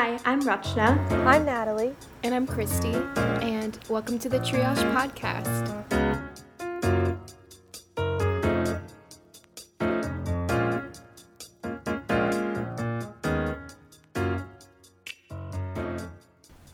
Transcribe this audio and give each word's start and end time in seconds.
Hi, 0.00 0.16
I'm 0.24 0.40
Rachna. 0.42 0.96
I'm 1.26 1.44
Natalie. 1.44 1.92
And 2.22 2.32
I'm 2.32 2.46
Christy. 2.46 2.94
And 3.42 3.76
welcome 3.88 4.16
to 4.20 4.28
the 4.28 4.38
Triage 4.38 4.76
Podcast. 4.94 5.66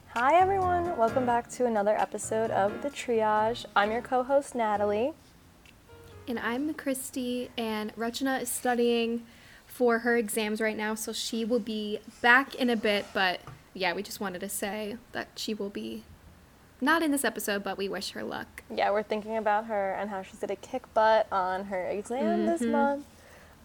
Hi, 0.09 0.34
everyone. 0.34 0.95
Welcome 0.98 1.25
back 1.25 1.48
to 1.52 1.64
another 1.64 1.96
episode 1.96 2.50
of 2.50 2.82
The 2.82 2.91
Triage. 2.91 3.64
I'm 3.75 3.91
your 3.91 4.02
co 4.02 4.22
host, 4.22 4.54
Natalie. 4.54 5.14
And 6.29 6.38
I'm 6.38 6.75
Christy, 6.75 7.48
and 7.56 7.96
Rachna 7.96 8.43
is 8.43 8.50
studying 8.50 9.25
for 9.75 9.98
her 9.98 10.16
exams 10.16 10.61
right 10.61 10.77
now, 10.77 10.95
so 10.95 11.12
she 11.12 11.45
will 11.45 11.59
be 11.59 11.98
back 12.23 12.54
in 12.54 12.70
a 12.70 12.77
bit. 12.77 13.06
But 13.12 13.41
yeah, 13.74 13.93
we 13.93 14.04
just 14.04 14.20
wanted 14.20 14.38
to 14.38 14.48
say 14.48 14.98
that 15.10 15.27
she 15.34 15.52
will 15.52 15.69
be 15.69 16.05
not 16.80 17.02
in 17.02 17.10
this 17.10 17.24
episode, 17.24 17.64
but 17.64 17.77
we 17.77 17.88
wish 17.88 18.10
her 18.10 18.23
luck. 18.23 18.62
Yeah, 18.73 18.92
we're 18.92 19.02
thinking 19.02 19.37
about 19.37 19.64
her 19.64 19.92
and 19.95 20.10
how 20.10 20.23
she's 20.23 20.38
to 20.38 20.55
kick 20.55 20.95
butt 20.95 21.27
on 21.33 21.64
her 21.64 21.88
exam 21.88 22.23
mm-hmm. 22.23 22.47
this 22.47 22.60
month. 22.60 23.05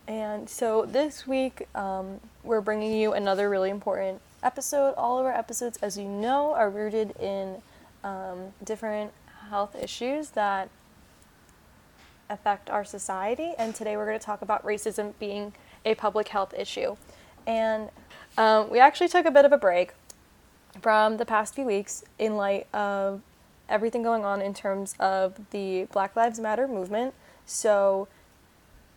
And 0.07 0.49
so 0.49 0.87
this 0.87 1.27
week, 1.27 1.67
um, 1.75 2.19
we're 2.43 2.61
bringing 2.61 2.93
you 2.93 3.13
another 3.13 3.47
really 3.47 3.69
important 3.69 4.19
episode. 4.41 4.95
All 4.95 5.19
of 5.19 5.27
our 5.27 5.33
episodes, 5.33 5.77
as 5.83 5.95
you 5.95 6.05
know, 6.05 6.53
are 6.55 6.71
rooted 6.71 7.11
in 7.19 7.61
um, 8.03 8.53
different 8.63 9.11
health 9.51 9.75
issues 9.79 10.29
that 10.31 10.69
affect 12.31 12.71
our 12.71 12.83
society. 12.83 13.53
And 13.59 13.75
today 13.75 13.95
we're 13.95 14.07
going 14.07 14.17
to 14.17 14.25
talk 14.25 14.41
about 14.41 14.65
racism 14.65 15.13
being 15.19 15.53
a 15.85 15.95
public 15.95 16.29
health 16.29 16.53
issue. 16.57 16.95
And 17.47 17.89
um, 18.37 18.69
we 18.69 18.79
actually 18.79 19.07
took 19.07 19.25
a 19.25 19.31
bit 19.31 19.45
of 19.45 19.51
a 19.51 19.57
break 19.57 19.93
from 20.81 21.17
the 21.17 21.25
past 21.25 21.55
few 21.55 21.65
weeks 21.65 22.03
in 22.17 22.35
light 22.35 22.67
of 22.73 23.21
everything 23.67 24.03
going 24.03 24.25
on 24.25 24.41
in 24.41 24.53
terms 24.53 24.95
of 24.99 25.39
the 25.51 25.85
Black 25.91 26.15
Lives 26.15 26.39
Matter 26.39 26.67
movement. 26.67 27.13
So, 27.45 28.07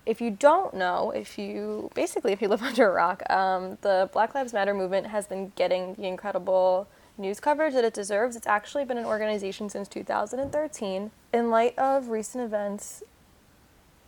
if 0.04 0.20
you 0.20 0.30
don't 0.30 0.74
know, 0.74 1.12
if 1.12 1.38
you 1.38 1.90
basically 1.94 2.32
if 2.32 2.42
you 2.42 2.48
live 2.54 2.62
under 2.62 2.88
a 2.88 2.92
rock, 2.92 3.22
um, 3.30 3.78
the 3.82 4.08
Black 4.12 4.34
Lives 4.34 4.52
Matter 4.52 4.74
movement 4.74 5.08
has 5.08 5.26
been 5.26 5.52
getting 5.56 5.94
the 5.94 6.06
incredible 6.06 6.88
news 7.18 7.40
coverage 7.40 7.74
that 7.74 7.84
it 7.84 7.94
deserves. 7.94 8.36
It's 8.36 8.46
actually 8.46 8.84
been 8.84 8.98
an 8.98 9.04
organization 9.04 9.68
since 9.68 9.88
2013. 9.88 11.10
In 11.32 11.50
light 11.50 11.78
of 11.78 12.08
recent 12.08 12.44
events, 12.44 13.02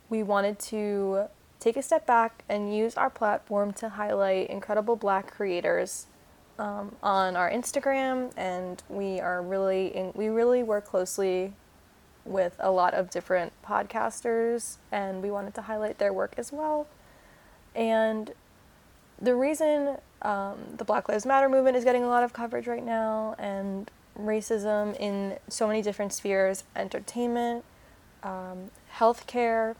we 0.09 0.23
wanted 0.23 0.59
to 0.59 1.25
take 1.59 1.77
a 1.77 1.81
step 1.81 2.05
back 2.05 2.43
and 2.49 2.75
use 2.75 2.95
our 2.95 3.09
platform 3.09 3.73
to 3.73 3.89
highlight 3.89 4.49
incredible 4.49 4.95
black 4.95 5.31
creators 5.31 6.07
um, 6.57 6.95
on 7.03 7.35
our 7.35 7.49
Instagram, 7.49 8.31
and 8.37 8.81
we 8.89 9.19
are 9.19 9.41
really 9.41 9.87
in, 9.87 10.11
we 10.15 10.27
really 10.27 10.63
work 10.63 10.85
closely 10.85 11.53
with 12.23 12.55
a 12.59 12.71
lot 12.71 12.93
of 12.93 13.09
different 13.09 13.51
podcasters, 13.63 14.77
and 14.91 15.21
we 15.21 15.29
wanted 15.29 15.53
to 15.53 15.61
highlight 15.63 15.97
their 15.97 16.13
work 16.13 16.33
as 16.37 16.51
well. 16.51 16.87
And 17.75 18.33
the 19.21 19.35
reason 19.35 19.97
um, 20.21 20.57
the 20.77 20.85
Black 20.85 21.07
Lives 21.07 21.25
Matter 21.25 21.49
movement 21.49 21.77
is 21.77 21.83
getting 21.83 22.03
a 22.03 22.07
lot 22.07 22.23
of 22.23 22.33
coverage 22.33 22.67
right 22.67 22.85
now, 22.85 23.35
and 23.37 23.91
racism 24.17 24.97
in 24.99 25.37
so 25.49 25.67
many 25.67 25.81
different 25.81 26.13
spheres 26.13 26.63
entertainment, 26.75 27.65
um, 28.23 28.71
healthcare, 28.97 29.75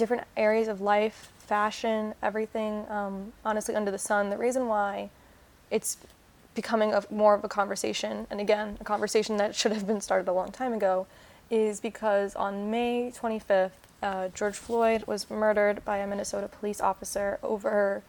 different 0.00 0.24
areas 0.36 0.66
of 0.66 0.80
life, 0.80 1.30
fashion, 1.38 2.14
everything, 2.22 2.86
um, 2.88 3.32
honestly, 3.44 3.74
under 3.74 3.90
the 3.90 3.98
sun. 3.98 4.30
The 4.30 4.38
reason 4.38 4.66
why 4.66 5.10
it's 5.70 5.98
becoming 6.54 6.92
a, 6.92 7.04
more 7.10 7.34
of 7.34 7.44
a 7.44 7.48
conversation, 7.48 8.26
and 8.30 8.40
again, 8.40 8.78
a 8.80 8.84
conversation 8.84 9.36
that 9.36 9.54
should 9.54 9.72
have 9.72 9.86
been 9.86 10.00
started 10.00 10.26
a 10.26 10.32
long 10.32 10.50
time 10.50 10.72
ago, 10.72 11.06
is 11.50 11.80
because 11.80 12.34
on 12.34 12.70
May 12.70 13.12
25th, 13.14 13.70
uh, 14.02 14.28
George 14.28 14.56
Floyd 14.56 15.04
was 15.06 15.30
murdered 15.30 15.84
by 15.84 15.98
a 15.98 16.06
Minnesota 16.06 16.48
police 16.48 16.80
officer 16.80 17.38
over 17.42 18.02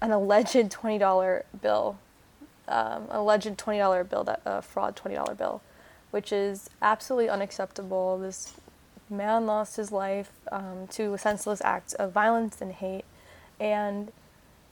an 0.00 0.12
alleged 0.12 0.54
$20 0.54 1.42
bill, 1.60 1.98
um, 2.68 3.06
alleged 3.10 3.48
$20 3.48 4.08
bill, 4.08 4.22
that 4.22 4.40
uh, 4.46 4.60
fraud 4.60 4.94
$20 4.94 5.36
bill, 5.36 5.60
which 6.12 6.32
is 6.32 6.70
absolutely 6.80 7.28
unacceptable. 7.28 8.18
This 8.18 8.54
man 9.10 9.46
lost 9.46 9.76
his 9.76 9.92
life 9.92 10.30
um, 10.50 10.86
to 10.90 11.16
senseless 11.18 11.60
acts 11.64 11.94
of 11.94 12.12
violence 12.12 12.60
and 12.60 12.72
hate, 12.72 13.04
and 13.60 14.12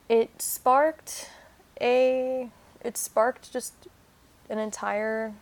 it 0.08 0.40
sparked 0.40 1.30
a 1.80 2.50
it 2.82 2.96
sparked 2.96 3.52
just 3.52 3.72
an 4.50 4.58
entire 4.58 5.32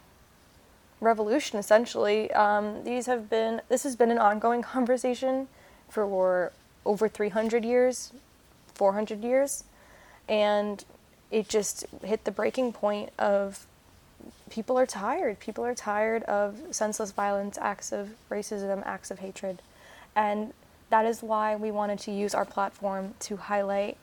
revolution 1.01 1.59
essentially. 1.59 2.31
Um, 2.33 2.85
these 2.85 3.07
have 3.07 3.31
been 3.31 3.63
this 3.69 3.83
has 3.83 3.97
been 3.97 4.11
an 4.11 4.19
ongoing 4.19 4.63
conversation 4.75 5.49
for 5.89 6.53
over 6.85 7.09
300 7.09 7.65
years, 7.65 8.13
400 8.75 9.23
years, 9.23 9.65
and 10.29 10.85
it 11.31 11.49
just 11.49 11.85
hit 12.03 12.25
the 12.25 12.31
breaking 12.31 12.73
point 12.73 13.11
of 13.19 13.67
people 14.51 14.79
are 14.79 14.87
tired. 14.87 15.39
People 15.41 15.65
are 15.65 15.75
tired 15.75 16.23
of 16.25 16.57
senseless 16.71 17.13
violence, 17.13 17.59
acts 17.59 17.93
of 17.93 18.11
racism, 18.31 18.85
acts 18.85 19.11
of 19.11 19.21
hatred. 19.21 19.63
And 20.15 20.53
that 20.91 21.07
is 21.07 21.23
why 21.23 21.57
we 21.57 21.71
wanted 21.71 21.99
to 22.01 22.11
use 22.11 22.35
our 22.35 22.45
platform 22.45 23.15
to 23.21 23.37
highlight 23.37 23.97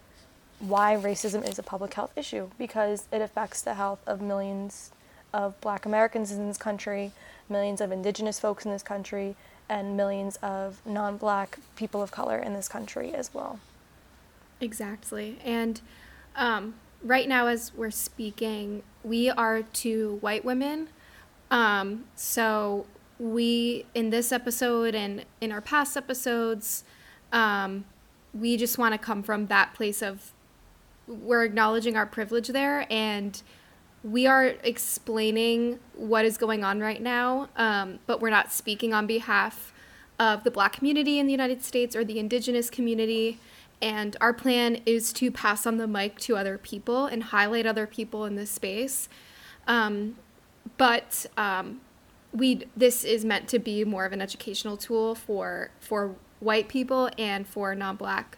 why 0.60 0.96
racism 0.96 1.48
is 1.48 1.60
a 1.60 1.64
public 1.64 1.94
health 1.94 2.12
issue 2.16 2.50
because 2.58 3.08
it 3.12 3.22
affects 3.22 3.62
the 3.62 3.76
health 3.76 4.00
of 4.08 4.22
millions 4.22 4.92
of 5.34 5.60
black 5.62 5.86
Americans 5.86 6.32
in 6.32 6.48
this 6.48 6.58
country, 6.58 7.12
millions 7.50 7.82
of 7.82 7.92
indigenous 7.92 8.40
folks 8.40 8.66
in 8.66 8.72
this 8.72 8.82
country, 8.82 9.36
and 9.70 9.98
millions 9.98 10.38
of 10.38 10.82
non 10.86 11.18
black 11.18 11.60
people 11.76 12.02
of 12.02 12.10
color 12.12 12.38
in 12.40 12.54
this 12.54 12.68
country 12.68 13.14
as 13.14 13.34
well. 13.34 13.60
Exactly. 14.60 15.38
And 15.44 15.82
um, 16.36 16.76
right 17.04 17.28
now, 17.28 17.48
as 17.48 17.74
we're 17.74 17.92
speaking, 17.92 18.84
we 19.04 19.30
are 19.30 19.62
two 19.62 20.18
white 20.22 20.44
women. 20.44 20.90
Um, 21.50 22.06
so 22.16 22.86
we, 23.20 23.86
in 23.94 24.10
this 24.10 24.32
episode 24.32 24.96
and 24.96 25.26
in 25.42 25.52
our 25.52 25.62
past 25.62 25.98
episodes, 25.98 26.84
um, 27.32 27.86
we 28.34 28.58
just 28.58 28.78
want 28.78 28.94
to 28.94 28.98
come 28.98 29.24
from 29.24 29.48
that 29.48 29.74
place 29.74 30.02
of 30.02 30.34
we're 31.08 31.44
acknowledging 31.44 31.96
our 31.96 32.06
privilege 32.06 32.50
there 32.50 32.86
and 32.92 33.42
we 34.04 34.28
are 34.28 34.54
explaining 34.64 35.80
what 35.96 36.26
is 36.26 36.38
going 36.38 36.64
on 36.64 36.80
right 36.80 37.02
now, 37.02 37.50
um, 37.56 38.00
but 38.06 38.22
we're 38.22 38.30
not 38.30 38.52
speaking 38.52 38.94
on 38.94 39.08
behalf 39.08 39.74
of 40.20 40.44
the 40.44 40.52
black 40.52 40.74
community 40.74 41.20
in 41.20 41.26
the 41.26 41.32
United 41.32 41.64
States 41.64 41.96
or 41.96 42.04
the 42.04 42.20
indigenous 42.20 42.70
community. 42.70 43.40
And 43.82 44.18
our 44.20 44.34
plan 44.34 44.82
is 44.86 45.14
to 45.14 45.30
pass 45.30 45.68
on 45.68 45.78
the 45.78 45.88
mic 45.88 46.18
to 46.22 46.36
other 46.36 46.58
people 46.58 47.06
and 47.06 47.24
highlight 47.24 47.66
other 47.66 47.86
people 47.86 48.26
in 48.26 48.36
this 48.36 48.50
space. 48.50 49.08
Um, 49.68 50.16
but 50.78 51.26
um, 51.38 51.82
we 52.34 52.66
this 52.76 53.04
is 53.04 53.24
meant 53.24 53.48
to 53.50 53.60
be 53.60 53.84
more 53.86 54.06
of 54.06 54.14
an 54.14 54.22
educational 54.22 54.78
tool 54.78 55.16
for 55.16 55.72
for 55.80 56.16
white 56.40 56.68
people 56.68 57.10
and 57.18 57.48
for 57.48 57.74
non-black 57.74 58.38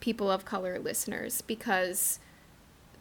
people 0.00 0.30
of 0.30 0.44
color 0.44 0.78
listeners 0.78 1.42
because 1.42 2.18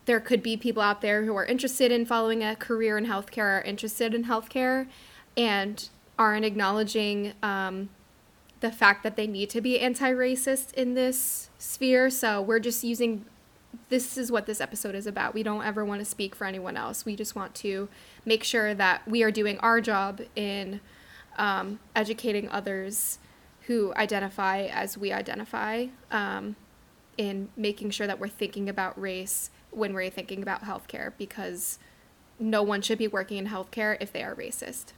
there 0.05 0.19
could 0.19 0.43
be 0.43 0.55
people 0.55 0.81
out 0.81 1.01
there 1.01 1.23
who 1.25 1.35
are 1.35 1.45
interested 1.45 1.91
in 1.91 2.05
following 2.05 2.43
a 2.43 2.55
career 2.55 2.97
in 2.97 3.05
healthcare, 3.05 3.59
are 3.59 3.61
interested 3.61 4.13
in 4.13 4.25
healthcare, 4.25 4.87
and 5.35 5.89
aren't 6.17 6.45
acknowledging 6.45 7.33
um, 7.41 7.89
the 8.65 8.71
fact 8.71 9.03
that 9.03 9.15
they 9.15 9.27
need 9.27 9.47
to 9.51 9.61
be 9.61 9.79
anti 9.79 10.11
racist 10.11 10.73
in 10.73 10.95
this 10.95 11.49
sphere. 11.59 12.09
So 12.09 12.41
we're 12.41 12.59
just 12.59 12.83
using 12.83 13.25
this 13.89 14.17
is 14.17 14.31
what 14.31 14.47
this 14.47 14.59
episode 14.59 14.95
is 14.95 15.05
about. 15.05 15.35
We 15.35 15.43
don't 15.43 15.63
ever 15.63 15.85
want 15.85 16.01
to 16.01 16.05
speak 16.05 16.33
for 16.33 16.45
anyone 16.45 16.75
else. 16.75 17.05
We 17.05 17.15
just 17.15 17.35
want 17.35 17.53
to 17.55 17.87
make 18.25 18.43
sure 18.43 18.73
that 18.73 19.07
we 19.07 19.21
are 19.21 19.29
doing 19.29 19.59
our 19.59 19.81
job 19.81 20.21
in 20.35 20.79
um, 21.37 21.79
educating 21.95 22.49
others 22.49 23.19
who 23.67 23.93
identify 23.95 24.63
as 24.63 24.97
we 24.97 25.11
identify, 25.11 25.87
um, 26.09 26.55
in 27.17 27.49
making 27.55 27.91
sure 27.91 28.07
that 28.07 28.19
we're 28.19 28.27
thinking 28.27 28.67
about 28.67 28.99
race 28.99 29.51
when 29.69 29.93
we're 29.93 30.09
thinking 30.09 30.41
about 30.41 30.63
healthcare 30.63 31.13
because 31.17 31.77
no 32.39 32.63
one 32.63 32.81
should 32.81 32.97
be 32.97 33.07
working 33.07 33.37
in 33.37 33.47
healthcare 33.47 33.95
if 33.99 34.11
they 34.11 34.23
are 34.23 34.33
racist. 34.33 34.93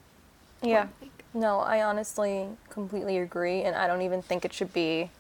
Yeah. 0.64 0.88
No, 1.34 1.60
I 1.60 1.84
honestly 1.84 2.48
completely 2.70 3.18
agree, 3.18 3.62
and 3.64 3.76
I 3.76 3.88
don't 3.88 4.02
even 4.02 4.22
think 4.22 4.46
it 4.46 4.54
should 4.54 4.74
be 4.74 5.12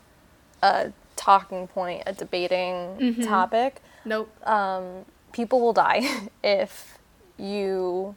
a 0.61 0.91
talking 1.15 1.67
point, 1.67 2.03
a 2.05 2.13
debating 2.13 2.97
mm-hmm. 2.97 3.23
topic. 3.23 3.81
Nope. 4.05 4.29
Um, 4.47 5.05
people 5.31 5.59
will 5.59 5.73
die 5.73 6.29
if 6.43 6.97
you 7.37 8.15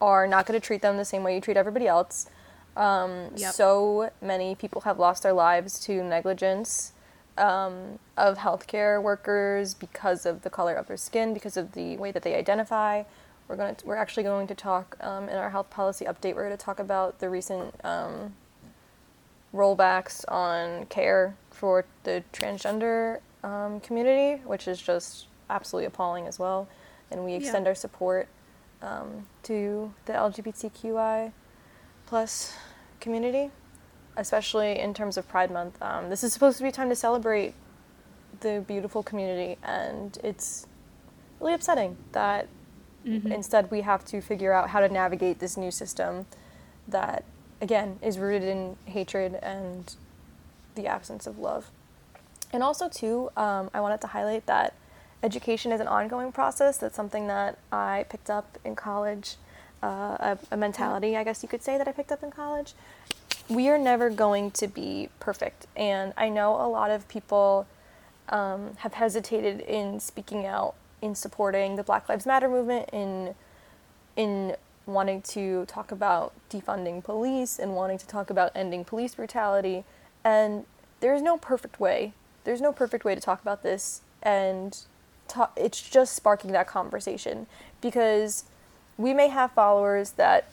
are 0.00 0.26
not 0.26 0.46
going 0.46 0.60
to 0.60 0.64
treat 0.64 0.82
them 0.82 0.96
the 0.96 1.04
same 1.04 1.22
way 1.22 1.34
you 1.34 1.40
treat 1.40 1.56
everybody 1.56 1.86
else. 1.86 2.28
Um, 2.76 3.28
yep. 3.36 3.52
So 3.52 4.10
many 4.20 4.54
people 4.54 4.82
have 4.82 4.98
lost 4.98 5.22
their 5.22 5.32
lives 5.32 5.78
to 5.80 6.02
negligence 6.02 6.92
um, 7.38 7.98
of 8.16 8.38
healthcare 8.38 9.00
workers 9.02 9.74
because 9.74 10.26
of 10.26 10.42
the 10.42 10.50
color 10.50 10.74
of 10.74 10.88
their 10.88 10.96
skin, 10.96 11.32
because 11.32 11.56
of 11.56 11.72
the 11.72 11.96
way 11.96 12.10
that 12.10 12.22
they 12.22 12.34
identify. 12.34 13.04
We're 13.48 13.56
going 13.56 13.74
to, 13.74 13.86
we're 13.86 13.96
actually 13.96 14.22
going 14.22 14.46
to 14.46 14.54
talk 14.54 14.96
um, 15.00 15.28
in 15.28 15.36
our 15.36 15.50
health 15.50 15.70
policy 15.70 16.04
update. 16.06 16.34
We're 16.34 16.46
going 16.46 16.56
to 16.56 16.64
talk 16.64 16.78
about 16.78 17.18
the 17.18 17.28
recent 17.28 17.74
um, 17.84 18.34
rollbacks 19.54 20.24
on 20.28 20.86
care 20.86 21.36
for 21.50 21.84
the 22.04 22.24
transgender 22.32 23.20
um, 23.44 23.80
community, 23.80 24.42
which 24.44 24.66
is 24.66 24.80
just 24.80 25.26
absolutely 25.50 25.86
appalling 25.86 26.26
as 26.26 26.38
well. 26.38 26.68
And 27.10 27.24
we 27.24 27.34
extend 27.34 27.66
Yeah. 27.66 27.70
our 27.70 27.74
support 27.74 28.28
um, 28.80 29.26
to 29.44 29.92
the 30.06 30.12
LGBTQI 30.14 31.32
plus 32.06 32.54
community, 33.00 33.50
especially 34.16 34.78
in 34.78 34.94
terms 34.94 35.16
of 35.16 35.28
Pride 35.28 35.50
Month. 35.50 35.80
Um, 35.82 36.08
this 36.08 36.24
is 36.24 36.32
supposed 36.32 36.56
to 36.58 36.62
be 36.62 36.70
a 36.70 36.72
time 36.72 36.88
to 36.88 36.96
celebrate 36.96 37.54
the 38.40 38.64
beautiful 38.66 39.02
community, 39.02 39.58
and 39.62 40.18
it's 40.24 40.66
really 41.38 41.52
upsetting 41.54 41.96
that 42.12 42.48
instead 43.04 43.70
we 43.70 43.80
have 43.82 44.04
to 44.06 44.20
figure 44.20 44.52
out 44.52 44.70
how 44.70 44.80
to 44.80 44.88
navigate 44.88 45.38
this 45.38 45.56
new 45.56 45.70
system 45.70 46.26
that, 46.88 47.24
again, 47.60 47.98
is 48.02 48.18
rooted 48.18 48.44
in 48.44 48.76
hatred 48.86 49.38
and 49.42 49.94
the 50.74 50.86
absence 50.86 51.26
of 51.26 51.38
love. 51.38 51.70
And 52.52 52.62
also, 52.62 52.88
too, 52.88 53.30
um, 53.36 53.70
I 53.72 53.80
wanted 53.80 54.00
to 54.02 54.08
highlight 54.08 54.46
that 54.46 54.74
education 55.22 55.72
is 55.72 55.80
an 55.80 55.88
ongoing 55.88 56.32
process. 56.32 56.78
That's 56.78 56.96
something 56.96 57.26
that 57.28 57.58
I 57.70 58.04
picked 58.08 58.28
up 58.30 58.58
in 58.64 58.74
college, 58.74 59.36
uh, 59.82 59.86
a, 60.20 60.38
a 60.50 60.56
mentality, 60.56 61.16
I 61.16 61.24
guess 61.24 61.42
you 61.42 61.48
could 61.48 61.62
say, 61.62 61.78
that 61.78 61.88
I 61.88 61.92
picked 61.92 62.12
up 62.12 62.22
in 62.22 62.30
college. 62.30 62.74
We 63.48 63.68
are 63.68 63.78
never 63.78 64.10
going 64.10 64.50
to 64.52 64.68
be 64.68 65.08
perfect. 65.18 65.66
And 65.76 66.12
I 66.16 66.28
know 66.28 66.54
a 66.54 66.68
lot 66.68 66.90
of 66.90 67.08
people 67.08 67.66
um, 68.28 68.76
have 68.78 68.94
hesitated 68.94 69.60
in 69.60 70.00
speaking 70.00 70.46
out 70.46 70.74
in 71.02 71.14
supporting 71.14 71.76
the 71.76 71.82
Black 71.82 72.08
Lives 72.08 72.24
Matter 72.24 72.48
movement, 72.48 72.88
in 72.92 73.34
in 74.16 74.56
wanting 74.86 75.22
to 75.22 75.64
talk 75.66 75.92
about 75.92 76.32
defunding 76.50 77.02
police 77.02 77.58
and 77.58 77.74
wanting 77.74 77.98
to 77.98 78.06
talk 78.06 78.30
about 78.30 78.50
ending 78.54 78.84
police 78.84 79.14
brutality. 79.14 79.84
And 80.24 80.64
there's 81.00 81.22
no 81.22 81.36
perfect 81.36 81.78
way. 81.80 82.12
There's 82.44 82.60
no 82.60 82.72
perfect 82.72 83.04
way 83.04 83.14
to 83.14 83.20
talk 83.20 83.40
about 83.40 83.62
this. 83.62 84.02
And 84.22 84.78
ta- 85.28 85.50
it's 85.56 85.80
just 85.88 86.14
sparking 86.14 86.52
that 86.52 86.66
conversation 86.66 87.46
because 87.80 88.44
we 88.98 89.14
may 89.14 89.28
have 89.28 89.52
followers 89.52 90.12
that 90.12 90.48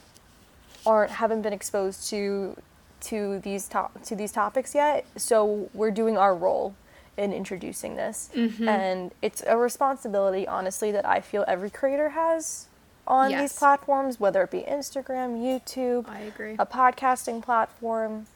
aren't 0.85 1.11
haven't 1.11 1.41
been 1.41 1.53
exposed 1.53 2.09
to 2.09 2.55
to 3.01 3.39
these 3.39 3.67
to- 3.69 3.89
to 4.03 4.15
these 4.15 4.31
topics 4.31 4.73
yet. 4.75 5.05
So 5.15 5.69
we're 5.73 5.91
doing 5.91 6.17
our 6.17 6.35
role 6.35 6.75
in 7.19 7.33
introducing 7.33 7.95
this, 7.97 8.29
and 8.35 9.11
it's 9.21 9.43
a 9.45 9.57
responsibility, 9.57 10.47
honestly, 10.47 10.91
that 10.93 11.05
I 11.05 11.19
feel 11.19 11.43
every 11.47 11.69
creator 11.69 12.09
has 12.09 12.67
on 13.05 13.29
these 13.31 13.53
platforms, 13.57 14.19
whether 14.19 14.41
it 14.43 14.51
be 14.51 14.61
Instagram, 14.61 15.37
YouTube, 15.41 16.07
I 16.07 16.19
agree. 16.21 16.55
a 16.57 16.65
podcasting 16.65 17.41
platform, 17.43 18.27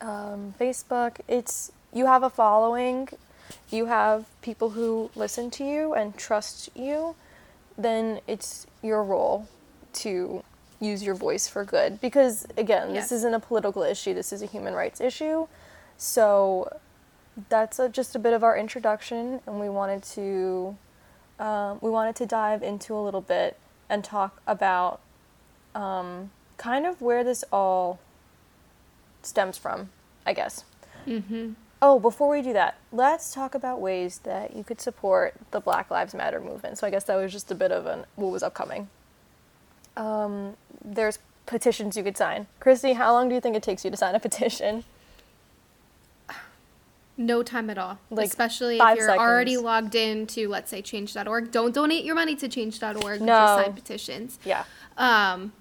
um, 0.00 0.54
Facebook. 0.60 1.18
It's 1.26 1.72
you 1.92 2.06
have 2.06 2.22
a 2.22 2.30
following, 2.30 3.08
you 3.70 3.86
have 3.86 4.26
people 4.42 4.70
who 4.70 5.10
listen 5.14 5.50
to 5.52 5.64
you 5.64 5.94
and 5.94 6.16
trust 6.16 6.68
you. 6.76 7.14
Then 7.78 8.20
it's 8.26 8.66
your 8.82 9.02
role 9.02 9.48
to 9.94 10.42
use 10.80 11.02
your 11.02 11.14
voice 11.14 11.48
for 11.48 11.64
good. 11.64 12.00
Because 12.00 12.46
again, 12.58 12.92
Yes. 12.94 13.04
this 13.08 13.18
isn't 13.18 13.34
a 13.34 13.40
political 13.40 13.82
issue. 13.82 14.12
This 14.14 14.32
is 14.32 14.42
a 14.42 14.46
human 14.46 14.74
rights 14.74 15.00
issue. 15.00 15.46
So 15.96 16.68
that's 17.48 17.78
a, 17.78 17.88
just 17.88 18.14
a 18.14 18.18
bit 18.18 18.32
of 18.32 18.42
our 18.42 18.56
introduction, 18.56 19.40
and 19.46 19.58
we 19.60 19.68
wanted 19.68 20.02
to 20.14 20.76
um, 21.38 21.78
we 21.80 21.90
wanted 21.90 22.14
to 22.16 22.26
dive 22.26 22.62
into 22.62 22.94
a 22.94 23.02
little 23.02 23.20
bit 23.20 23.58
and 23.88 24.04
talk 24.04 24.40
about 24.46 25.00
um, 25.74 26.30
kind 26.56 26.86
of 26.86 27.00
where 27.00 27.24
this 27.24 27.44
all 27.52 27.98
stems 29.22 29.58
from, 29.58 29.90
I 30.24 30.32
guess. 30.34 30.64
Mm-hmm. 31.06 31.52
Oh, 31.80 31.98
before 31.98 32.28
we 32.28 32.42
do 32.42 32.52
that, 32.52 32.78
let's 32.92 33.34
talk 33.34 33.56
about 33.56 33.80
ways 33.80 34.20
that 34.22 34.54
you 34.54 34.62
could 34.62 34.80
support 34.80 35.34
the 35.50 35.58
Black 35.58 35.90
Lives 35.90 36.14
Matter 36.14 36.40
movement. 36.40 36.78
So 36.78 36.86
I 36.86 36.90
guess 36.90 37.04
that 37.04 37.16
was 37.16 37.32
just 37.32 37.50
a 37.50 37.56
bit 37.56 37.72
of 37.72 37.86
an 37.86 38.04
what 38.14 38.30
was 38.30 38.44
upcoming. 38.44 38.88
Um, 39.96 40.56
there's 40.84 41.18
petitions 41.46 41.96
you 41.96 42.04
could 42.04 42.16
sign. 42.16 42.46
Christy, 42.60 42.92
how 42.92 43.12
long 43.12 43.28
do 43.28 43.34
you 43.34 43.40
think 43.40 43.56
it 43.56 43.64
takes 43.64 43.84
you 43.84 43.90
to 43.90 43.96
sign 43.96 44.14
a 44.14 44.20
petition? 44.28 44.84
No 47.16 47.42
time 47.42 47.68
at 47.68 47.76
all. 47.76 47.98
Like, 48.10 48.26
Especially 48.26 48.78
if 48.78 48.96
you're 48.98 49.10
already 49.10 49.56
logged 49.58 49.94
in 49.94 50.26
to, 50.28 50.48
let's 50.48 50.70
say, 50.70 50.80
change.org. 50.80 51.50
Don't 51.50 51.74
donate 51.74 52.04
your 52.04 52.14
money 52.14 52.34
to 52.36 52.48
change.org. 52.48 53.20
No. 53.20 53.26
Just 53.26 53.64
sign 53.64 53.72
petitions. 53.74 54.38
Yeah. 54.44 54.64
Um, 54.96 55.52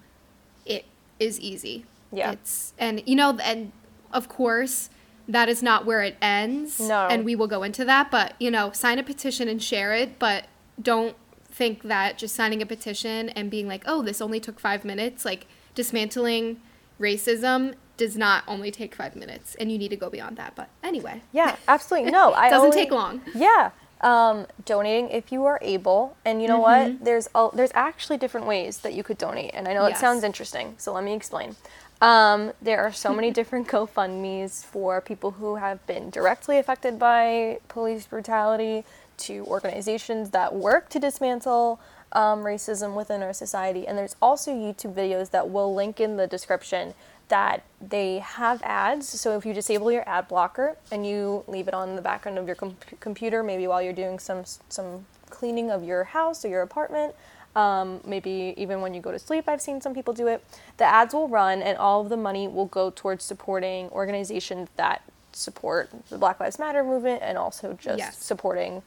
it 0.65 0.85
is 1.19 1.39
easy. 1.39 1.85
Yeah. 2.11 2.31
It's 2.31 2.73
and 2.77 3.01
you 3.05 3.15
know 3.15 3.37
and 3.41 3.71
of 4.11 4.27
course 4.27 4.89
that 5.27 5.47
is 5.47 5.63
not 5.63 5.85
where 5.85 6.01
it 6.01 6.17
ends. 6.21 6.79
No. 6.79 7.07
And 7.07 7.23
we 7.23 7.35
will 7.35 7.47
go 7.47 7.63
into 7.63 7.85
that, 7.85 8.11
but 8.11 8.33
you 8.39 8.51
know, 8.51 8.71
sign 8.71 8.99
a 8.99 9.03
petition 9.03 9.47
and 9.47 9.61
share 9.61 9.93
it, 9.93 10.19
but 10.19 10.45
don't 10.81 11.15
think 11.49 11.83
that 11.83 12.17
just 12.17 12.35
signing 12.35 12.61
a 12.61 12.65
petition 12.65 13.29
and 13.29 13.49
being 13.49 13.67
like, 13.67 13.83
"Oh, 13.85 14.01
this 14.01 14.21
only 14.21 14.39
took 14.39 14.59
5 14.59 14.83
minutes," 14.83 15.23
like 15.25 15.47
dismantling 15.75 16.59
racism 16.99 17.75
does 18.01 18.17
not 18.17 18.43
only 18.47 18.71
take 18.71 18.95
5 18.95 19.15
minutes 19.15 19.53
and 19.59 19.71
you 19.71 19.77
need 19.77 19.89
to 19.89 19.95
go 19.95 20.09
beyond 20.09 20.35
that. 20.37 20.55
But 20.55 20.69
anyway, 20.83 21.21
Yeah, 21.31 21.55
absolutely. 21.67 22.09
No, 22.09 22.33
I 22.41 22.47
it 22.47 22.49
doesn't 22.49 22.65
only- 22.71 22.77
take 22.81 22.91
long. 22.91 23.21
Yeah, 23.35 23.69
um, 24.01 24.47
donating 24.65 25.09
if 25.11 25.31
you 25.31 25.45
are 25.45 25.59
able, 25.61 26.17
and 26.25 26.41
you 26.41 26.47
know 26.47 26.57
what? 26.57 27.05
There's 27.05 27.29
a, 27.35 27.49
there's 27.53 27.71
actually 27.75 28.17
different 28.17 28.47
ways 28.47 28.79
that 28.79 28.93
you 28.95 29.03
could 29.03 29.19
donate, 29.19 29.51
and 29.53 29.67
I 29.67 29.73
know 29.75 29.85
it 29.85 29.97
sounds 29.97 30.23
interesting, 30.23 30.73
so 30.79 30.91
let 30.91 31.03
me 31.03 31.13
explain. 31.13 31.55
Um, 32.01 32.53
there 32.59 32.81
are 32.81 32.91
so 32.91 33.13
many 33.13 33.29
different 33.39 33.67
GoFundmes 33.67 34.65
for 34.65 35.01
people 35.01 35.29
who 35.31 35.57
have 35.57 35.85
been 35.85 36.09
directly 36.09 36.57
affected 36.57 36.97
by 36.97 37.59
police 37.67 38.07
brutality, 38.07 38.83
to 39.17 39.45
organizations 39.45 40.31
that 40.31 40.55
work 40.55 40.89
to 40.89 40.99
dismantle 40.99 41.79
um, 42.13 42.39
racism 42.39 42.95
within 42.95 43.21
our 43.21 43.33
society, 43.33 43.87
and 43.87 43.95
there's 43.97 44.15
also 44.19 44.51
YouTube 44.51 44.95
videos 44.95 45.29
that 45.29 45.49
we'll 45.49 45.73
link 45.75 45.99
in 45.99 46.17
the 46.17 46.25
description 46.25 46.93
that 47.31 47.63
they 47.81 48.19
have 48.19 48.61
ads. 48.61 49.07
So 49.07 49.37
if 49.37 49.45
you 49.45 49.53
disable 49.53 49.89
your 49.91 50.07
ad 50.07 50.27
blocker 50.27 50.75
and 50.91 51.07
you 51.07 51.43
leave 51.47 51.67
it 51.69 51.73
on 51.73 51.95
the 51.95 52.01
background 52.01 52.37
of 52.37 52.45
your 52.45 52.55
com- 52.55 52.75
computer, 52.99 53.41
maybe 53.41 53.65
while 53.67 53.81
you're 53.81 53.93
doing 54.03 54.19
some 54.19 54.43
some 54.69 55.05
cleaning 55.29 55.71
of 55.71 55.81
your 55.83 56.03
house 56.03 56.43
or 56.43 56.49
your 56.49 56.61
apartment, 56.61 57.15
um, 57.55 58.01
maybe 58.05 58.53
even 58.57 58.81
when 58.81 58.93
you 58.93 58.99
go 59.01 59.11
to 59.11 59.17
sleep, 59.19 59.45
I've 59.47 59.61
seen 59.61 59.79
some 59.81 59.93
people 59.93 60.13
do 60.13 60.27
it. 60.27 60.43
The 60.77 60.83
ads 60.85 61.13
will 61.13 61.29
run, 61.29 61.61
and 61.61 61.77
all 61.77 62.01
of 62.01 62.09
the 62.09 62.17
money 62.17 62.47
will 62.49 62.65
go 62.67 62.89
towards 62.91 63.23
supporting 63.23 63.87
organizations 63.89 64.67
that 64.75 65.01
support 65.31 65.89
the 66.09 66.17
Black 66.17 66.39
Lives 66.41 66.59
Matter 66.59 66.83
movement 66.83 67.21
and 67.23 67.37
also 67.37 67.73
just 67.73 67.97
Yes. 67.99 68.17
supporting 68.17 68.83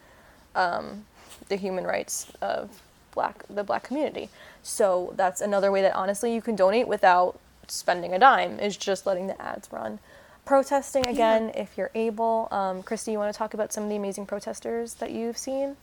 um, 0.54 1.06
the 1.48 1.56
human 1.56 1.84
rights 1.84 2.30
of 2.42 2.82
black 3.14 3.44
the 3.48 3.64
black 3.64 3.84
community. 3.84 4.28
So 4.62 5.14
that's 5.16 5.40
another 5.40 5.70
way 5.72 5.80
that 5.82 5.94
honestly 5.94 6.34
you 6.34 6.42
can 6.42 6.56
donate 6.56 6.86
without 6.88 7.38
spending 7.71 8.12
a 8.12 8.18
dime 8.18 8.59
is 8.59 8.76
just 8.76 9.06
letting 9.06 9.26
the 9.26 9.40
ads 9.40 9.73
run. 9.73 9.99
Protesting 10.44 11.06
again 11.06 11.50
if 11.54 11.78
you're 11.78 11.90
able. 11.94 12.49
Um, 12.50 12.83
Christy, 12.83 13.12
you 13.12 13.18
want 13.18 13.33
to 13.33 13.38
talk 13.38 13.54
about 13.54 13.73
some 13.73 13.85
of 13.85 13.90
the 13.90 13.97
amazing 13.97 14.26
protesters 14.26 14.94
that 14.94 15.11
you've 15.11 15.38
seen? 15.38 15.76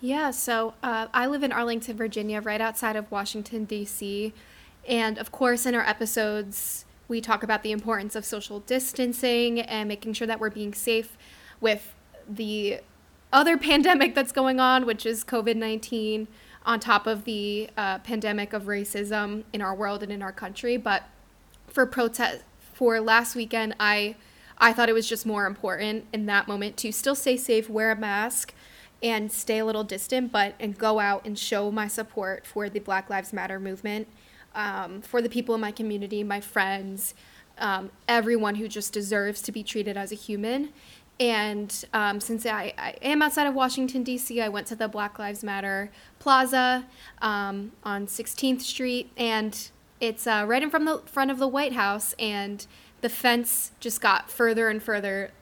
Yeah, 0.00 0.30
so 0.30 0.74
uh, 0.82 1.08
I 1.12 1.26
live 1.26 1.42
in 1.42 1.52
Arlington, 1.52 1.96
Virginia, 1.96 2.40
right 2.40 2.60
outside 2.60 2.96
of 2.96 3.10
Washington, 3.10 3.64
D.C. 3.64 4.32
And 4.86 5.18
of 5.18 5.32
course, 5.32 5.66
in 5.66 5.74
our 5.74 5.82
episodes, 5.82 6.84
we 7.08 7.20
talk 7.20 7.42
about 7.42 7.62
the 7.62 7.72
importance 7.72 8.14
of 8.14 8.24
social 8.24 8.60
distancing 8.60 9.60
and 9.60 9.88
making 9.88 10.12
sure 10.12 10.26
that 10.26 10.38
we're 10.38 10.50
being 10.50 10.72
safe 10.72 11.18
with 11.60 11.94
the 12.28 12.80
other 13.32 13.58
pandemic 13.58 14.14
that's 14.14 14.32
going 14.32 14.60
on, 14.60 14.86
which 14.86 15.04
is 15.04 15.24
COVID 15.24 15.56
19, 15.56 16.28
on 16.68 16.78
top 16.78 17.08
of 17.08 17.24
the 17.24 17.68
uh, 17.76 17.98
pandemic 17.98 18.52
of 18.52 18.64
racism 18.64 19.42
in 19.52 19.60
our 19.60 19.74
world 19.74 20.04
and 20.04 20.12
in 20.12 20.22
our 20.22 20.30
country. 20.30 20.76
But 20.76 21.02
for 21.66 21.84
protest, 21.86 22.42
for 22.74 23.00
last 23.00 23.34
weekend, 23.34 23.74
I. 23.80 24.14
I 24.60 24.72
thought 24.72 24.88
it 24.88 24.92
was 24.92 25.08
just 25.08 25.24
more 25.24 25.46
important 25.46 26.06
in 26.12 26.26
that 26.26 26.48
moment 26.48 26.76
to 26.78 26.90
still 26.90 27.14
stay 27.14 27.36
safe, 27.36 27.70
wear 27.70 27.92
a 27.92 27.96
mask, 27.96 28.52
and 29.00 29.30
stay 29.30 29.58
a 29.58 29.64
little 29.64 29.84
distant, 29.84 30.32
but 30.32 30.56
and 30.58 30.76
go 30.76 30.98
out 30.98 31.24
and 31.24 31.38
show 31.38 31.70
my 31.70 31.86
support 31.86 32.44
for 32.44 32.68
the 32.68 32.80
Black 32.80 33.08
Lives 33.08 33.32
Matter 33.32 33.60
movement, 33.60 34.08
um, 34.56 35.00
for 35.00 35.22
the 35.22 35.28
people 35.28 35.54
in 35.54 35.60
my 35.60 35.70
community, 35.70 36.24
my 36.24 36.40
friends, 36.40 37.14
um, 37.58 37.92
everyone 38.08 38.56
who 38.56 38.66
just 38.66 38.92
deserves 38.92 39.40
to 39.42 39.52
be 39.52 39.62
treated 39.62 39.96
as 39.96 40.10
a 40.10 40.16
human. 40.16 40.70
And 41.20 41.84
um, 41.92 42.20
since 42.20 42.46
I, 42.46 42.72
I 42.78 42.94
am 43.02 43.22
outside 43.22 43.46
of 43.46 43.54
Washington, 43.54 44.02
D.C., 44.04 44.40
I 44.40 44.48
went 44.48 44.66
to 44.68 44.76
the 44.76 44.86
Black 44.86 45.18
Lives 45.18 45.42
Matter 45.42 45.90
Plaza 46.20 46.86
um, 47.20 47.72
on 47.82 48.06
16th 48.06 48.60
Street, 48.62 49.10
and 49.16 49.68
it's 50.00 50.26
uh, 50.28 50.44
right 50.46 50.62
in 50.62 50.70
from 50.70 50.84
the 50.84 50.98
front 51.06 51.30
of 51.32 51.38
the 51.38 51.48
White 51.48 51.72
House, 51.72 52.14
and 52.20 52.66
the 53.00 53.08
fence 53.08 53.72
just 53.80 54.00
got 54.00 54.30
further 54.30 54.68
and 54.68 54.80
further 54.80 55.32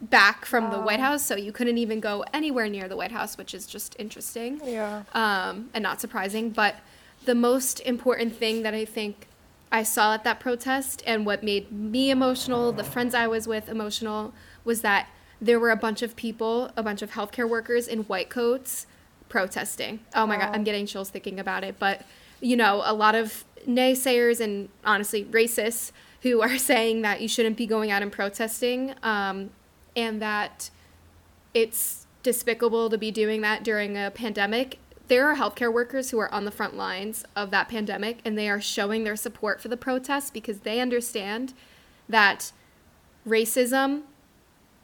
back 0.00 0.44
from 0.46 0.70
the 0.70 0.78
White 0.78 1.00
House, 1.00 1.24
so 1.26 1.36
you 1.36 1.52
couldn't 1.52 1.76
even 1.76 2.00
go 2.00 2.24
anywhere 2.32 2.68
near 2.68 2.88
the 2.88 2.96
White 2.96 3.12
House, 3.12 3.36
which 3.36 3.52
is 3.52 3.66
just 3.66 3.96
interesting 3.98 4.60
Yeah. 4.64 5.02
um, 5.12 5.70
and 5.74 5.82
not 5.82 6.00
surprising. 6.00 6.50
But 6.50 6.76
the 7.24 7.34
most 7.34 7.80
important 7.80 8.36
thing 8.36 8.62
that 8.62 8.74
I 8.74 8.84
think 8.84 9.26
I 9.70 9.82
saw 9.82 10.14
at 10.14 10.24
that 10.24 10.40
protest 10.40 11.02
and 11.06 11.26
what 11.26 11.42
made 11.42 11.70
me 11.72 12.10
emotional, 12.10 12.72
the 12.72 12.84
friends 12.84 13.14
I 13.14 13.26
was 13.26 13.46
with 13.48 13.68
emotional, 13.68 14.32
was 14.64 14.80
that 14.82 15.08
there 15.40 15.60
were 15.60 15.70
a 15.70 15.76
bunch 15.76 16.02
of 16.02 16.16
people, 16.16 16.70
a 16.76 16.82
bunch 16.82 17.02
of 17.02 17.12
healthcare 17.12 17.48
workers 17.48 17.86
in 17.86 18.00
white 18.04 18.28
coats 18.28 18.86
protesting. 19.28 20.00
Oh 20.14 20.26
my 20.26 20.36
God, 20.36 20.54
I'm 20.54 20.64
getting 20.64 20.86
chills 20.86 21.10
thinking 21.10 21.38
about 21.38 21.64
it. 21.64 21.76
But, 21.78 22.04
you 22.40 22.56
know, 22.56 22.82
a 22.84 22.94
lot 22.94 23.14
of 23.14 23.44
naysayers 23.66 24.40
and 24.40 24.68
honestly 24.84 25.24
racists 25.24 25.92
who 26.22 26.40
are 26.40 26.58
saying 26.58 27.02
that 27.02 27.20
you 27.20 27.28
shouldn't 27.28 27.56
be 27.56 27.66
going 27.66 27.90
out 27.90 28.02
and 28.02 28.10
protesting 28.10 28.94
um, 29.02 29.50
and 29.94 30.20
that 30.22 30.70
it's 31.54 32.06
despicable 32.22 32.90
to 32.90 32.98
be 32.98 33.10
doing 33.10 33.40
that 33.42 33.62
during 33.62 33.96
a 33.96 34.10
pandemic. 34.10 34.78
There 35.06 35.26
are 35.26 35.36
healthcare 35.36 35.72
workers 35.72 36.10
who 36.10 36.18
are 36.18 36.32
on 36.32 36.44
the 36.44 36.50
front 36.50 36.76
lines 36.76 37.24
of 37.34 37.50
that 37.50 37.68
pandemic 37.68 38.18
and 38.24 38.36
they 38.36 38.48
are 38.48 38.60
showing 38.60 39.04
their 39.04 39.16
support 39.16 39.60
for 39.60 39.68
the 39.68 39.76
protests 39.76 40.30
because 40.30 40.60
they 40.60 40.80
understand 40.80 41.54
that 42.08 42.52
racism 43.26 44.02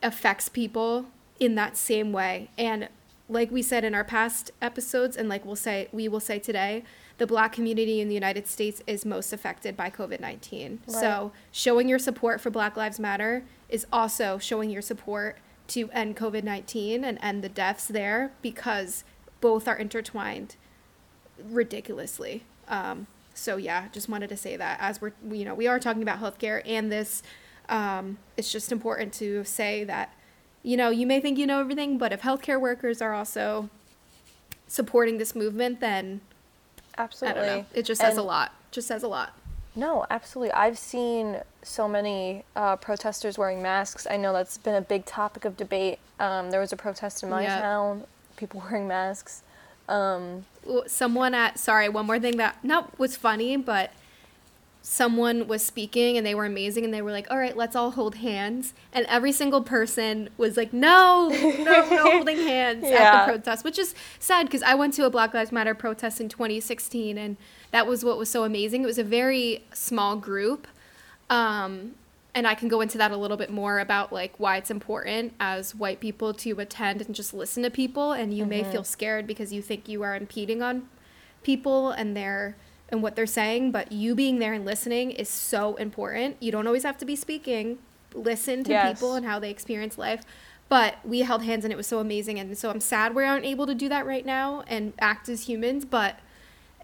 affects 0.05 0.49
people 0.49 1.07
in 1.41 1.55
that 1.57 1.77
same 1.77 2.13
way. 2.13 2.51
And 2.57 2.89
like 3.29 3.51
we 3.51 3.63
said 3.63 3.85
in 3.85 3.95
our 3.95 4.05
past 4.05 4.53
episodes 4.61 5.17
and 5.17 5.29
like 5.29 5.45
we'll 5.45 5.57
say 5.57 5.89
we 5.93 6.07
will 6.09 6.21
say 6.21 6.39
today, 6.39 6.85
the 7.19 7.27
black 7.27 7.53
community 7.53 8.01
in 8.01 8.09
the 8.09 8.15
United 8.15 8.47
States 8.47 8.83
is 8.87 9.05
most 9.05 9.33
affected 9.33 9.77
by 9.77 9.89
COVID-19. 9.89 10.79
So, 10.89 11.33
showing 11.53 11.89
your 11.89 12.01
support 12.01 12.41
for 12.41 12.51
Black 12.51 12.77
Lives 12.77 12.99
Matter 12.99 13.45
is 13.69 13.87
also 13.93 14.39
showing 14.39 14.69
your 14.69 14.83
support 14.83 15.39
to 15.69 15.89
end 15.93 16.17
COVID-19 16.17 17.05
and 17.05 17.19
end 17.23 17.45
the 17.45 17.49
deaths 17.49 17.87
there 17.87 18.33
because 18.43 19.05
both 19.41 19.69
are 19.69 19.77
intertwined 19.77 20.57
ridiculously. 21.39 22.43
Um, 22.67 23.07
so 23.33 23.57
yeah, 23.57 23.89
just 23.93 24.09
wanted 24.09 24.29
to 24.29 24.37
say 24.37 24.57
that 24.57 24.79
as 24.81 25.01
we're 25.01 25.13
you 25.31 25.45
know 25.45 25.55
we 25.55 25.67
are 25.67 25.79
talking 25.79 26.03
about 26.03 26.21
healthcare 26.21 26.63
and 26.65 26.91
this, 26.91 27.23
um, 27.69 28.19
it's 28.37 28.51
just 28.53 28.71
important 28.73 29.13
to 29.15 29.45
say 29.45 29.85
that 29.85 30.13
you 30.63 30.77
know 30.77 30.91
you 30.91 31.07
may 31.07 31.21
think 31.21 31.39
you 31.39 31.47
know 31.47 31.61
everything, 31.61 31.99
but 31.99 32.13
if 32.13 32.23
healthcare 32.23 32.61
workers 32.61 33.01
are 33.03 33.13
also 33.15 33.69
supporting 34.67 35.19
this 35.19 35.35
movement, 35.35 35.81
then 35.81 36.21
Absolutely. 36.97 37.41
I 37.41 37.47
don't 37.47 37.59
know. 37.59 37.67
It 37.75 37.83
just 37.85 38.01
says 38.01 38.17
a 38.17 38.23
lot. 38.23 38.53
Just 38.71 38.89
says 38.89 39.03
a 39.03 39.09
lot. 39.09 39.37
No, 39.77 40.07
absolutely. 40.09 40.53
I've 40.53 40.79
seen 40.79 41.41
so 41.63 41.89
many 41.89 42.45
uh, 42.55 42.77
protesters 42.77 43.37
wearing 43.37 43.61
masks. 43.61 44.07
I 44.09 44.17
know 44.17 44.33
that's 44.33 44.57
been 44.57 44.77
a 44.77 44.81
big 44.81 45.05
topic 45.05 45.45
of 45.45 45.57
debate. 45.57 45.99
Um, 46.21 46.53
there 46.53 46.61
was 46.61 46.73
a 46.73 46.77
protest 46.77 47.25
in 47.25 47.31
my 47.31 47.43
Yeah. 47.43 47.61
town, 47.61 48.05
people 48.37 48.61
wearing 48.71 48.87
masks. 48.87 49.43
Um, 49.89 50.45
Someone 50.87 51.35
at 51.35 51.59
sorry, 51.59 51.89
one 51.89 52.07
more 52.07 52.19
thing 52.21 52.37
that 52.39 52.63
not 52.65 52.99
was 52.99 53.17
funny, 53.17 53.57
but 53.57 53.91
someone 54.87 55.49
was 55.49 55.65
speaking 55.65 56.19
and 56.19 56.27
they 56.27 56.35
were 56.35 56.45
amazing 56.45 56.85
and 56.85 56.93
they 56.93 57.01
were 57.01 57.11
like, 57.11 57.27
"All 57.31 57.39
right, 57.39 57.57
let's 57.57 57.75
all 57.75 57.93
hold 57.93 58.17
hands." 58.17 58.75
And 58.93 59.07
every 59.07 59.33
single 59.33 59.63
person 59.63 60.29
was 60.37 60.59
like, 60.59 60.75
"No, 60.75 61.31
no, 61.31 61.65
no 61.65 62.11
holding 62.11 62.37
hands 62.37 62.85
at 62.85 63.27
the 63.27 63.33
protest," 63.33 63.65
which 63.65 63.79
is 63.79 63.95
sad 64.21 64.45
because 64.45 64.63
I 64.63 64.75
went 64.75 64.93
to 64.95 65.07
a 65.07 65.11
Black 65.11 65.33
Lives 65.33 65.51
Matter 65.51 65.75
protest 65.75 66.21
in 66.21 66.29
2016 66.29 67.17
and 67.17 67.39
that 67.71 67.87
was 67.87 68.05
what 68.05 68.19
was 68.19 68.29
so 68.29 68.45
amazing. 68.45 68.83
It 68.83 68.87
was 68.87 68.99
a 68.99 69.05
very 69.05 69.65
small 69.73 70.17
group. 70.17 70.69
Um, 71.31 71.95
and 72.35 72.47
I 72.47 72.55
can 72.55 72.69
go 72.69 72.83
into 72.83 72.99
that 72.99 73.11
a 73.11 73.17
little 73.17 73.39
bit 73.39 73.51
more 73.51 73.79
about 73.79 74.13
like 74.13 74.35
why 74.39 74.59
it's 74.59 74.71
important 74.71 75.33
as 75.41 75.75
white 75.75 75.99
people 75.99 76.35
to 76.35 76.61
attend 76.61 77.01
and 77.01 77.15
just 77.15 77.33
listen 77.33 77.63
to 77.63 77.71
people 77.71 78.13
and 78.13 78.37
you 78.37 78.45
may 78.45 78.65
feel 78.65 78.85
scared 78.85 79.27
because 79.27 79.53
you 79.53 79.63
think 79.63 79.89
you 79.89 80.03
are 80.03 80.15
impeding 80.15 80.61
on 80.61 80.89
people 81.43 81.91
and 81.91 82.17
their 82.17 82.57
and 82.89 83.03
what 83.03 83.17
they're 83.17 83.27
saying, 83.27 83.71
but 83.73 83.91
you 83.93 84.15
being 84.15 84.39
there 84.39 84.53
and 84.53 84.65
listening 84.65 85.11
is 85.11 85.29
so 85.29 85.75
important. 85.77 86.37
You 86.41 86.53
don't 86.53 86.67
always 86.67 86.83
have 86.83 86.99
to 86.99 87.05
be 87.05 87.17
speaking. 87.17 87.79
Listen 88.15 88.63
to 88.65 88.71
Yes. 88.71 88.99
people 88.99 89.15
and 89.15 89.27
how 89.27 89.39
they 89.39 89.51
experience 89.51 89.99
life. 89.99 90.23
But 90.69 90.97
we 91.05 91.21
held 91.21 91.43
hands 91.43 91.65
and 91.65 91.73
it 91.73 91.77
was 91.77 91.87
so 91.87 91.99
amazing 91.99 92.39
and 92.39 92.57
so 92.57 92.71
I'm 92.71 92.81
sad 92.81 93.15
we 93.15 93.25
aren't 93.25 93.45
able 93.45 93.67
to 93.67 93.75
do 93.75 93.89
that 93.89 94.07
right 94.07 94.25
now 94.25 94.65
and 94.67 94.93
act 94.99 95.29
as 95.29 95.49
humans, 95.49 95.85
but 95.85 96.19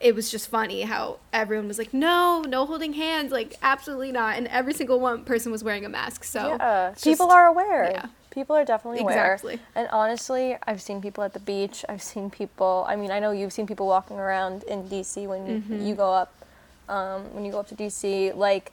it 0.01 0.15
was 0.15 0.31
just 0.31 0.49
funny 0.49 0.83
how 0.83 1.19
everyone 1.33 1.69
was 1.69 1.77
like, 1.79 1.93
"No, 1.93 2.41
no 2.43 2.65
holding 2.67 2.95
hands, 2.95 3.31
like 3.33 3.55
absolutely 3.63 4.11
not," 4.13 4.37
and 4.39 4.47
every 4.49 4.73
single 4.73 4.99
one 4.99 5.25
person 5.25 5.53
was 5.53 5.63
wearing 5.63 5.85
a 5.85 5.89
mask. 5.91 6.25
So 6.25 6.57
yeah, 6.59 6.91
it's 6.93 7.05
people 7.05 7.31
are 7.31 7.47
aware. 7.47 7.91
yeah. 7.93 8.07
People 8.31 8.55
are 8.57 8.65
definitely 8.65 9.01
aware. 9.01 9.35
Exactly. 9.35 9.59
And 9.75 9.89
honestly, 9.91 10.57
I've 10.67 10.81
seen 10.81 11.03
people 11.03 11.25
at 11.25 11.33
the 11.33 11.41
beach. 11.41 11.85
I've 11.89 12.03
seen 12.03 12.31
people. 12.31 12.85
I 12.89 12.95
mean, 12.97 13.11
I 13.11 13.19
know 13.19 13.33
you've 13.33 13.53
seen 13.53 13.67
people 13.67 13.87
walking 13.89 14.19
around 14.19 14.63
in 14.65 14.85
DC 14.89 15.27
when 15.27 15.41
Mm-hmm. 15.63 15.81
you 15.85 15.95
go 15.97 16.13
up, 16.13 16.33
um, 16.89 17.35
when 17.35 17.45
you 17.45 17.51
go 17.53 17.59
up 17.61 17.69
to 17.69 17.75
DC. 17.75 18.35
Like, 18.37 18.73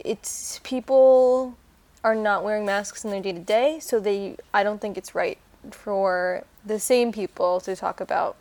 it's 0.00 0.60
people 0.64 1.56
are 2.02 2.14
not 2.14 2.44
wearing 2.44 2.66
masks 2.66 3.04
in 3.04 3.10
their 3.10 3.22
day 3.22 3.32
to 3.32 3.38
day, 3.40 3.78
so 3.80 4.00
they. 4.00 4.36
I 4.52 4.62
don't 4.62 4.80
think 4.80 4.98
it's 4.98 5.14
right 5.14 5.38
for 5.70 6.44
the 6.66 6.78
same 6.78 7.12
people 7.12 7.60
to 7.60 7.74
talk 7.76 8.00
about 8.00 8.36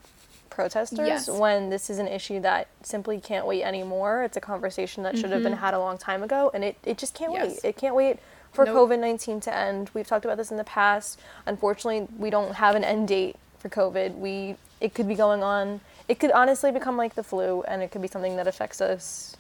protesters 0.50 1.00
Yes. 1.08 1.30
when 1.30 1.70
this 1.70 1.90
is 1.90 1.98
an 2.00 2.08
issue 2.08 2.40
that 2.42 2.68
simply 2.84 3.20
can't 3.20 3.46
wait 3.48 3.64
anymore. 3.64 4.24
It's 4.24 4.38
a 4.38 4.42
conversation 4.42 5.04
that 5.04 5.18
should 5.18 5.32
have 5.32 5.42
been 5.44 5.54
had 5.54 5.74
a 5.74 5.80
long 5.80 5.98
time 5.98 6.22
ago, 6.24 6.52
and 6.54 6.64
it, 6.64 6.78
it 6.84 6.98
just 6.98 7.14
can't 7.14 7.32
Mm-hmm. 7.34 7.44
Yes. 7.46 7.60
wait. 7.64 7.70
It 7.70 7.78
can't 7.78 7.96
wait 7.96 8.18
for 8.54 8.66
Nope. 8.66 8.90
COVID 8.90 9.00
19 9.00 9.40
to 9.42 9.56
end. 9.56 9.90
We've 9.94 10.08
talked 10.08 10.26
about 10.26 10.38
this 10.38 10.52
in 10.52 10.58
the 10.58 10.64
past. 10.64 11.20
Unfortunately, 11.46 12.08
we 12.18 12.30
don't 12.30 12.56
have 12.56 12.76
an 12.76 12.84
end 12.84 13.08
date 13.08 13.36
for 13.60 13.70
COVID. 13.70 14.18
We 14.18 14.56
It 14.80 14.94
could 14.94 15.08
be 15.08 15.16
going 15.16 15.44
on, 15.44 15.82
it 16.08 16.20
could 16.20 16.32
honestly 16.32 16.72
become 16.72 16.98
like 16.98 17.16
the 17.16 17.24
flu, 17.24 17.62
and 17.64 17.82
it 17.82 17.92
could 17.92 18.02
be 18.02 18.08
something 18.08 18.36
that 18.36 18.48
affects 18.48 18.82
us 18.82 19.36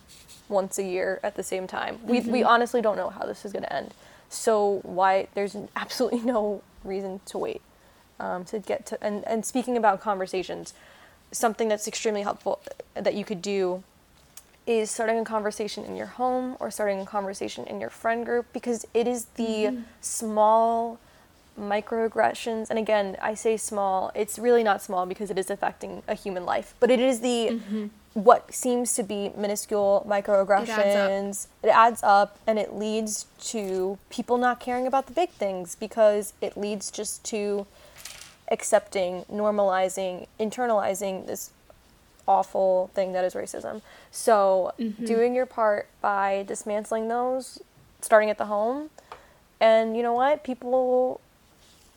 once 0.49 0.77
a 0.77 0.83
year 0.83 1.19
at 1.23 1.35
the 1.35 1.43
same 1.43 1.67
time. 1.67 1.99
We, 2.03 2.19
Mm-hmm. 2.21 2.31
we 2.31 2.43
honestly 2.43 2.81
don't 2.81 2.95
know 2.97 3.09
how 3.09 3.25
this 3.25 3.45
is 3.45 3.51
going 3.51 3.63
to 3.63 3.73
end. 3.73 3.93
So, 4.29 4.79
why, 4.83 5.27
there's 5.35 5.55
absolutely 5.75 6.21
no 6.35 6.61
reason 6.83 7.21
to 7.27 7.37
wait 7.37 7.61
um, 8.19 8.45
to 8.45 8.59
get 8.59 8.85
to. 8.87 9.03
And, 9.03 9.25
and 9.27 9.45
speaking 9.45 9.77
about 9.77 9.99
conversations, 10.01 10.73
something 11.31 11.67
that's 11.67 11.87
extremely 11.87 12.21
helpful 12.21 12.61
that 12.93 13.13
you 13.13 13.25
could 13.25 13.41
do 13.41 13.83
is 14.65 14.89
starting 14.89 15.19
a 15.19 15.23
conversation 15.25 15.83
in 15.83 15.95
your 15.95 16.07
home 16.07 16.55
or 16.59 16.71
starting 16.71 16.99
a 17.01 17.05
conversation 17.05 17.65
in 17.65 17.79
your 17.81 17.89
friend 17.89 18.25
group 18.25 18.45
because 18.53 18.85
it 18.93 19.07
is 19.07 19.25
the 19.35 19.77
small 20.01 20.99
microaggressions. 21.59 22.69
And 22.69 22.79
again 22.79 23.15
i 23.21 23.35
say 23.35 23.57
small 23.57 24.11
it's 24.15 24.39
really 24.39 24.63
not 24.63 24.81
small 24.81 25.05
because 25.05 25.29
it 25.29 25.37
is 25.37 25.49
affecting 25.51 26.01
a 26.07 26.15
human 26.15 26.45
life 26.45 26.73
but 26.79 26.89
it 26.89 26.99
is 26.99 27.19
the 27.19 27.59
what 28.13 28.53
seems 28.53 28.93
to 28.95 29.03
be 29.03 29.31
minuscule 29.35 30.05
microaggressions. 30.07 31.47
It 31.63 31.69
adds 31.69 32.01
up 32.03 32.37
and 32.45 32.59
it 32.59 32.73
leads 32.75 33.25
to 33.45 33.97
people 34.09 34.37
not 34.37 34.59
caring 34.59 34.85
about 34.87 35.07
the 35.07 35.13
big 35.13 35.29
things 35.31 35.75
because 35.75 36.33
it 36.41 36.55
leads 36.55 36.91
just 36.91 37.23
to 37.25 37.65
accepting 38.51 39.23
normalizing 39.31 40.27
internalizing 40.39 41.25
this 41.25 41.49
awful 42.27 42.89
thing 42.93 43.13
that 43.13 43.23
is 43.25 43.33
racism. 43.33 43.81
So, 44.11 44.73
doing 45.05 45.35
your 45.35 45.45
part 45.45 45.87
by 46.01 46.43
dismantling 46.47 47.07
those, 47.07 47.61
starting 48.01 48.29
at 48.29 48.37
the 48.37 48.45
home, 48.45 48.89
and 49.59 49.95
you 49.95 50.03
know 50.03 50.13
what? 50.13 50.43
People, 50.43 51.21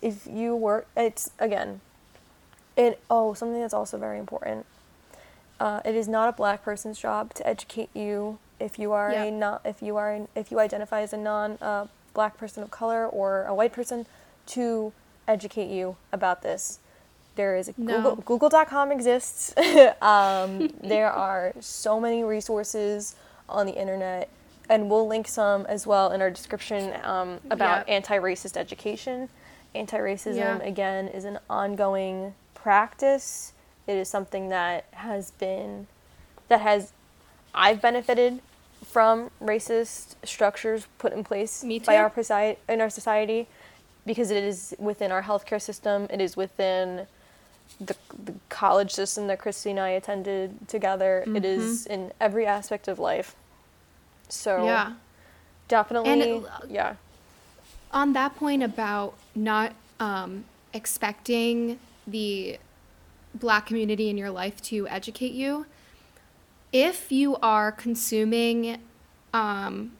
if 0.02 0.26
you 0.26 0.54
work, 0.56 0.86
it's 0.96 1.30
again, 1.38 1.80
it, 2.76 3.00
oh, 3.10 3.34
something 3.34 3.60
that's 3.60 3.74
also 3.74 3.98
very 3.98 4.18
important. 4.18 4.66
Uh, 5.58 5.80
it 5.84 5.94
is 5.94 6.06
not 6.06 6.28
a 6.28 6.32
black 6.32 6.62
person's 6.62 6.98
job 6.98 7.32
to 7.34 7.46
educate 7.46 7.88
you 7.94 8.38
if 8.60 8.78
you 8.78 8.92
are 8.92 9.10
a 9.10 9.24
Yep. 9.24 9.32
not 9.34 9.60
if 9.64 9.82
you 9.82 9.96
are 9.96 10.12
an, 10.12 10.28
if 10.34 10.50
you 10.50 10.60
identify 10.60 11.00
as 11.02 11.12
a 11.12 11.16
non 11.16 11.58
uh, 11.60 11.86
black 12.14 12.36
person 12.36 12.62
of 12.62 12.70
color 12.70 13.06
or 13.06 13.44
a 13.44 13.54
white 13.54 13.72
person 13.72 14.06
to 14.46 14.92
educate 15.28 15.70
you 15.70 15.96
about 16.12 16.42
this. 16.42 16.78
There 17.36 17.56
is 17.56 17.68
a 17.68 17.74
No. 17.76 17.96
Google 17.96 18.16
Google.com 18.16 18.90
exists. 18.90 19.54
um, 20.02 20.68
there 20.82 21.10
are 21.10 21.52
so 21.60 22.00
many 22.00 22.24
resources 22.24 23.14
on 23.48 23.66
the 23.66 23.74
internet, 23.74 24.28
and 24.68 24.90
we'll 24.90 25.06
link 25.06 25.28
some 25.28 25.64
as 25.66 25.86
well 25.86 26.10
in 26.12 26.20
our 26.22 26.30
description 26.30 26.92
um, 27.04 27.38
about 27.50 27.86
Yeah. 27.86 27.94
anti-racist 27.94 28.56
education. 28.56 29.28
Anti-racism 29.74 30.36
Yeah. 30.36 30.58
again 30.62 31.08
is 31.08 31.24
an 31.24 31.38
ongoing 31.48 32.34
practice. 32.54 33.52
It 33.86 33.96
is 33.96 34.08
something 34.08 34.48
that 34.48 34.84
has 34.92 35.30
been 35.32 35.86
that 36.48 36.60
has 36.60 36.92
I've 37.54 37.80
benefited 37.80 38.40
from 38.84 39.30
racist 39.42 40.14
structures 40.24 40.86
put 40.98 41.12
in 41.12 41.24
place 41.24 41.64
by 41.84 41.96
our 41.96 42.12
society 42.14 42.58
in 42.68 42.80
our 42.80 42.90
society 42.90 43.46
because 44.06 44.30
it 44.30 44.42
is 44.44 44.74
within 44.78 45.12
our 45.12 45.22
healthcare 45.22 45.60
system. 45.60 46.06
It 46.10 46.20
is 46.20 46.36
within 46.36 47.06
the, 47.80 47.96
the 48.24 48.34
college 48.48 48.90
system 48.92 49.26
that 49.26 49.38
Christy 49.38 49.70
and 49.70 49.80
I 49.80 49.90
attended 49.90 50.68
together. 50.68 51.24
It 51.26 51.44
is 51.44 51.86
in 51.86 52.12
every 52.20 52.46
aspect 52.46 52.88
of 52.88 52.98
life. 52.98 53.34
So 54.28 54.64
Yeah. 54.64 54.92
definitely, 55.68 56.20
it- 56.20 56.44
yeah. 56.68 56.94
on 57.92 58.12
that 58.14 58.36
point 58.36 58.62
about 58.62 59.14
not 59.34 59.72
um, 60.00 60.44
expecting 60.72 61.78
the 62.06 62.58
black 63.34 63.66
community 63.66 64.08
in 64.08 64.16
your 64.16 64.30
life 64.30 64.60
to 64.62 64.88
educate 64.88 65.32
you, 65.32 65.66
if 66.72 67.10
you 67.12 67.36
are 67.36 67.70
consuming 67.72 68.78
um, 69.32 69.92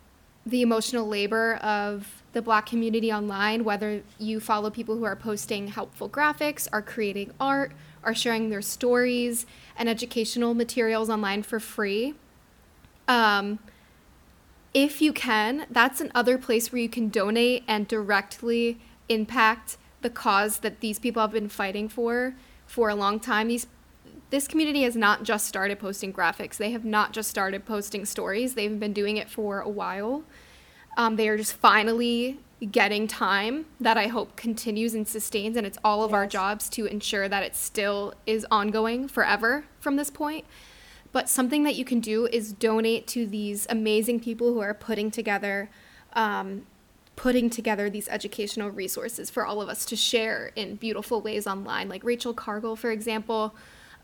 the 0.45 0.63
emotional 0.63 1.07
labor 1.07 1.55
of 1.57 2.16
the 2.37 2.43
black 2.43 2.66
community 2.66 3.11
online, 3.11 3.64
whether 3.64 4.02
you 4.19 4.40
follow 4.40 4.69
people 4.69 4.99
who 4.99 5.05
are 5.05 5.16
posting 5.16 5.69
helpful 5.69 6.07
graphics, 6.07 6.69
are 6.71 6.83
creating 6.83 7.33
art, 7.40 7.73
are 8.05 8.14
sharing 8.14 8.50
their 8.50 8.61
stories 8.61 9.47
and 9.75 9.88
educational 9.88 10.52
materials 10.52 11.09
online 11.09 11.43
for 11.43 11.59
free. 11.59 12.12
Um, 13.09 13.59
if 14.75 15.00
you 15.00 15.14
can, 15.14 15.64
that's 15.71 15.99
another 16.02 16.37
place 16.37 16.71
where 16.71 16.83
you 16.83 16.90
can 16.90 17.09
donate 17.09 17.64
and 17.66 17.88
directly 17.88 18.81
impact 19.09 19.78
the 20.02 20.11
cause 20.11 20.59
that 20.59 20.81
these 20.81 20.99
people 20.99 21.23
have 21.23 21.33
been 21.33 21.49
fighting 21.49 21.88
for 21.88 22.35
for 22.66 22.90
a 22.90 22.95
long 22.95 23.19
time. 23.19 23.49
These 23.49 23.66
this 24.28 24.47
community 24.47 24.83
has 24.83 24.95
not 24.95 25.23
just 25.23 25.47
started 25.47 25.78
posting 25.78 26.12
graphics. 26.12 26.59
They 26.59 26.73
have 26.73 26.85
not 26.85 27.12
just 27.12 27.31
started 27.31 27.64
posting 27.64 28.05
stories. 28.05 28.55
They've 28.55 28.78
been 28.78 28.93
doing 28.93 29.16
it 29.16 29.31
for 29.31 29.61
a 29.61 29.71
while. 29.71 30.25
Um, 30.97 31.17
they 31.17 31.29
are 31.29 31.37
just 31.37 31.53
finally 31.53 32.38
getting 32.71 33.07
time 33.07 33.67
that 33.79 33.99
I 33.99 34.07
hope 34.07 34.37
continues 34.37 34.95
and 34.95 35.07
sustains. 35.07 35.57
And 35.57 35.67
it's 35.67 35.79
all 35.85 36.03
of 36.03 36.11
yes. 36.11 36.17
our 36.17 36.26
jobs 36.26 36.69
to 36.71 36.87
ensure 36.87 37.29
that 37.29 37.43
it 37.43 37.55
still 37.55 38.15
is 38.25 38.47
ongoing 38.50 39.09
forever 39.09 39.67
from 39.79 39.97
this 39.97 40.11
point. 40.11 40.47
But 41.12 41.29
something 41.29 41.65
that 41.65 41.76
you 41.76 41.85
can 41.85 42.00
do 42.00 42.26
is 42.26 42.53
donate 42.53 43.07
to 43.09 43.26
these 43.26 43.67
amazing 43.69 44.21
people 44.21 44.53
who 44.53 44.61
are 44.61 44.75
putting 44.75 45.11
together. 45.11 45.71
Um, 46.15 46.67
putting 47.15 47.49
together 47.49 47.88
these 47.88 48.09
educational 48.09 48.71
resources 48.71 49.31
for 49.31 49.47
all 49.47 49.62
of 49.62 49.71
us 49.71 49.87
to 49.87 49.97
share 49.97 50.53
in 50.55 50.76
beautiful 50.76 51.23
ways 51.23 51.47
online 51.47 51.88
like 51.88 52.05
rachel 52.05 52.35
cargle 52.35 52.76
for 52.76 52.91
example 52.91 53.55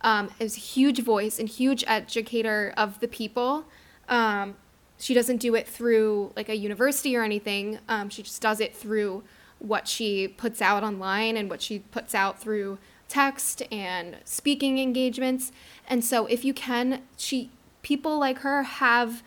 um, 0.03 0.31
is 0.39 0.57
a 0.57 0.61
huge 0.61 1.03
voice 1.03 1.39
and 1.39 1.49
huge 1.49 1.85
educator 1.87 2.73
of 2.77 3.01
the 3.01 3.09
people. 3.09 3.65
Um, 4.09 4.57
she 5.03 5.15
doesn't 5.15 5.39
do 5.39 5.57
it 5.57 5.67
through 5.67 6.31
like 6.37 6.49
a 6.49 6.57
university 6.57 7.17
or 7.17 7.25
anything. 7.25 7.81
Um, 7.89 8.09
she 8.09 8.23
just 8.23 8.41
does 8.41 8.61
it 8.61 8.73
through 8.73 9.25
what 9.59 9.89
she 9.89 10.29
puts 10.29 10.63
out 10.63 10.85
online 10.85 11.37
and 11.37 11.51
what 11.51 11.61
she 11.61 11.81
puts 11.81 12.15
out 12.15 12.41
through 12.41 12.79
text 13.09 13.63
and 13.73 14.19
speaking 14.25 14.79
engagements. 14.79 15.51
And 15.89 16.05
so 16.05 16.27
if 16.27 16.45
you 16.45 16.55
can, 16.55 17.03
she 17.17 17.51
people 17.83 18.17
like 18.21 18.39
her 18.39 18.63
have 18.63 19.25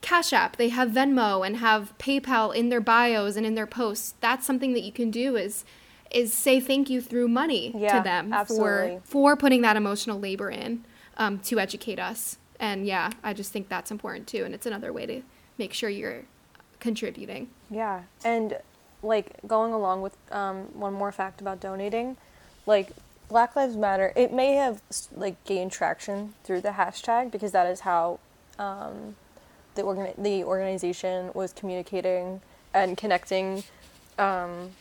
Cash 0.00 0.32
App, 0.32 0.56
they 0.56 0.70
have 0.70 0.92
Venmo 0.92 1.46
and 1.46 1.58
have 1.58 1.92
PayPal 1.98 2.54
in 2.54 2.70
their 2.70 2.80
bios 2.80 3.36
and 3.36 3.44
in 3.44 3.54
their 3.54 3.66
posts. 3.66 4.14
That's 4.22 4.46
something 4.46 4.72
that 4.72 4.80
you 4.80 4.92
can 4.92 5.10
do 5.10 5.36
is 5.36 5.66
is 6.10 6.32
say 6.32 6.60
thank 6.60 6.88
you 6.88 7.02
through 7.02 7.28
money 7.28 7.72
yeah, 7.76 7.98
to 7.98 8.02
them 8.02 8.32
absolutely. 8.32 9.00
for 9.04 9.34
for 9.34 9.36
putting 9.36 9.60
that 9.60 9.76
emotional 9.76 10.18
labor 10.18 10.50
in 10.50 10.82
um, 11.18 11.40
to 11.40 11.60
educate 11.60 11.98
us. 11.98 12.38
And 12.60 12.86
yeah, 12.86 13.10
I 13.24 13.32
just 13.32 13.52
think 13.52 13.68
that's 13.68 13.90
important 13.90 14.26
too, 14.26 14.44
and 14.44 14.54
it's 14.54 14.66
another 14.66 14.92
way 14.92 15.06
to 15.06 15.22
make 15.58 15.72
sure 15.72 15.88
you're 15.88 16.24
contributing. 16.78 17.48
Yeah, 17.70 18.02
and 18.22 18.58
like 19.02 19.38
going 19.46 19.72
along 19.72 20.02
with 20.02 20.16
um, 20.30 20.78
one 20.78 20.92
more 20.92 21.10
fact 21.10 21.40
about 21.40 21.58
donating, 21.58 22.18
like 22.66 22.90
Black 23.28 23.56
Lives 23.56 23.76
Matter, 23.76 24.12
it 24.14 24.30
may 24.30 24.54
have 24.54 24.82
like 25.16 25.42
gained 25.44 25.72
traction 25.72 26.34
through 26.44 26.60
the 26.60 26.70
hashtag 26.70 27.30
because 27.30 27.52
that 27.52 27.66
is 27.66 27.80
how 27.80 28.20
um, 28.58 29.16
the 29.74 29.82
organ- 29.82 30.14
the 30.18 30.44
organization 30.44 31.30
was 31.32 31.54
communicating 31.54 32.42
and 32.74 32.98
connecting 32.98 33.64
um, 34.18 34.72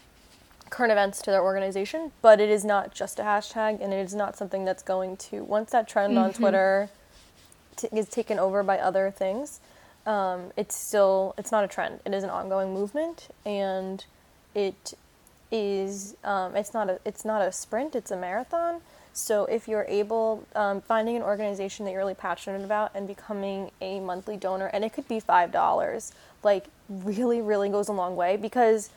current 0.69 0.91
events 0.91 1.21
to 1.21 1.31
their 1.31 1.41
organization, 1.41 2.12
but 2.21 2.41
it 2.41 2.50
is 2.50 2.65
not 2.65 2.93
just 2.93 3.19
a 3.19 3.24
hashtag 3.24 3.81
and 3.81 3.93
it 3.93 4.05
is 4.05 4.13
not 4.13 4.36
something 4.36 4.65
that's 4.65 4.83
going 4.83 5.15
to, 5.15 5.43
once 5.43 5.71
that 5.71 5.88
trend 5.88 6.15
mm-hmm. 6.15 6.25
on 6.25 6.33
Twitter 6.33 6.89
t- 7.81 7.89
is 7.91 8.07
taken 8.09 8.39
over 8.39 8.63
by 8.63 8.77
other 8.77 9.11
things, 9.11 9.59
um, 10.05 10.51
it's 10.57 10.75
still, 10.75 11.33
it's 11.37 11.51
not 11.51 11.63
a 11.63 11.68
trend. 11.68 12.00
It 12.05 12.13
is 12.13 12.24
an 12.24 12.29
ongoing 12.29 12.74
movement 12.74 13.27
and 13.46 14.03
it 14.55 14.94
is, 15.51 16.15
um, 16.24 16.55
it's 16.55 16.74
not 16.74 16.89
a, 16.89 17.00
it's 17.05 17.25
not 17.25 17.42
a 17.42 17.51
sprint, 17.51 17.96
it's 17.96 18.11
a 18.11 18.18
marathon. 18.18 18.81
So 19.13 19.46
if 19.46 19.68
you're 19.68 19.85
able, 19.87 20.46
um, 20.55 20.81
finding 20.81 21.15
an 21.15 21.24
organization 21.24 21.85
that 21.85 21.92
you're 21.92 22.00
really 22.00 22.13
passionate 22.13 22.63
about 22.63 22.92
and 22.94 23.07
becoming 23.07 23.72
a 23.81 24.00
monthly 24.00 24.37
donor, 24.37 24.68
and 24.68 24.85
it 24.85 24.94
could 24.94 25.07
be 25.07 25.20
$5, 25.20 26.11
like 26.44 26.65
really, 26.87 27.42
really 27.42 27.70
goes 27.70 27.87
a 27.87 27.94
long 27.94 28.15
way 28.15 28.37
because 28.37 28.89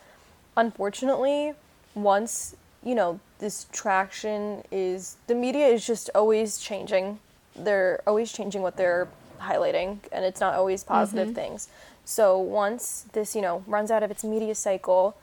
unfortunately, 0.55 1.53
once 1.95 2.55
you 2.83 2.95
know 2.95 3.19
this 3.39 3.67
traction 3.71 4.63
is 4.71 5.17
the 5.27 5.35
media 5.35 5.67
is 5.67 5.85
just 5.85 6.09
always 6.15 6.57
changing 6.57 7.19
they're 7.55 8.01
always 8.07 8.31
changing 8.31 8.61
what 8.61 8.77
they're 8.77 9.07
highlighting 9.39 9.99
and 10.11 10.23
it's 10.25 10.39
not 10.39 10.53
always 10.53 10.83
positive 10.83 11.27
mm-hmm. 11.27 11.35
things. 11.35 11.67
So 12.05 12.37
once 12.37 13.05
this 13.13 13.35
you 13.35 13.41
know 13.41 13.63
runs 13.67 13.91
out 13.91 14.03
of 14.03 14.11
its 14.11 14.23
media 14.23 14.55
cycle 14.55 15.15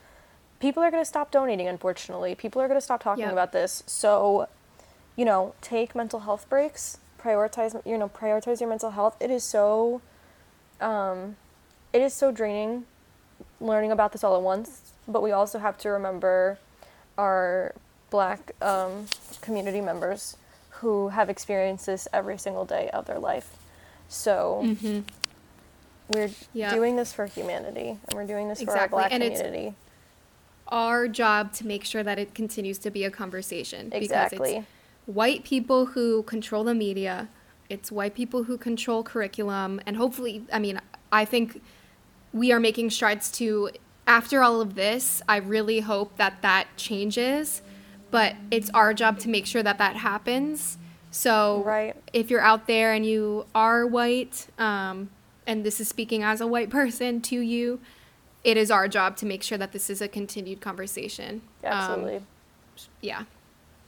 people 0.61 0.83
are 0.83 0.91
going 0.91 1.03
to 1.03 1.09
stop 1.09 1.31
donating 1.31 1.69
unfortunately. 1.69 2.35
People 2.35 2.61
are 2.61 2.69
going 2.69 2.77
to 2.79 2.85
stop 2.85 3.03
talking 3.03 3.25
yep. 3.25 3.33
about 3.33 3.53
this. 3.53 3.83
So 3.87 4.49
you 5.17 5.25
know 5.25 5.55
take 5.61 5.95
mental 5.95 6.21
health 6.21 6.49
breaks. 6.49 6.99
Prioritize 7.21 7.81
you 7.87 7.99
know 7.99 8.09
prioritize 8.09 8.61
your 8.61 8.69
mental 8.69 8.91
health. 8.91 9.17
It 9.21 9.31
is 9.31 9.45
so 9.45 10.01
um, 10.81 11.37
it 11.93 12.01
is 12.01 12.15
so 12.15 12.33
draining 12.33 12.85
learning 13.61 13.93
about 13.93 14.13
this 14.13 14.25
all 14.25 14.37
at 14.37 14.43
once 14.43 14.93
but 15.07 15.23
we 15.23 15.33
also 15.33 15.59
have 15.59 15.77
to 15.79 15.89
remember 15.91 16.59
our 17.19 17.75
black 18.11 18.53
um, 18.63 19.07
community 19.41 19.81
members 19.81 20.37
who 20.81 21.09
have 21.09 21.29
experienced 21.29 21.87
this 21.87 22.09
every 22.13 22.39
single 22.39 22.65
day 22.65 22.91
of 22.93 23.07
their 23.07 23.19
life. 23.19 23.57
So 24.09 24.63
mm-hmm. 24.65 25.01
we're 26.09 26.31
doing 26.71 26.97
this 26.97 27.13
for 27.13 27.27
humanity 27.27 27.99
and 28.09 28.15
we're 28.15 28.27
doing 28.27 28.49
this 28.49 28.61
exactly. 28.61 28.77
for 28.77 28.83
our 28.83 28.89
black 28.89 29.13
and 29.13 29.23
community. 29.23 29.69
It's 29.69 29.77
our 30.69 31.09
job 31.09 31.53
to 31.55 31.67
make 31.67 31.85
sure 31.85 32.03
that 32.03 32.19
it 32.19 32.35
continues 32.35 32.79
to 32.79 32.91
be 32.91 33.05
a 33.05 33.11
conversation. 33.11 33.91
Exactly. 33.93 34.39
Because 34.39 34.55
it's 34.57 34.67
white 35.07 35.45
people 35.45 35.87
who 35.87 36.23
control 36.25 36.65
the 36.65 36.75
media, 36.75 37.29
it's 37.69 37.91
white 37.93 38.15
people 38.15 38.45
who 38.45 38.57
control 38.57 39.03
curriculum, 39.03 39.81
and 39.87 39.97
hopefully, 39.97 40.45
I 40.53 40.59
mean, 40.59 40.81
I 41.13 41.25
think 41.25 41.63
we 42.33 42.53
are 42.53 42.61
making 42.61 42.91
strides 42.91 43.31
to 43.33 43.71
after 44.07 44.43
all 44.43 44.61
of 44.61 44.75
this, 44.75 45.23
I 45.29 45.37
really 45.37 45.81
hope 45.81 46.17
that 46.17 46.43
that 46.43 46.67
changes, 46.77 47.63
but 48.11 48.37
it's 48.51 48.71
our 48.71 48.95
job 48.95 49.19
to 49.21 49.29
make 49.29 49.47
sure 49.47 49.63
that 49.63 49.79
that 49.79 49.97
happens. 49.97 50.79
So, 51.11 51.63
right. 51.65 51.97
if 52.13 52.31
you're 52.31 52.41
out 52.41 52.67
there 52.67 52.93
and 52.93 53.05
you 53.05 53.47
are 53.55 53.87
white, 53.87 54.47
um, 54.59 55.11
and 55.47 55.65
this 55.65 55.81
is 55.81 55.89
speaking 55.89 56.23
as 56.23 56.41
a 56.41 56.47
white 56.47 56.71
person 56.79 57.21
to 57.23 57.41
you, 57.41 57.81
it 58.45 58.57
is 58.57 58.71
our 58.71 58.89
job 58.89 59.17
to 59.19 59.27
make 59.27 59.43
sure 59.43 59.59
that 59.59 59.73
this 59.73 59.91
is 59.91 60.01
a 60.01 60.09
continued 60.09 60.61
conversation. 60.61 61.43
Absolutely. 61.63 62.17
Um, 62.17 62.27
yeah. 63.01 63.25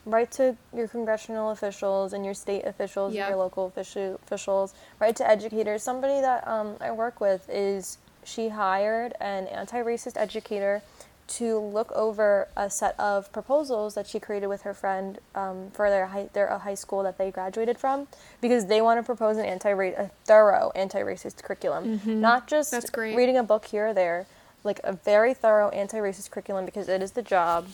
Write 0.05 0.33
to 0.33 0.57
your 0.75 0.89
congressional 0.89 1.51
officials 1.51 2.13
and 2.13 2.25
your 2.25 2.35
state 2.35 2.65
officials 2.65 3.15
and 3.15 3.29
your 3.29 3.37
local 3.37 3.73
officials. 3.77 4.75
Write 4.99 5.15
to 5.17 5.29
educators. 5.29 5.83
Somebody 5.83 6.21
that 6.21 6.47
um, 6.47 6.77
I 6.81 6.91
work 6.91 7.21
with 7.21 7.49
is 7.49 7.99
she 8.25 8.49
hired 8.49 9.15
an 9.21 9.47
anti 9.47 9.81
racist 9.81 10.17
educator 10.17 10.83
to 11.29 11.59
look 11.59 11.91
over 11.93 12.49
a 12.57 12.69
set 12.69 12.99
of 12.99 13.33
proposals 13.33 13.95
that 13.95 14.07
she 14.07 14.19
created 14.19 14.49
with 14.49 14.63
her 14.63 14.75
friend 14.75 15.19
um, 15.35 15.71
for 15.73 15.89
their 15.89 16.07
high, 16.07 16.29
their 16.33 16.59
high 16.59 16.75
school 16.75 17.03
that 17.03 17.19
they 17.19 17.31
graduated 17.31 17.79
from 17.79 18.09
because 18.41 18.67
they 18.67 18.81
want 18.81 18.99
to 18.99 19.03
propose 19.03 19.37
an 19.37 19.45
anti 19.45 19.71
a 19.71 20.11
thorough 20.25 20.73
anti 20.75 21.01
racist 21.01 21.43
curriculum, 21.43 21.99
mm-hmm. 21.99 22.21
not 22.21 22.47
just 22.47 22.75
reading 22.97 23.37
a 23.37 23.43
book 23.43 23.67
here 23.67 23.89
or 23.89 23.95
there, 23.95 24.27
like 24.65 24.81
a 24.85 24.93
very 24.93 25.33
thorough 25.33 25.69
anti 25.71 25.99
racist 25.99 26.31
curriculum 26.31 26.65
because 26.65 26.89
it 26.89 27.03
is 27.03 27.13
the 27.13 27.23
job 27.23 27.69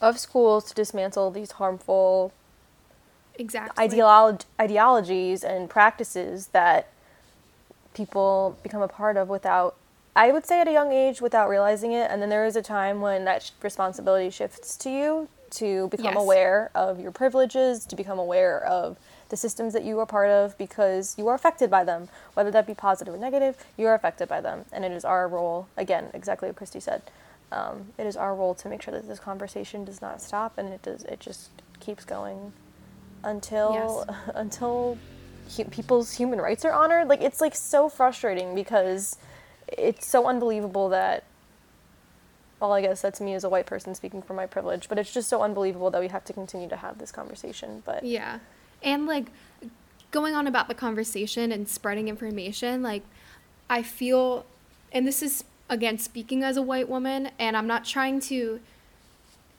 of 0.00 0.18
schools 0.18 0.64
to 0.64 0.74
dismantle 0.74 1.30
these 1.30 1.52
harmful 1.52 2.32
exactly. 3.38 3.88
ideolo- 3.88 4.44
ideologies 4.60 5.44
and 5.44 5.70
practices 5.70 6.48
that 6.48 6.88
people 7.94 8.58
become 8.62 8.82
a 8.82 8.88
part 8.88 9.16
of 9.16 9.28
without 9.28 9.76
I 10.16 10.30
would 10.30 10.46
say 10.46 10.60
at 10.60 10.68
a 10.68 10.72
young 10.72 10.92
age 10.92 11.20
without 11.20 11.48
realizing 11.48 11.92
it 11.92 12.10
and 12.10 12.22
then 12.22 12.28
there 12.28 12.46
is 12.46 12.56
a 12.56 12.62
time 12.62 13.00
when 13.00 13.24
that 13.24 13.50
responsibility 13.62 14.30
shifts 14.30 14.76
to 14.78 14.90
you 14.90 15.28
to 15.50 15.88
become 15.88 16.06
yes. 16.06 16.16
aware 16.16 16.70
of 16.74 17.00
your 17.00 17.12
privileges, 17.12 17.86
to 17.86 17.96
become 17.96 18.18
aware 18.18 18.64
of 18.64 18.96
the 19.28 19.36
systems 19.36 19.72
that 19.72 19.84
you 19.84 19.98
are 20.00 20.06
part 20.06 20.28
of 20.28 20.56
because 20.58 21.14
you 21.16 21.28
are 21.28 21.34
affected 21.34 21.70
by 21.70 21.84
them, 21.84 22.08
whether 22.34 22.50
that 22.50 22.66
be 22.66 22.74
positive 22.74 23.14
or 23.14 23.16
negative, 23.16 23.56
you 23.76 23.86
are 23.86 23.94
affected 23.94 24.28
by 24.28 24.40
them. 24.40 24.64
And 24.72 24.84
it 24.84 24.92
is 24.92 25.04
our 25.04 25.28
role, 25.28 25.68
again, 25.76 26.08
exactly 26.12 26.48
what 26.48 26.56
Christy 26.56 26.80
said. 26.80 27.02
Um, 27.52 27.86
it 27.98 28.06
is 28.06 28.16
our 28.16 28.34
role 28.34 28.54
to 28.56 28.68
make 28.68 28.82
sure 28.82 28.92
that 28.92 29.06
this 29.06 29.20
conversation 29.20 29.84
does 29.84 30.02
not 30.02 30.20
stop 30.20 30.58
and 30.58 30.68
it 30.70 30.82
does 30.82 31.04
it 31.04 31.20
just 31.20 31.50
keeps 31.78 32.04
going 32.04 32.52
until 33.22 34.04
yes. 34.08 34.18
until 34.34 34.98
hu- 35.56 35.64
people's 35.66 36.12
human 36.12 36.40
rights 36.40 36.64
are 36.64 36.72
honored. 36.72 37.06
Like 37.06 37.20
it's 37.20 37.40
like 37.40 37.54
so 37.54 37.88
frustrating 37.88 38.54
because 38.54 39.16
it's 39.68 40.06
so 40.06 40.26
unbelievable 40.26 40.88
that 40.90 41.24
well, 42.60 42.72
I 42.72 42.80
guess 42.80 43.02
that's 43.02 43.20
me 43.20 43.34
as 43.34 43.44
a 43.44 43.48
white 43.48 43.66
person 43.66 43.94
speaking 43.94 44.22
from 44.22 44.36
my 44.36 44.46
privilege, 44.46 44.88
but 44.88 44.98
it's 44.98 45.12
just 45.12 45.28
so 45.28 45.42
unbelievable 45.42 45.90
that 45.90 46.00
we 46.00 46.08
have 46.08 46.24
to 46.24 46.32
continue 46.32 46.68
to 46.68 46.76
have 46.76 46.96
this 46.98 47.12
conversation. 47.12 47.82
But 47.84 48.04
Yeah. 48.04 48.38
And 48.82 49.06
like 49.06 49.26
going 50.10 50.34
on 50.34 50.46
about 50.46 50.68
the 50.68 50.74
conversation 50.74 51.52
and 51.52 51.68
spreading 51.68 52.08
information, 52.08 52.82
like 52.82 53.02
I 53.68 53.82
feel 53.82 54.46
and 54.92 55.06
this 55.06 55.22
is 55.22 55.44
again 55.68 55.98
speaking 55.98 56.42
as 56.42 56.56
a 56.56 56.62
white 56.62 56.88
woman 56.88 57.30
and 57.38 57.56
I'm 57.56 57.66
not 57.66 57.84
trying 57.84 58.20
to 58.20 58.60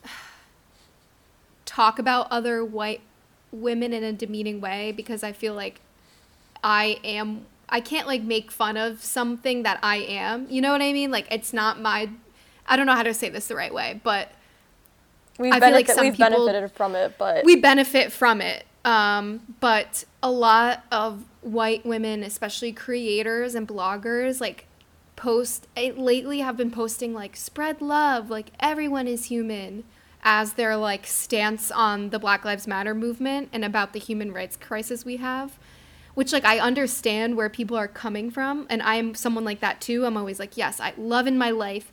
talk 1.66 2.00
about 2.00 2.28
other 2.32 2.64
white 2.64 3.02
women 3.52 3.94
in 3.94 4.04
a 4.04 4.14
demeaning 4.14 4.62
way 4.62 4.92
because 4.92 5.24
I 5.24 5.32
feel 5.32 5.54
like 5.54 5.80
I 6.64 7.00
am 7.04 7.46
I 7.70 7.80
can't 7.82 8.08
like 8.08 8.22
make 8.24 8.52
fun 8.52 8.78
of 8.78 9.04
something 9.04 9.64
that 9.64 9.80
I 9.82 9.98
am. 9.98 10.48
You 10.50 10.62
know 10.62 10.72
what 10.72 10.82
I 10.82 10.94
mean? 10.94 11.12
Like 11.12 11.28
it's 11.32 11.54
not 11.54 11.82
my 11.82 12.10
I 12.68 12.76
don't 12.76 12.86
know 12.86 12.94
how 12.96 13.04
to 13.04 13.14
say 13.14 13.30
this 13.30 13.48
the 13.48 13.56
right 13.56 13.74
way, 13.74 14.00
but 14.04 14.32
we've, 15.38 15.54
I 15.54 15.60
feel 15.60 15.72
like 15.72 15.88
benefit- 15.88 15.96
some 15.96 16.06
we've 16.06 16.14
people- 16.14 16.46
benefited 16.48 16.72
from 16.72 16.96
it, 16.96 17.16
but 17.18 17.46
we 17.46 17.56
benefit 17.56 18.12
from 18.12 18.42
it. 18.42 18.66
Um, 18.84 19.42
but 19.60 20.06
a 20.22 20.30
lot 20.30 20.84
of 20.92 21.26
white 21.42 21.86
women, 21.86 22.24
especially 22.24 22.72
creators 22.72 23.56
and 23.56 23.68
bloggers, 23.68 24.40
like 24.40 24.68
post 25.16 25.68
eh, 25.76 25.92
lately 25.96 26.40
have 26.40 26.56
been 26.58 26.72
posting 26.72 27.14
like 27.14 27.36
spread 27.36 27.82
love, 27.82 28.30
like 28.30 28.52
everyone 28.60 29.08
is 29.08 29.26
human 29.26 29.84
as 30.24 30.54
their 30.54 30.76
like 30.76 31.06
stance 31.08 31.72
on 31.72 32.10
the 32.10 32.20
Black 32.20 32.44
Lives 32.46 32.68
Matter 32.68 32.94
movement 32.94 33.50
and 33.54 33.64
about 33.66 33.94
the 33.94 34.00
human 34.00 34.32
rights 34.32 34.58
crisis 34.58 35.06
we 35.06 35.18
have. 35.18 35.58
Which 36.16 36.34
like 36.34 36.46
I 36.46 36.60
understand 36.60 37.38
where 37.38 37.50
people 37.50 37.78
are 37.78 37.88
coming 37.88 38.32
from 38.32 38.66
and 38.70 38.82
I 38.82 38.96
am 38.96 39.14
someone 39.16 39.44
like 39.46 39.60
that 39.60 39.80
too. 39.82 40.06
I'm 40.06 40.18
always 40.18 40.40
like, 40.40 40.58
yes, 40.58 40.80
I 40.80 40.94
love 40.98 41.28
in 41.28 41.38
my 41.38 41.52
life. 41.52 41.92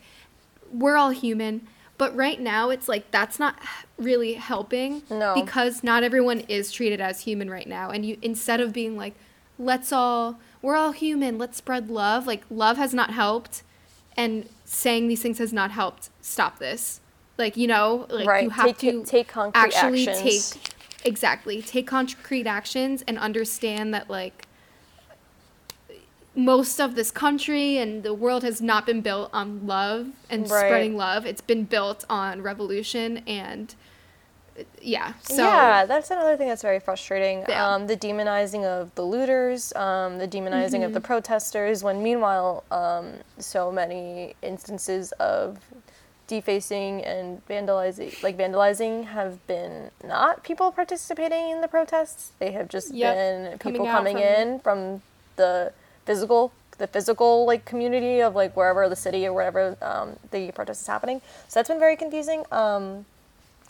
We're 0.73 0.97
all 0.97 1.11
human. 1.11 1.67
But 1.99 2.17
right 2.17 2.41
now 2.41 2.71
it's 2.71 2.89
like 2.89 3.11
that's 3.11 3.39
not 3.39 3.57
really 3.99 4.35
helping 4.35 5.03
No. 5.11 5.35
because 5.35 5.85
not 5.85 6.03
everyone 6.03 6.41
is 6.49 6.73
treated 6.73 7.01
as 7.01 7.21
human 7.21 7.49
right 7.51 7.67
now 7.67 7.91
and 7.91 8.05
you 8.05 8.17
instead 8.23 8.61
of 8.61 8.73
being 8.73 8.97
like 8.97 9.15
let's 9.59 9.93
all 9.93 10.41
we're 10.63 10.75
all 10.75 10.91
human 10.91 11.39
let's 11.39 11.59
spread 11.59 11.89
love 11.91 12.27
like 12.27 12.43
love 12.51 12.77
has 12.77 12.93
not 12.93 13.11
helped 13.11 13.63
and 14.17 14.49
saying 14.65 15.07
these 15.07 15.23
things 15.23 15.39
has 15.39 15.53
not 15.53 15.71
helped 15.71 16.09
stop 16.21 16.59
this 16.59 17.01
like 17.39 17.57
you 17.57 17.69
know 17.69 18.07
like 18.11 18.27
Right. 18.27 18.45
you 18.45 18.51
have 18.51 18.65
Take- 18.67 18.79
to 18.79 19.05
take 19.05 19.29
concrete 19.29 19.61
actually 19.61 20.09
actions. 20.09 20.51
take 20.51 20.72
exactly 21.05 21.61
take 21.63 21.87
concrete 21.87 22.47
actions 22.47 23.03
and 23.09 23.19
understand 23.19 23.93
that 23.95 24.09
like 24.09 24.47
most 26.35 26.81
of 26.81 26.95
this 26.95 27.11
country 27.11 27.77
and 27.77 28.03
the 28.03 28.15
world 28.15 28.43
has 28.43 28.63
not 28.63 28.87
been 28.87 29.01
built 29.03 29.29
on 29.35 29.67
love 29.67 30.09
and 30.31 30.49
Right. 30.49 30.65
spreading 30.67 30.97
love 30.97 31.27
it's 31.27 31.43
been 31.43 31.65
built 31.65 32.05
on 32.09 32.41
revolution 32.43 33.19
and 33.27 33.75
yeah 34.81 35.15
so 35.23 35.45
yeah, 35.45 35.87
that's 35.87 36.11
another 36.11 36.37
thing 36.37 36.49
that's 36.49 36.63
very 36.63 36.79
frustrating. 36.79 37.45
Yeah. 37.49 37.75
Um, 37.75 37.87
the 37.87 37.97
demonizing 37.97 38.65
of 38.65 38.95
the 38.97 39.03
looters, 39.03 39.73
um, 39.75 40.19
the 40.19 40.29
demonizing 40.29 40.85
of 40.85 40.93
the 40.93 41.01
Mm-hmm. 41.01 41.07
protesters, 41.07 41.83
when 41.83 42.03
meanwhile, 42.03 42.63
um, 42.71 43.15
so 43.39 43.73
many 43.73 44.35
instances 44.43 45.13
of 45.13 45.59
defacing 46.37 47.05
and 47.05 47.47
vandalizing, 47.47 48.11
like 48.23 48.39
vandalizing, 48.39 49.05
have 49.05 49.47
been 49.47 49.91
not 50.03 50.43
people 50.43 50.73
participating 50.73 51.51
in 51.51 51.61
the 51.61 51.69
protests. 51.69 52.33
They 52.39 52.53
have 52.53 52.69
just 52.69 52.95
Yep. 52.95 53.15
been 53.17 53.59
people 53.59 53.87
out 53.87 53.93
coming 53.93 54.17
from- 54.17 54.25
in 54.25 54.59
from 54.61 55.03
the 55.37 55.73
physical 56.07 56.51
the 56.79 56.87
physical 56.87 57.45
like 57.45 57.65
community 57.67 58.21
of 58.23 58.35
like 58.35 58.57
wherever 58.57 58.89
the 58.89 58.97
city 58.97 59.27
or 59.27 59.33
wherever 59.35 59.77
um, 59.83 60.17
the 60.31 60.51
protest 60.53 60.81
is 60.81 60.87
happening 60.87 61.21
so 61.47 61.53
that's 61.61 61.69
been 61.69 61.79
very 61.79 61.97
confusing 61.97 62.45
um, 62.51 63.05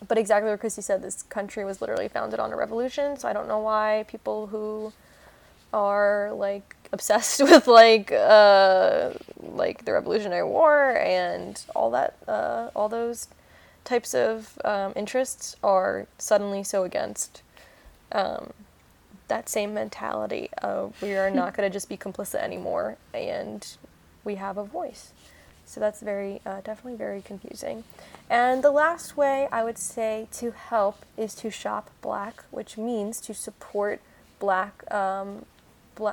but 0.09 0.17
exactly 0.19 0.51
what 0.51 0.59
Christy 0.61 0.83
said, 0.83 1.03
this 1.03 1.23
country 1.25 1.65
was 1.65 1.81
literally 1.81 2.09
founded 2.09 2.41
on 2.41 2.53
a 2.53 2.57
revolution. 2.57 3.17
So 3.19 3.29
I 3.29 3.33
don't 3.33 3.47
know 3.47 3.61
why 3.61 4.05
people 4.09 4.49
who 4.49 4.93
are 5.73 6.33
like 6.33 6.75
obsessed 6.93 7.41
with 7.43 7.67
like 7.67 8.13
uh, 8.13 9.11
like 9.41 9.85
the 9.85 9.93
Revolutionary 9.93 10.45
War 10.45 10.97
and 10.97 11.63
all 11.75 11.91
that, 11.91 12.17
uh, 12.29 12.71
all 12.75 12.89
those 12.89 13.29
types 13.85 14.15
of 14.15 14.59
um, 14.65 14.93
interests 14.95 15.57
are 15.63 16.07
suddenly 16.19 16.63
so 16.63 16.85
against 16.85 17.43
um, 18.13 18.53
that 19.29 19.49
same 19.49 19.75
mentality 19.75 20.49
of 20.63 21.01
we 21.03 21.15
are 21.15 21.31
not 21.31 21.57
going 21.57 21.69
to 21.69 21.73
just 21.73 21.89
be 21.89 21.97
complicit 21.97 22.37
anymore 22.37 22.97
and 23.13 23.77
we 24.25 24.37
have 24.37 24.57
a 24.57 24.65
voice. 24.65 25.13
So 25.65 25.81
that's 25.81 26.01
very, 26.01 26.41
uh, 26.45 26.61
definitely 26.61 26.97
very 26.97 27.23
confusing. 27.23 27.85
And 28.29 28.63
the 28.63 28.71
last 28.71 29.17
way 29.17 29.49
I 29.51 29.65
would 29.65 29.79
say 29.79 30.29
to 30.33 30.51
help 30.51 31.07
is 31.17 31.35
to 31.37 31.51
shop 31.51 31.91
black, 32.03 32.45
which 32.51 32.77
means 32.77 33.21
to 33.23 33.35
support 33.35 34.01
black, 34.39 34.85
um, 34.93 35.47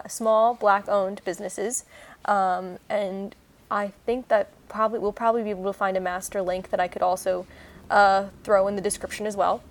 small 0.08 0.54
black 0.56 0.88
owned 0.88 1.22
businesses. 1.26 1.86
Um, 2.26 2.78
and 2.89 3.36
I 3.72 3.94
think 4.06 4.28
that 4.28 4.50
probably 4.68 5.00
we'll 5.00 5.12
probably 5.12 5.44
be 5.44 5.50
able 5.52 5.65
to 5.65 5.74
find 5.74 5.98
a 5.98 6.02
master 6.02 6.42
link 6.42 6.70
that 6.70 6.80
I 6.80 6.88
could 6.88 7.02
also 7.02 7.46
uh, 7.89 8.26
throw 8.44 8.68
in 8.68 8.76
the 8.76 8.82
description 8.82 9.26
as 9.26 9.36
well. 9.36 9.63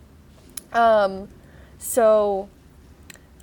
Um, 0.73 1.29
so 1.79 2.49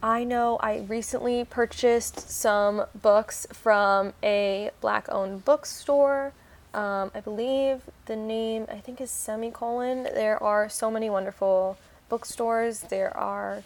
I 0.04 0.24
know 0.24 0.58
I 0.62 0.86
recently 0.88 1.46
purchased 1.46 2.30
some 2.30 2.86
books 3.02 3.48
from 3.52 4.14
a 4.22 4.72
black 4.82 5.08
owned 5.10 5.46
bookstore. 5.46 6.34
Um, 6.74 7.12
I 7.16 7.22
believe 7.22 7.82
the 8.06 8.16
name, 8.16 8.68
I 8.70 8.80
think, 8.80 9.00
is 9.00 9.10
Semicolon. 9.10 10.04
There 10.04 10.42
are 10.44 10.68
so 10.68 10.92
many 10.92 11.10
wonderful 11.10 11.78
bookstores. 12.10 12.82
There 12.82 13.16
are 13.16 13.64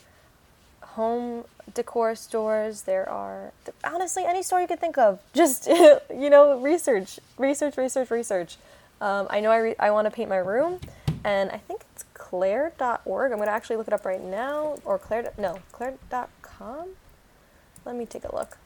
home 0.95 1.45
decor 1.73 2.15
stores. 2.15 2.83
There 2.83 3.07
are, 3.09 3.51
honestly, 3.83 4.23
any 4.25 4.43
store 4.43 4.61
you 4.61 4.67
could 4.67 4.79
think 4.79 4.97
of. 4.97 5.19
Just, 5.33 5.67
you 5.67 6.29
know, 6.29 6.59
research, 6.59 7.19
research, 7.37 7.77
research, 7.77 8.11
research. 8.11 8.57
Um, 9.01 9.27
I 9.29 9.39
know 9.39 9.51
I, 9.51 9.57
re- 9.57 9.75
I 9.79 9.91
want 9.91 10.05
to 10.05 10.11
paint 10.11 10.29
my 10.29 10.37
room, 10.37 10.79
and 11.23 11.51
I 11.51 11.57
think 11.57 11.85
it's 11.93 12.03
clare.org. 12.13 13.31
I'm 13.31 13.39
to 13.39 13.49
actually 13.49 13.77
look 13.77 13.87
it 13.87 13.93
up 13.93 14.05
right 14.05 14.21
now. 14.21 14.77
Or 14.83 14.97
clare, 14.97 15.31
no, 15.37 15.59
clare.com? 15.71 16.89
Let 17.85 17.95
me 17.95 18.05
take 18.05 18.25
a 18.25 18.35
look. 18.35 18.57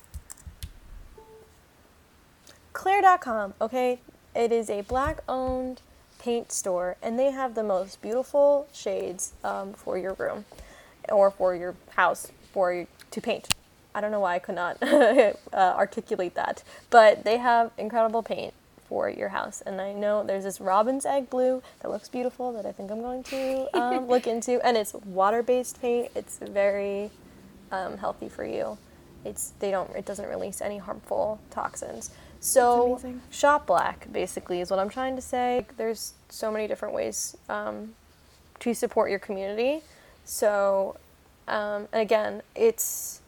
Clare.com, 2.73 3.53
okay? 3.61 3.99
It 4.35 4.51
is 4.51 4.69
a 4.69 4.81
black 4.81 5.21
owned 5.29 5.81
paint 6.17 6.51
store, 6.51 6.97
and 7.03 7.19
they 7.19 7.29
have 7.29 7.53
the 7.53 7.61
most 7.61 8.01
beautiful 8.01 8.67
shades 8.73 9.33
um, 9.43 9.73
for 9.73 9.97
your 9.97 10.13
room 10.13 10.45
or 11.09 11.31
for 11.31 11.55
your 11.55 11.75
house 11.95 12.31
for 12.51 12.73
you 12.73 12.87
to 13.11 13.21
paint. 13.21 13.53
I 13.95 14.01
don't 14.01 14.11
know 14.11 14.19
why 14.19 14.35
I 14.35 14.39
could 14.39 14.55
not 14.55 14.81
uh, 14.83 15.33
articulate 15.53 16.35
that, 16.35 16.63
but 16.89 17.23
they 17.23 17.37
have 17.37 17.71
incredible 17.77 18.23
paint 18.23 18.53
for 18.87 19.09
your 19.09 19.29
house. 19.29 19.61
And 19.65 19.79
I 19.79 19.93
know 19.93 20.23
there's 20.23 20.43
this 20.43 20.59
robin's 20.59 21.05
egg 21.05 21.29
blue 21.29 21.61
that 21.81 21.91
looks 21.91 22.09
beautiful 22.09 22.51
that 22.53 22.65
I 22.65 22.71
think 22.71 22.91
I'm 22.91 23.01
going 23.01 23.23
to 23.23 23.77
um, 23.77 24.07
look 24.07 24.27
into, 24.27 24.65
and 24.65 24.77
it's 24.77 24.93
water-based 24.93 25.81
paint. 25.81 26.11
It's 26.15 26.37
very 26.39 27.11
um, 27.71 27.97
healthy 27.97 28.29
for 28.29 28.45
you. 28.45 28.77
It's 29.25 29.53
they 29.59 29.71
don't 29.71 29.89
it 29.95 30.05
doesn't 30.05 30.27
release 30.27 30.61
any 30.61 30.77
harmful 30.77 31.39
toxins. 31.49 32.11
So 32.39 32.99
shop 33.31 33.67
black 33.67 34.11
basically 34.11 34.59
is 34.59 34.69
what 34.69 34.77
I'm 34.77 34.89
trying 34.89 35.15
to 35.15 35.21
say. 35.21 35.65
There's 35.77 36.13
so 36.27 36.51
many 36.51 36.67
different 36.67 36.93
ways 36.93 37.37
um, 37.47 37.95
to 38.59 38.73
support 38.73 39.09
your 39.09 39.19
community. 39.19 39.81
So 40.25 40.97
um, 41.47 41.87
and 41.91 42.01
again, 42.01 42.41
it's 42.55 43.21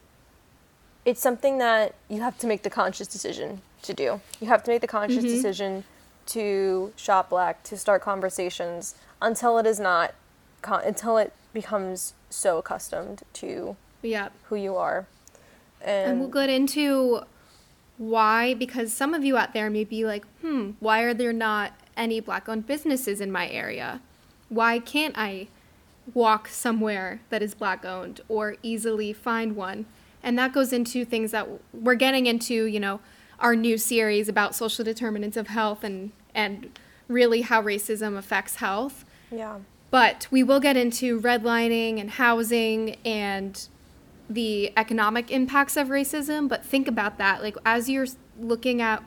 it's 1.04 1.22
something 1.22 1.58
that 1.60 1.94
you 2.10 2.22
have 2.22 2.38
to 2.40 2.48
make 2.48 2.64
the 2.64 2.70
conscious 2.70 3.08
decision 3.08 3.62
to 3.84 3.94
do. 3.94 4.22
You 4.40 4.48
have 4.48 4.64
to 4.64 4.72
make 4.72 4.82
the 4.82 4.88
conscious 4.88 5.24
decision 5.24 5.84
to 6.28 6.92
shop 6.96 7.30
black, 7.30 7.62
to 7.64 7.78
start 7.78 8.02
conversations 8.02 8.96
until 9.22 9.58
it 9.60 9.66
is 9.68 9.80
not 9.80 10.16
con- 10.62 10.84
until 10.84 11.18
it 11.18 11.34
becomes 11.54 12.14
so 12.30 12.58
accustomed 12.58 13.24
to 13.34 13.76
yeah 14.02 14.30
who 14.46 14.56
you 14.56 14.76
are. 14.76 15.06
And, 15.82 16.12
And 16.12 16.20
we'll 16.20 16.30
get 16.30 16.50
into 16.50 17.22
why, 17.98 18.54
because 18.56 18.92
some 18.92 19.14
of 19.14 19.24
you 19.24 19.38
out 19.38 19.54
there 19.54 19.70
may 19.70 19.84
be 19.84 20.06
like, 20.06 20.26
hmm, 20.42 20.72
why 20.80 21.02
are 21.02 21.14
there 21.14 21.32
not 21.32 21.74
any 21.96 22.20
black 22.20 22.50
owned 22.50 22.66
businesses 22.66 23.22
in 23.22 23.32
my 23.32 23.48
area? 23.50 24.02
Why 24.50 24.80
can't 24.80 25.18
I 25.18 25.48
walk 26.14 26.48
somewhere 26.48 27.22
that 27.30 27.42
is 27.42 27.54
black 27.54 27.84
owned 27.86 28.22
or 28.28 28.56
easily 28.64 29.14
find 29.14 29.56
one? 29.56 29.86
And 30.24 30.38
that 30.40 30.54
goes 30.54 30.74
into 30.74 31.06
things 31.06 31.32
that 31.32 31.48
we're 31.74 31.96
getting 31.96 32.26
into, 32.26 32.66
you 32.66 32.80
know, 32.80 33.00
our 33.40 33.56
new 33.56 33.78
series 33.78 34.28
about 34.28 34.56
social 34.56 34.84
determinants 34.84 35.38
of 35.38 35.48
health 35.48 35.84
and, 35.84 36.12
and 36.34 36.78
really 37.08 37.42
how 37.42 37.62
racism 37.62 38.18
affects 38.18 38.56
health. 38.56 39.06
yeah. 39.32 39.60
But 39.92 40.28
we 40.30 40.44
will 40.44 40.60
get 40.60 40.76
into 40.76 41.22
redlining 41.22 42.02
and 42.02 42.10
housing 42.10 42.98
and 43.06 43.66
the 44.30 44.74
economic 44.76 45.32
impacts 45.32 45.78
of 45.78 45.88
racism. 45.88 46.50
But 46.50 46.66
think 46.66 46.88
about 46.88 47.18
that. 47.20 47.42
Like, 47.42 47.56
as 47.66 47.88
you're 47.88 48.08
looking 48.38 48.82
at 48.82 49.04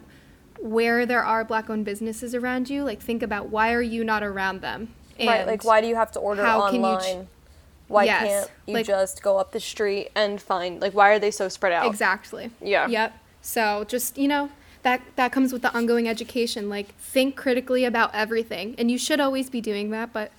where 0.59 1.05
there 1.05 1.23
are 1.23 1.45
black 1.45 1.69
owned 1.69 1.85
businesses 1.85 2.35
around 2.35 2.71
you, 2.71 2.85
like 2.85 3.01
think 3.01 3.23
about 3.23 3.49
why 3.49 3.73
are 3.73 3.83
you 3.83 4.03
not 4.03 4.23
around 4.23 4.61
them? 4.61 4.95
Right. 5.27 5.47
Like, 5.47 5.65
why 5.65 5.81
do 5.81 5.87
you 5.87 5.97
have 5.97 6.13
to 6.13 6.19
order 6.19 6.47
online? 6.47 7.25
ch- 7.25 7.29
why 7.89 8.05
Yes, 8.05 8.23
can't 8.27 8.51
you 8.67 8.75
like- 8.75 8.87
just 8.87 9.23
go 9.23 9.39
up 9.39 9.53
the 9.53 9.61
street 9.61 10.11
and 10.15 10.41
find 10.41 10.81
like 10.81 10.93
why 10.93 11.09
are 11.11 11.19
they 11.19 11.31
so 11.31 11.49
spread 11.49 11.73
out? 11.73 11.87
Exactly. 11.87 12.51
Yeah. 12.61 12.87
Yep. 12.87 13.15
So 13.41 13.85
just, 13.89 14.19
you 14.19 14.29
know, 14.29 14.51
that 14.83 15.01
that 15.17 15.33
comes 15.33 15.53
with 15.53 15.63
the 15.63 15.75
ongoing 15.75 16.07
education. 16.09 16.69
Like 16.69 16.95
think 16.97 17.35
critically 17.35 17.85
about 17.85 18.15
everything. 18.15 18.75
And 18.79 18.91
you 18.91 18.99
should 18.99 19.21
always 19.21 19.49
be 19.49 19.61
doing 19.63 19.91
that, 19.91 20.13
but 20.13 20.33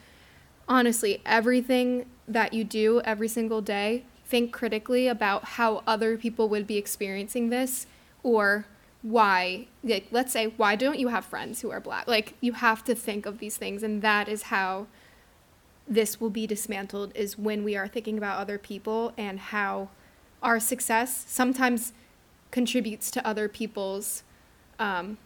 honestly, 0.68 1.22
everything 1.26 2.06
that 2.28 2.54
you 2.54 2.64
do 2.64 3.02
every 3.04 3.28
single 3.28 3.62
day, 3.62 4.04
think 4.26 4.54
critically 4.54 5.08
about 5.08 5.44
how 5.58 5.82
other 5.88 6.18
people 6.18 6.48
would 6.50 6.68
be 6.68 6.78
experiencing 6.78 7.50
this 7.50 7.88
or 8.22 8.66
why 9.02 9.68
like 9.84 10.08
let's 10.12 10.34
say 10.34 10.48
why 10.58 10.76
don't 10.76 11.00
you 11.00 11.08
have 11.08 11.26
friends 11.26 11.62
who 11.62 11.72
are 11.72 11.80
black? 11.80 12.08
Like 12.08 12.34
you 12.42 12.54
have 12.54 12.84
to 12.86 12.96
think 12.96 13.26
of 13.26 13.40
these 13.40 13.58
things 13.58 13.84
and 13.84 14.02
that 14.02 14.28
is 14.28 14.44
how 14.44 14.88
this 15.88 16.22
will 16.22 16.30
be 16.30 16.46
dismantled 16.46 17.12
is 17.16 17.38
when 17.38 17.64
we 17.64 17.76
are 17.76 17.88
thinking 17.88 18.18
about 18.18 18.38
other 18.40 18.58
people 18.58 19.14
and 19.18 19.40
how 19.40 19.90
our 20.44 20.60
success 20.60 21.26
sometimes 21.28 21.94
contributes 22.52 23.10
to 23.12 23.26
other 23.28 23.48
people's 23.48 24.24
um, 24.80 25.18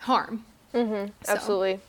harm. 0.00 0.44
Mm-hmm. 0.74 1.12
So- 1.24 1.32
Absolutely. 1.32 1.80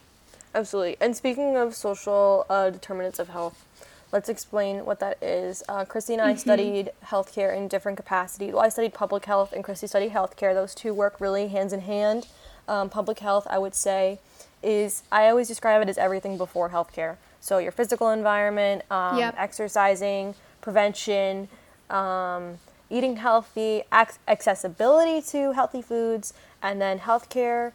Absolutely. 0.55 0.97
And 0.99 1.15
speaking 1.15 1.55
of 1.57 1.75
social 1.75 2.45
uh, 2.49 2.69
determinants 2.71 3.19
of 3.19 3.29
health, 3.29 3.63
let's 4.11 4.29
explain 4.29 4.85
what 4.85 4.99
that 4.99 5.21
is. 5.21 5.63
Uh, 5.67 5.85
Christy 5.85 6.13
and 6.13 6.21
I 6.21 6.31
Mm-hmm. 6.31 6.39
studied 6.39 6.91
healthcare 7.05 7.55
in 7.55 7.67
different 7.67 7.97
capacities. 7.97 8.53
Well, 8.53 8.63
I 8.63 8.69
studied 8.69 8.93
public 8.93 9.25
health, 9.25 9.51
and 9.53 9.63
Christy 9.63 9.87
studied 9.87 10.11
healthcare. 10.11 10.53
Those 10.53 10.73
two 10.75 10.93
work 10.93 11.19
really 11.19 11.47
hands 11.49 11.73
in 11.73 11.81
hand. 11.81 12.27
Um, 12.67 12.89
public 12.89 13.19
health, 13.19 13.47
I 13.49 13.57
would 13.57 13.75
say, 13.75 14.19
is 14.63 15.03
I 15.11 15.29
always 15.29 15.47
describe 15.47 15.81
it 15.81 15.89
as 15.89 15.97
everything 15.97 16.37
before 16.37 16.69
healthcare. 16.69 17.15
So 17.39 17.59
your 17.59 17.71
physical 17.71 18.09
environment, 18.09 18.83
um, 18.91 19.17
Yep. 19.17 19.35
exercising, 19.37 20.35
prevention, 20.61 21.47
um, 21.89 22.57
eating 22.89 23.17
healthy, 23.17 23.83
ac- 23.93 24.17
accessibility 24.27 25.21
to 25.21 25.51
healthy 25.53 25.81
foods, 25.81 26.33
and 26.61 26.81
then 26.81 26.99
healthcare. 26.99 27.71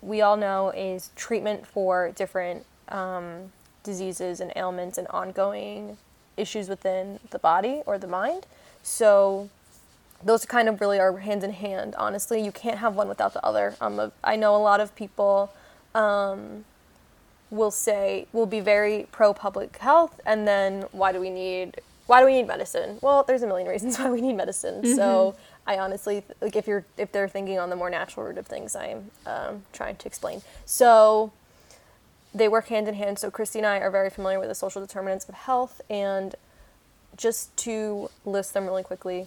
We 0.00 0.20
all 0.22 0.36
know 0.36 0.70
is 0.70 1.10
treatment 1.16 1.66
for 1.66 2.10
different 2.12 2.64
um, 2.88 3.52
diseases 3.82 4.40
and 4.40 4.52
ailments 4.56 4.98
and 4.98 5.06
ongoing 5.08 5.96
issues 6.36 6.68
within 6.68 7.20
the 7.30 7.38
body 7.38 7.82
or 7.86 7.98
the 7.98 8.06
mind. 8.06 8.46
So 8.82 9.48
those 10.24 10.44
kind 10.44 10.68
of 10.68 10.80
really 10.80 10.98
are 10.98 11.16
hand 11.18 11.44
in 11.44 11.52
hand. 11.52 11.94
Honestly, 11.96 12.42
you 12.42 12.52
can't 12.52 12.78
have 12.78 12.94
one 12.94 13.08
without 13.08 13.32
the 13.32 13.44
other. 13.44 13.74
Um, 13.80 14.12
I 14.22 14.36
know 14.36 14.54
a 14.54 14.58
lot 14.58 14.80
of 14.80 14.94
people 14.94 15.52
um, 15.94 16.64
will 17.50 17.70
say 17.70 18.26
will 18.32 18.46
be 18.46 18.60
very 18.60 19.06
pro 19.12 19.34
public 19.34 19.76
health, 19.78 20.20
and 20.24 20.46
then 20.46 20.82
why 20.92 21.12
do 21.12 21.20
we 21.20 21.30
need 21.30 21.80
why 22.06 22.20
do 22.20 22.26
we 22.26 22.32
need 22.32 22.46
medicine? 22.46 22.98
Well, 23.00 23.22
there's 23.22 23.42
a 23.42 23.46
million 23.46 23.68
reasons 23.68 23.98
why 23.98 24.10
we 24.10 24.20
need 24.20 24.34
medicine. 24.34 24.96
So 24.96 25.36
I 25.66 25.78
honestly 25.78 26.24
like 26.40 26.56
if 26.56 26.66
you're 26.66 26.84
if 26.96 27.12
they're 27.12 27.28
thinking 27.28 27.58
on 27.58 27.70
the 27.70 27.76
more 27.76 27.90
natural 27.90 28.26
route 28.26 28.38
of 28.38 28.46
things, 28.46 28.74
I'm 28.76 29.10
um, 29.26 29.62
trying 29.72 29.96
to 29.96 30.06
explain. 30.06 30.42
So 30.64 31.32
they 32.34 32.48
work 32.48 32.68
hand 32.68 32.88
in 32.88 32.94
hand. 32.94 33.18
So 33.18 33.30
Christy 33.30 33.58
and 33.58 33.66
I 33.66 33.78
are 33.78 33.90
very 33.90 34.10
familiar 34.10 34.38
with 34.38 34.48
the 34.48 34.54
social 34.54 34.80
determinants 34.80 35.28
of 35.28 35.34
health, 35.34 35.80
and 35.90 36.34
just 37.16 37.56
to 37.58 38.10
list 38.24 38.54
them 38.54 38.66
really 38.66 38.82
quickly: 38.82 39.26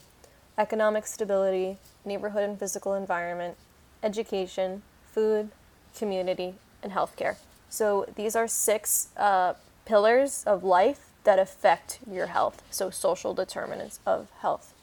economic 0.57 1.05
stability, 1.05 1.77
neighborhood 2.03 2.43
and 2.43 2.59
physical 2.59 2.93
environment, 2.93 3.57
education, 4.01 4.81
food, 5.13 5.49
community, 5.97 6.55
and 6.81 6.91
healthcare. 6.91 7.35
So 7.69 8.05
these 8.15 8.35
are 8.35 8.47
six 8.47 9.09
uh, 9.17 9.53
pillars 9.85 10.43
of 10.45 10.63
life 10.63 11.09
that 11.25 11.39
affect 11.39 11.99
your 12.09 12.27
health. 12.27 12.61
So 12.69 12.89
social 12.89 13.33
determinants 13.33 13.99
of 14.05 14.29
health. 14.39 14.73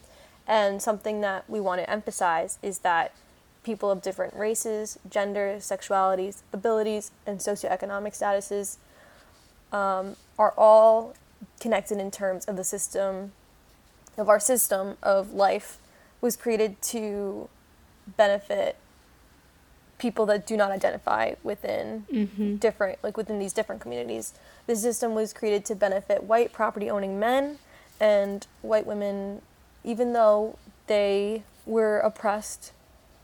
And 0.46 0.82
something 0.82 1.20
that 1.20 1.48
we 1.48 1.60
want 1.60 1.80
to 1.80 1.88
emphasize 1.88 2.58
is 2.62 2.80
that 2.80 3.14
people 3.64 3.90
of 3.90 4.02
different 4.02 4.34
races, 4.34 4.98
genders, 5.08 5.64
sexualities, 5.64 6.42
abilities, 6.52 7.10
and 7.26 7.38
socioeconomic 7.38 8.12
statuses 8.12 8.76
um, 9.72 10.16
are 10.38 10.52
all 10.56 11.14
connected 11.60 11.98
in 11.98 12.10
terms 12.10 12.44
of 12.46 12.56
the 12.56 12.64
system, 12.64 13.32
of 14.18 14.28
our 14.28 14.40
system 14.40 14.96
of 15.02 15.32
life 15.32 15.78
was 16.20 16.36
created 16.36 16.80
to 16.82 17.48
benefit 18.16 18.76
people 19.98 20.26
that 20.26 20.44
do 20.46 20.56
not 20.56 20.72
identify 20.72 21.34
within 21.44 22.04
different 22.60 22.98
like 23.04 23.16
within 23.16 23.38
these 23.38 23.52
different 23.52 23.80
communities. 23.80 24.34
The 24.66 24.74
system 24.74 25.14
was 25.14 25.32
created 25.32 25.64
to 25.66 25.76
benefit 25.76 26.24
white 26.24 26.52
property 26.52 26.90
owning 26.90 27.20
men 27.20 27.58
and 28.00 28.44
white 28.62 28.84
women 28.86 29.42
even 29.84 30.12
though 30.12 30.58
they 30.88 31.44
were 31.66 32.00
oppressed 32.00 32.72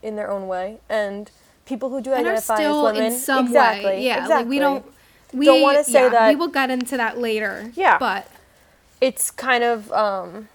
in 0.03 0.17
their 0.17 0.31
own 0.31 0.47
way 0.49 0.79
and 0.89 1.31
people 1.67 1.91
who 1.91 2.01
do 2.01 2.13
And 2.13 2.27
identify 2.27 2.63
as 2.63 2.75
women 2.83 3.03
in 3.05 3.13
some 3.13 3.47
exactly 3.47 3.85
way. 3.85 4.05
Yeah. 4.05 4.23
exactly. 4.23 4.37
Like 4.45 4.49
we 4.51 4.59
don't 4.59 4.85
we 5.33 5.45
Don't 5.47 5.61
wanna 5.63 5.85
say 5.85 6.03
yeah, 6.05 6.09
that- 6.09 6.29
we 6.31 6.37
will 6.37 6.49
get 6.49 6.71
into 6.71 6.97
that 6.97 7.19
later. 7.19 7.71
Yeah. 7.75 7.99
But 7.99 8.27
it's 9.01 9.31
kind 9.31 9.63
of 9.63 9.93
um, 9.93 10.49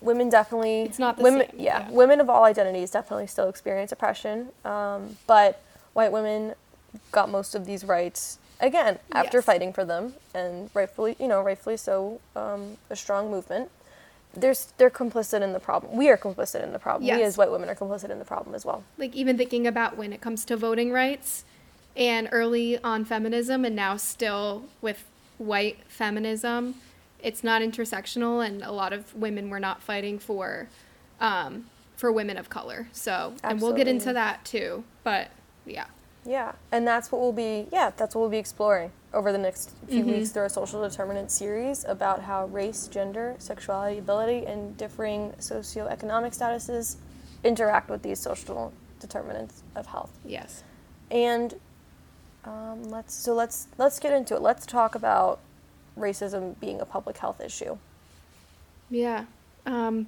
women 0.00 0.28
definitely 0.30 0.82
It's 0.82 0.98
not 0.98 1.16
the 1.18 1.22
women 1.22 1.46
same, 1.50 1.60
yeah, 1.60 1.80
yeah. 1.80 1.90
women 1.90 2.20
of 2.20 2.28
all 2.30 2.44
identities 2.44 2.90
definitely 2.90 3.26
still 3.26 3.48
experience 3.48 3.92
oppression 3.92 4.48
um, 4.64 5.16
but 5.26 5.60
white 5.92 6.12
women 6.12 6.54
got 7.12 7.28
most 7.30 7.54
of 7.54 7.64
these 7.66 7.84
rights 7.84 8.38
again 8.60 8.98
after 9.12 9.38
Yes. 9.38 9.44
fighting 9.44 9.72
for 9.72 9.84
them 9.84 10.14
and 10.34 10.70
rightfully 10.74 11.14
you 11.20 11.28
know 11.28 11.40
rightfully 11.42 11.76
so 11.76 12.20
um, 12.34 12.76
a 12.90 12.96
strong 12.96 13.30
movement 13.30 13.70
there's 14.36 14.72
they're 14.76 14.90
complicit 14.90 15.42
in 15.42 15.52
the 15.52 15.60
problem. 15.60 15.96
We 15.96 16.08
are 16.08 16.16
complicit 16.16 16.62
in 16.62 16.72
the 16.72 16.78
problem. 16.78 17.06
We 17.16 17.22
as 17.22 17.36
white 17.36 17.50
women 17.50 17.68
are 17.68 17.74
complicit 17.74 18.10
in 18.10 18.18
the 18.18 18.24
problem 18.24 18.54
as 18.54 18.64
well. 18.64 18.84
Like 18.98 19.14
even 19.14 19.36
thinking 19.36 19.66
about 19.66 19.96
when 19.96 20.12
it 20.12 20.20
comes 20.20 20.44
to 20.46 20.56
voting 20.56 20.92
rights 20.92 21.44
and 21.96 22.28
early 22.30 22.78
on 22.82 23.04
feminism 23.04 23.64
and 23.64 23.74
now 23.74 23.96
still 23.96 24.64
with 24.80 25.04
white 25.38 25.78
feminism 25.88 26.74
it's 27.22 27.42
not 27.42 27.62
intersectional 27.62 28.46
and 28.46 28.62
a 28.62 28.70
lot 28.70 28.92
of 28.92 29.14
women 29.14 29.50
were 29.50 29.60
not 29.60 29.82
fighting 29.82 30.18
for 30.18 30.68
um, 31.20 31.66
for 31.96 32.12
women 32.12 32.36
of 32.36 32.50
color. 32.50 32.88
So 32.92 33.34
and 33.42 33.60
we'll 33.60 33.72
get 33.72 33.88
into 33.88 34.12
that 34.12 34.44
too 34.44 34.84
but 35.02 35.28
yeah 35.64 35.86
Yeah, 36.26 36.52
and 36.72 36.86
that's 36.86 37.12
what 37.12 37.20
we'll 37.20 37.32
be. 37.32 37.68
Yeah, 37.72 37.92
that's 37.96 38.14
what 38.14 38.20
we'll 38.22 38.30
be 38.30 38.38
exploring 38.38 38.90
over 39.14 39.32
the 39.32 39.38
next 39.38 39.70
few 39.88 40.02
Mm-hmm. 40.02 40.10
weeks 40.12 40.30
through 40.30 40.42
our 40.42 40.48
social 40.48 40.82
determinant 40.86 41.30
series 41.30 41.84
about 41.84 42.22
how 42.22 42.46
race, 42.46 42.88
gender, 42.88 43.36
sexuality, 43.38 43.98
ability, 43.98 44.44
and 44.44 44.76
differing 44.76 45.32
socioeconomic 45.38 46.36
statuses 46.36 46.96
interact 47.44 47.88
with 47.88 48.02
these 48.02 48.18
social 48.18 48.72
determinants 49.00 49.62
of 49.76 49.86
health. 49.86 50.10
yes 50.24 50.64
And 51.10 51.54
um, 52.44 52.82
let's 52.90 53.14
so 53.14 53.34
let's 53.34 53.68
let's 53.78 53.98
get 53.98 54.12
into 54.12 54.34
it. 54.34 54.42
Let's 54.42 54.66
talk 54.66 54.94
about 54.94 55.38
racism 55.98 56.58
being 56.60 56.80
a 56.80 56.84
public 56.84 57.18
health 57.18 57.40
issue. 57.40 57.78
Yeah. 58.90 59.24
Um, 59.64 60.06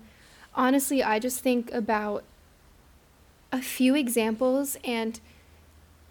honestly, 0.55 1.03
I 1.03 1.19
just 1.19 1.41
think 1.41 1.73
about 1.73 2.23
a 3.53 3.61
few 3.63 3.95
examples, 3.97 4.77
and 4.85 5.19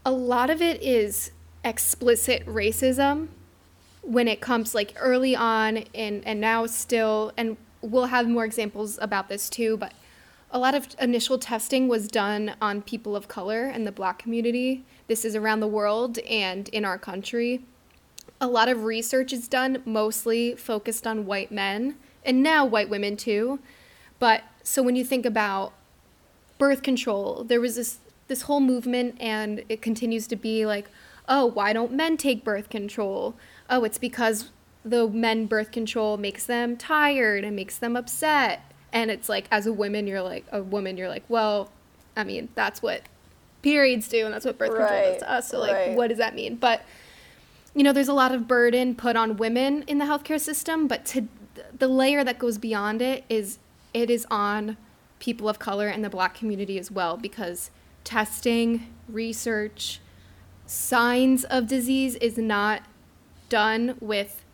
a 0.07 0.11
lot 0.11 0.49
of 0.49 0.61
it 0.61 0.81
is 0.81 1.31
explicit 1.65 2.45
racism 2.45 3.27
when 4.01 4.25
it 4.29 4.39
comes 4.39 4.73
like 4.73 4.95
early 4.97 5.35
on 5.35 5.83
and, 5.93 6.25
and 6.25 6.39
now 6.39 6.65
still, 6.65 7.33
and 7.35 7.57
we'll 7.81 8.05
have 8.05 8.25
more 8.25 8.45
examples 8.45 8.97
about 9.01 9.27
this 9.27 9.49
too, 9.49 9.75
but 9.75 9.91
a 10.49 10.57
lot 10.57 10.73
of 10.73 10.87
initial 11.01 11.37
testing 11.37 11.89
was 11.89 12.07
done 12.07 12.55
on 12.61 12.81
people 12.81 13.17
of 13.17 13.27
color 13.27 13.65
and 13.65 13.85
the 13.85 13.91
black 13.91 14.17
community. 14.17 14.85
This 15.07 15.25
is 15.25 15.35
around 15.35 15.59
the 15.59 15.67
world 15.67 16.19
and 16.19 16.69
in 16.69 16.85
our 16.85 16.97
country 16.97 17.65
a 18.39 18.47
lot 18.47 18.69
of 18.69 18.83
research 18.83 19.33
is 19.33 19.47
done 19.49 19.81
mostly 19.83 20.55
focused 20.55 21.05
on 21.05 21.25
white 21.25 21.51
men 21.51 21.97
and 22.23 22.43
now 22.43 22.63
white 22.63 22.87
women 22.87 23.17
too 23.17 23.59
but 24.19 24.43
so 24.61 24.83
when 24.83 24.95
you 24.95 25.03
think 25.03 25.25
about 25.25 25.73
birth 26.59 26.83
control 26.83 27.43
there 27.43 27.59
was 27.59 27.75
this 27.77 27.97
this 28.27 28.43
whole 28.43 28.59
movement 28.59 29.15
and 29.19 29.63
it 29.69 29.81
continues 29.81 30.27
to 30.27 30.35
be 30.35 30.65
like 30.65 30.89
oh 31.27 31.45
why 31.45 31.73
don't 31.73 31.91
men 31.91 32.17
take 32.17 32.43
birth 32.43 32.69
control? 32.69 33.35
Oh 33.69 33.83
it's 33.83 33.97
because 33.97 34.49
the 34.85 35.07
men 35.07 35.45
birth 35.45 35.71
control 35.71 36.17
makes 36.17 36.45
them 36.45 36.77
tired 36.77 37.43
and 37.43 37.55
makes 37.55 37.77
them 37.77 37.95
upset. 37.95 38.61
And 38.93 39.11
it's 39.11 39.27
like 39.27 39.47
as 39.51 39.65
a 39.67 39.73
woman 39.73 40.07
you're 40.07 40.21
like 40.21 40.45
a 40.51 40.61
woman 40.61 40.97
you're 40.97 41.09
like 41.09 41.23
well 41.27 41.71
i 42.15 42.23
mean 42.23 42.49
that's 42.55 42.81
what 42.81 43.01
periods 43.61 44.07
do 44.07 44.25
and 44.25 44.33
that's 44.33 44.45
what 44.45 44.57
birth 44.57 44.69
control 44.69 44.89
does 44.89 45.19
to 45.19 45.31
us. 45.31 45.49
So 45.49 45.59
like 45.59 45.73
right. 45.73 45.95
what 45.95 46.07
does 46.07 46.17
that 46.17 46.35
mean? 46.35 46.55
But 46.55 46.83
you 47.75 47.83
know, 47.83 47.93
there's 47.93 48.07
a 48.07 48.13
lot 48.13 48.33
of 48.33 48.47
burden 48.47 48.95
put 48.95 49.15
on 49.15 49.37
women 49.37 49.83
in 49.83 49.99
the 49.99 50.05
healthcare 50.05 50.39
system, 50.39 50.87
but 50.87 51.05
to 51.05 51.27
the 51.77 51.87
layer 51.87 52.23
that 52.23 52.39
goes 52.39 52.57
beyond 52.57 53.01
it 53.01 53.23
is 53.29 53.59
it 53.93 54.09
is 54.09 54.25
on 54.31 54.77
people 55.19 55.49
of 55.49 55.59
color 55.59 55.87
and 55.87 56.03
the 56.03 56.09
black 56.09 56.35
community 56.35 56.79
as 56.79 56.91
well 56.91 57.17
because 57.17 57.71
testing, 58.07 58.87
research, 59.09 59.99
signs 60.65 61.43
of 61.43 61.67
disease 61.67 62.15
is 62.15 62.37
not 62.37 62.83
done 63.49 63.97
with 63.99 64.45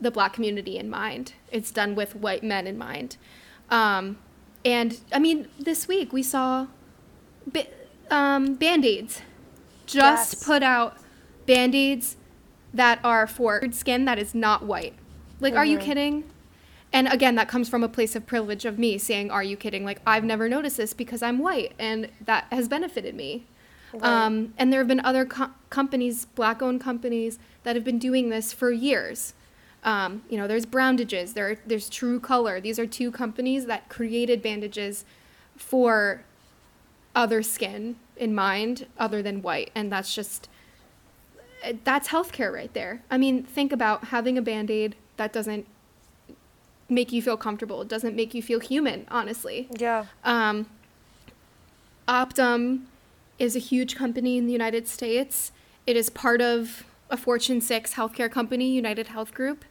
the 0.00 0.10
black 0.10 0.32
community 0.32 0.76
in 0.76 0.90
mind. 0.90 1.34
It's 1.52 1.70
done 1.70 1.94
with 1.94 2.16
white 2.16 2.42
men 2.42 2.66
in 2.66 2.76
mind. 2.76 3.16
Um, 3.70 4.18
and 4.64 4.98
I 5.12 5.20
mean, 5.20 5.46
this 5.56 5.86
week 5.86 6.12
we 6.12 6.24
saw 6.24 6.66
ba- 7.46 7.68
um, 8.10 8.54
band 8.56 8.84
aids. 8.84 9.22
Just 9.86 10.32
Yes. 10.34 10.44
put 10.44 10.64
out 10.64 10.96
band 11.46 11.76
aids 11.76 12.16
that 12.74 12.98
are 13.04 13.28
for 13.28 13.62
skin 13.70 14.04
that 14.06 14.18
is 14.18 14.34
not 14.34 14.64
white. 14.64 14.94
Like, 15.38 15.54
are 15.54 15.64
you 15.64 15.78
kidding? 15.78 16.24
And 16.96 17.08
again, 17.08 17.34
that 17.34 17.46
comes 17.46 17.68
from 17.68 17.84
a 17.84 17.90
place 17.90 18.16
of 18.16 18.24
privilege 18.24 18.64
of 18.64 18.78
me 18.78 18.96
saying, 18.96 19.30
Are 19.30 19.42
you 19.42 19.54
kidding? 19.54 19.84
Like, 19.84 20.00
I've 20.06 20.24
never 20.24 20.48
noticed 20.48 20.78
this 20.78 20.94
because 20.94 21.22
I'm 21.22 21.38
white, 21.38 21.74
and 21.78 22.08
that 22.24 22.46
has 22.50 22.68
benefited 22.68 23.14
me. 23.14 23.44
Um, 24.00 24.54
and 24.56 24.72
there 24.72 24.80
have 24.80 24.88
been 24.88 25.00
other 25.00 25.26
co- 25.26 25.50
companies, 25.68 26.24
black 26.24 26.62
owned 26.62 26.80
companies, 26.80 27.38
that 27.64 27.76
have 27.76 27.84
been 27.84 27.98
doing 27.98 28.30
this 28.30 28.54
for 28.54 28.70
years. 28.70 29.34
Um, 29.84 30.22
you 30.30 30.38
know, 30.38 30.46
there's 30.46 30.64
Browndages, 30.64 31.34
there, 31.34 31.58
there's 31.66 31.90
Tru-Colour. 31.90 32.62
These 32.62 32.78
are 32.78 32.86
two 32.86 33.10
companies 33.10 33.66
that 33.66 33.90
created 33.90 34.42
bandages 34.42 35.04
for 35.54 36.24
other 37.14 37.42
skin 37.42 37.96
in 38.16 38.34
mind 38.34 38.86
other 38.98 39.22
than 39.22 39.42
white. 39.42 39.70
And 39.74 39.92
that's 39.92 40.14
just, 40.14 40.48
that's 41.84 42.08
healthcare 42.08 42.52
right 42.52 42.72
there. 42.72 43.02
I 43.10 43.18
mean, 43.18 43.42
think 43.42 43.70
about 43.70 44.04
having 44.04 44.38
a 44.38 44.42
band 44.42 44.70
aid 44.70 44.96
that 45.18 45.32
doesn't 45.32 45.66
make 46.88 47.12
you 47.12 47.20
feel 47.20 47.36
comfortable, 47.36 47.82
it 47.82 47.88
doesn't 47.88 48.14
make 48.14 48.34
you 48.34 48.42
feel 48.42 48.60
human, 48.60 49.06
honestly. 49.10 49.68
Yeah. 49.76 50.06
Um, 50.24 50.66
Optum 52.06 52.82
is 53.38 53.56
a 53.56 53.58
huge 53.58 53.96
company 53.96 54.38
in 54.38 54.46
the 54.46 54.52
United 54.52 54.86
States. 54.86 55.52
It 55.86 55.96
is 55.96 56.10
part 56.10 56.40
of 56.40 56.84
a 57.10 57.16
Fortune 57.16 57.60
6 57.60 57.94
healthcare 57.94 58.30
company, 58.30 58.80
UnitedHealth 58.80 59.32
Group, 59.32 59.64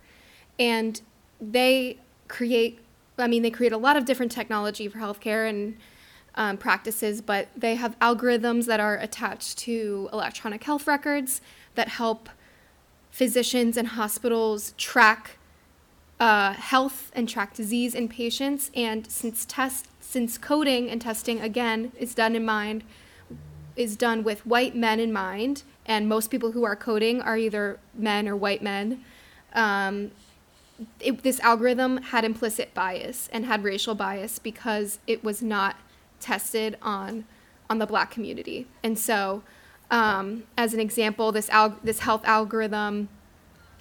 and 0.60 1.02
they 1.40 1.98
create, 2.28 2.80
I 3.18 3.28
mean, 3.28 3.42
they 3.42 3.52
create 3.52 3.74
a 3.74 3.78
lot 3.78 3.98
of 3.98 4.06
different 4.06 4.32
technology 4.32 4.88
for 4.88 5.00
healthcare 5.00 5.50
and 5.50 5.78
um, 6.36 6.58
practices, 6.58 7.22
but 7.22 7.48
they 7.56 7.76
have 7.76 7.98
algorithms 8.00 8.66
that 8.66 8.80
are 8.80 8.98
attached 8.98 9.58
to 9.60 10.10
electronic 10.12 10.64
health 10.64 10.88
records 10.88 11.42
that 11.76 11.90
help 11.90 12.30
physicians 13.10 13.78
and 13.78 13.90
hospitals 13.90 14.74
track 14.78 15.38
uh, 16.20 16.54
health 16.54 17.12
and 17.14 17.28
track 17.28 17.54
disease 17.54 17.94
in 17.94 18.08
patients. 18.08 18.72
And 18.76 19.10
since 19.12 19.46
test, 19.46 19.88
since 20.00 20.38
coding 20.38 20.90
and 20.90 21.02
testing 21.02 21.42
again 21.42 21.92
is 21.98 22.16
done 22.16 22.36
in 22.36 22.46
mind, 22.46 22.84
is 23.76 23.96
done 23.98 24.24
with 24.24 24.46
white 24.46 24.76
men 24.76 25.00
in 25.00 25.12
mind, 25.12 25.64
and 25.86 26.08
most 26.08 26.32
people 26.32 26.54
who 26.54 26.64
are 26.64 26.76
coding 26.76 27.22
are 27.22 27.38
either 27.38 27.80
men 27.94 28.28
or 28.28 28.36
white 28.36 28.62
men. 28.62 29.04
Um, 29.54 30.12
it, 31.00 31.24
this 31.24 31.40
algorithm 31.40 31.98
had 31.98 32.26
implicit 32.26 32.74
bias 32.74 33.30
and 33.32 33.46
had 33.46 33.64
racial 33.64 33.96
bias 33.96 34.40
because 34.40 35.00
it 35.08 35.24
was 35.24 35.42
not 35.42 35.78
tested 36.20 36.78
on 36.82 37.26
on 37.70 37.80
the 37.80 37.86
black 37.88 38.12
community. 38.12 38.68
And 38.84 38.98
so, 38.98 39.42
um, 39.90 40.44
as 40.58 40.74
an 40.74 40.80
example, 40.80 41.32
this 41.32 41.50
al- 41.50 41.80
this 41.84 42.00
health 42.00 42.24
algorithm 42.26 43.10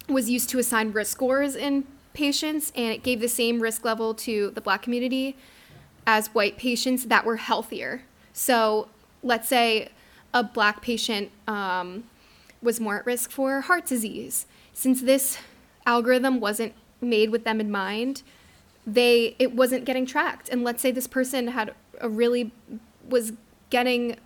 was 0.07 0.29
used 0.29 0.49
to 0.49 0.59
assign 0.59 0.91
risk 0.91 1.11
scores 1.11 1.55
in 1.55 1.85
patients, 2.15 2.71
and 2.75 2.93
it 2.93 3.03
gave 3.03 3.19
the 3.19 3.27
same 3.27 3.61
risk 3.61 3.85
level 3.85 4.13
to 4.15 4.51
the 4.51 4.61
black 4.61 4.81
community 4.81 5.35
as 6.07 6.27
white 6.27 6.57
patients 6.57 7.05
that 7.05 7.25
were 7.25 7.37
healthier. 7.37 8.01
So, 8.33 8.89
let's 9.21 9.47
say 9.47 9.89
a 10.33 10.43
black 10.43 10.81
patient 10.81 11.31
um, 11.47 12.05
was 12.61 12.79
more 12.79 12.99
at 12.99 13.05
risk 13.05 13.31
for 13.31 13.61
heart 13.61 13.85
disease. 13.85 14.45
Since 14.73 15.01
this 15.01 15.37
algorithm 15.85 16.39
wasn't 16.39 16.73
made 16.99 17.29
with 17.29 17.43
them 17.43 17.61
in 17.61 17.71
mind, 17.71 18.23
they 18.85 19.35
it 19.39 19.53
wasn't 19.53 19.85
getting 19.85 20.05
tracked. 20.05 20.49
And 20.49 20.63
let's 20.63 20.81
say 20.81 20.91
this 20.91 21.07
person 21.07 21.47
had 21.47 21.73
a 22.01 22.09
really 22.09 22.51
was 23.07 23.33
getting 23.69 24.17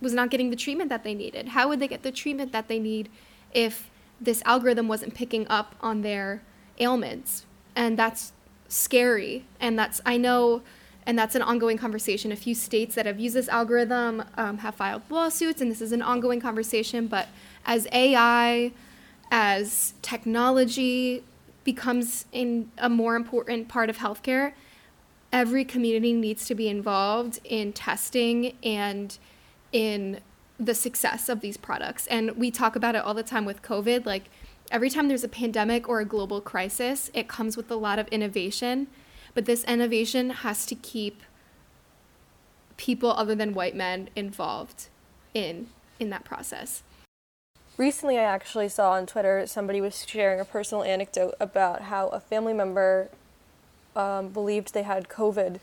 was 0.00 0.12
not 0.12 0.30
getting 0.30 0.50
the 0.50 0.56
treatment 0.56 0.90
that 0.90 1.04
they 1.04 1.14
needed. 1.14 1.48
How 1.48 1.68
would 1.68 1.80
they 1.80 1.88
get 1.88 2.02
the 2.02 2.12
treatment 2.12 2.52
that 2.52 2.68
they 2.68 2.78
need 2.78 3.08
if 3.52 3.90
this 4.20 4.42
algorithm 4.44 4.88
wasn't 4.88 5.14
picking 5.14 5.46
up 5.48 5.74
on 5.80 6.02
their 6.02 6.42
ailments? 6.78 7.44
And 7.76 7.98
that's 7.98 8.32
scary. 8.68 9.44
And 9.60 9.78
that's 9.78 10.00
I 10.04 10.16
know 10.16 10.62
and 11.06 11.18
that's 11.18 11.34
an 11.34 11.42
ongoing 11.42 11.76
conversation. 11.76 12.32
A 12.32 12.36
few 12.36 12.54
states 12.54 12.94
that 12.94 13.06
have 13.06 13.20
used 13.20 13.34
this 13.34 13.48
algorithm 13.48 14.24
um, 14.36 14.58
have 14.58 14.74
filed 14.74 15.02
lawsuits, 15.10 15.60
and 15.60 15.70
this 15.70 15.80
is 15.80 15.92
an 15.92 16.02
ongoing 16.02 16.40
conversation. 16.40 17.06
But 17.06 17.28
as 17.66 17.86
AI, 17.92 18.72
as 19.30 19.94
technology 20.00 21.22
becomes 21.62 22.26
in 22.32 22.70
a 22.78 22.88
more 22.88 23.16
important 23.16 23.68
part 23.68 23.90
of 23.90 23.98
healthcare, 23.98 24.52
every 25.32 25.64
community 25.64 26.12
needs 26.12 26.46
to 26.46 26.54
be 26.54 26.68
involved 26.68 27.40
in 27.44 27.72
testing 27.72 28.56
and 28.62 29.18
in 29.72 30.20
the 30.58 30.74
success 30.74 31.28
of 31.28 31.40
these 31.40 31.56
products. 31.56 32.06
And 32.06 32.36
we 32.36 32.50
talk 32.50 32.76
about 32.76 32.94
it 32.94 33.02
all 33.02 33.14
the 33.14 33.22
time 33.22 33.44
with 33.44 33.60
COVID. 33.60 34.06
Like 34.06 34.30
every 34.70 34.90
time 34.90 35.08
there's 35.08 35.24
a 35.24 35.28
pandemic 35.28 35.88
or 35.88 36.00
a 36.00 36.04
global 36.04 36.40
crisis, 36.40 37.10
it 37.14 37.28
comes 37.28 37.56
with 37.56 37.70
a 37.70 37.76
lot 37.76 37.98
of 37.98 38.08
innovation. 38.08 38.86
But 39.34 39.46
this 39.46 39.64
innovation 39.64 40.30
has 40.30 40.64
to 40.66 40.74
keep 40.74 41.22
people 42.76 43.10
other 43.12 43.34
than 43.34 43.54
white 43.54 43.76
men 43.76 44.08
involved 44.16 44.88
in 45.32 45.68
in 46.00 46.10
that 46.10 46.24
process. 46.24 46.82
Recently, 47.76 48.18
I 48.18 48.22
actually 48.22 48.68
saw 48.68 48.92
on 48.92 49.06
Twitter 49.06 49.46
somebody 49.46 49.80
was 49.80 50.06
sharing 50.06 50.38
a 50.38 50.44
personal 50.44 50.84
anecdote 50.84 51.34
about 51.40 51.82
how 51.82 52.08
a 52.08 52.20
family 52.20 52.52
member 52.52 53.10
um, 53.96 54.28
believed 54.28 54.74
they 54.74 54.82
had 54.84 55.08
COVID, 55.08 55.58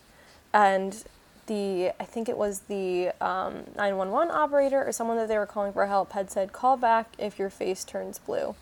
and 0.52 1.04
the 1.46 1.92
I 1.98 2.04
think 2.04 2.28
it 2.28 2.36
was 2.36 2.60
the 2.60 3.12
um, 3.20 3.64
911 3.76 4.30
operator 4.30 4.86
or 4.86 4.92
someone 4.92 5.16
that 5.16 5.28
they 5.28 5.38
were 5.38 5.46
calling 5.46 5.72
for 5.72 5.86
help 5.86 6.12
had 6.12 6.30
said, 6.30 6.52
"Call 6.52 6.76
back 6.76 7.14
if 7.18 7.38
your 7.38 7.50
face 7.50 7.82
turns 7.84 8.18
blue." 8.18 8.54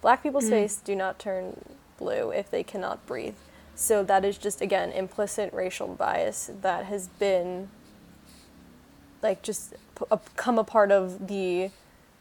Black 0.00 0.22
people's 0.22 0.48
face 0.48 0.76
do 0.76 0.94
not 0.94 1.18
turn 1.18 1.60
blue 1.98 2.30
if 2.30 2.50
they 2.50 2.62
cannot 2.62 3.04
breathe. 3.06 3.34
So 3.74 4.02
that 4.04 4.24
is 4.24 4.38
just 4.38 4.60
again 4.60 4.90
implicit 4.92 5.52
racial 5.52 5.88
bias 5.88 6.50
that 6.62 6.86
has 6.86 7.08
been 7.08 7.68
like 9.22 9.42
just 9.42 9.72
p- 9.96 10.04
a- 10.10 10.20
come 10.36 10.58
a 10.58 10.64
part 10.64 10.90
of 10.92 11.26
the 11.28 11.70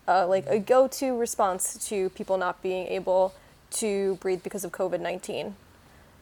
uh, 0.07 0.25
like 0.27 0.45
a 0.47 0.57
go-to 0.59 1.17
response 1.17 1.87
to 1.89 2.09
people 2.11 2.37
not 2.37 2.61
being 2.61 2.87
able 2.87 3.33
to 3.69 4.15
breathe 4.15 4.41
because 4.43 4.63
of 4.63 4.71
COVID 4.71 4.99
nineteen. 4.99 5.55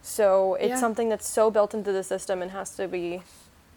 So 0.02 0.56
it's 0.56 0.70
Yeah. 0.70 0.80
something 0.80 1.10
that's 1.10 1.28
so 1.28 1.50
built 1.52 1.74
into 1.74 1.92
the 1.92 2.04
system 2.04 2.42
and 2.42 2.52
has 2.52 2.76
to 2.76 2.88
be 2.88 3.24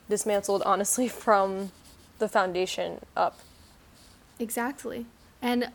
dismantled, 0.08 0.62
honestly, 0.64 1.08
from 1.24 1.72
the 2.18 2.28
foundation 2.28 3.00
up. 3.16 3.38
Exactly. 4.38 5.06
And 5.42 5.70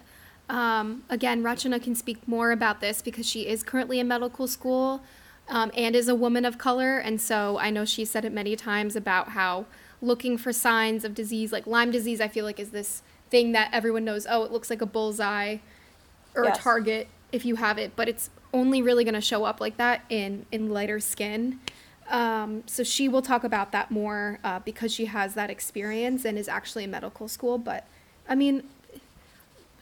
um, 0.50 1.04
again, 1.10 1.44
Rachana 1.44 1.82
can 1.82 1.96
speak 1.96 2.28
more 2.28 2.52
about 2.52 2.82
this 2.82 3.02
because 3.02 3.28
she 3.28 3.48
is 3.48 3.64
currently 3.64 4.00
in 4.00 4.08
medical 4.08 4.48
school 4.48 5.02
um, 5.48 5.72
and 5.76 5.96
is 5.96 6.08
a 6.08 6.16
woman 6.16 6.46
of 6.46 6.58
color. 6.58 6.98
And 6.98 7.20
so 7.20 7.58
I 7.60 7.70
know 7.70 7.86
she 7.86 8.06
said 8.06 8.26
it 8.26 8.32
many 8.32 8.56
times 8.56 8.96
about 8.96 9.30
how 9.30 9.66
looking 10.02 10.38
for 10.38 10.52
signs 10.52 11.06
of 11.06 11.16
disease, 11.16 11.52
like 11.52 11.66
Lyme 11.66 11.92
disease, 11.92 12.20
I 12.20 12.28
feel 12.28 12.46
like 12.46 12.60
is 12.60 12.72
this 12.72 13.02
thing 13.30 13.54
that 13.54 13.70
everyone 13.72 14.06
knows 14.06 14.28
oh, 14.30 14.44
it 14.44 14.52
looks 14.52 14.70
like 14.70 14.82
a 14.82 14.86
bullseye 14.86 15.58
or 16.36 16.46
Yes. 16.46 16.58
a 16.58 16.62
target 16.62 17.08
if 17.32 17.46
you 17.46 17.56
have 17.56 17.78
it, 17.78 17.96
but 17.96 18.08
it's 18.08 18.30
only 18.54 18.82
really 18.82 19.04
going 19.04 19.16
to 19.16 19.22
show 19.22 19.44
up 19.44 19.60
like 19.60 19.78
that 19.78 20.04
in, 20.10 20.46
in 20.52 20.70
lighter 20.70 21.00
skin. 21.00 21.60
Um, 22.10 22.64
so 22.68 22.84
she 22.84 23.08
will 23.08 23.22
talk 23.22 23.44
about 23.44 23.72
that 23.72 23.90
more 23.90 24.40
uh, 24.44 24.60
because 24.60 24.94
she 24.94 25.06
has 25.06 25.34
that 25.34 25.50
experience 25.50 26.26
and 26.26 26.38
is 26.38 26.48
actually 26.48 26.84
in 26.84 26.92
medical 26.92 27.28
school. 27.28 27.58
But 27.58 27.88
I 28.28 28.36
mean, 28.36 28.64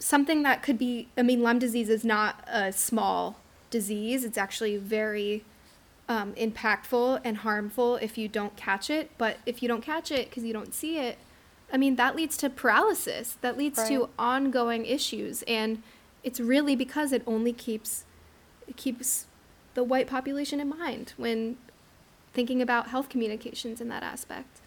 something 0.02 0.43
that 0.43 0.64
could 0.64 0.78
be 0.78 1.08
i 1.18 1.22
mean 1.22 1.41
lyme 1.41 1.60
disease 1.60 1.89
is 1.89 2.04
not 2.04 2.43
a 2.47 2.72
small 2.72 3.38
disease. 3.70 4.26
It's 4.26 4.38
actually 4.38 4.76
very 4.78 5.45
um, 6.10 6.34
impactful 6.34 7.22
and 7.24 7.38
harmful 7.38 7.95
if 7.95 8.18
you 8.18 8.28
don't 8.28 8.58
catch 8.58 8.89
it. 8.89 9.12
But 9.18 9.38
if 9.45 9.64
you 9.64 9.70
don't 9.70 9.82
catch 9.82 10.12
it 10.12 10.30
because 10.30 10.43
you 10.43 10.52
don't 10.52 10.74
see 10.76 10.97
it 10.97 11.18
i 11.74 11.78
mean 11.78 11.95
that 11.95 12.16
leads 12.16 12.36
to 12.38 12.49
paralysis. 12.49 13.38
That 13.41 13.58
leads 13.58 13.82
to 13.88 14.10
ongoing 14.20 14.86
issues. 14.86 15.43
And 15.43 15.82
it's 16.24 16.39
really 16.39 16.76
because 16.76 17.12
it 17.12 17.24
only 17.26 17.54
keeps 17.54 18.04
it 18.68 18.78
keeps 18.78 19.26
the 19.74 19.84
white 19.84 20.08
population 20.08 20.60
in 20.60 20.70
mind 20.70 21.14
when 21.18 21.58
thinking 22.34 22.62
about 22.62 22.88
health 22.88 23.10
communications 23.10 23.82
in 23.82 23.89
that 23.89 24.04
aspect. 24.04 24.60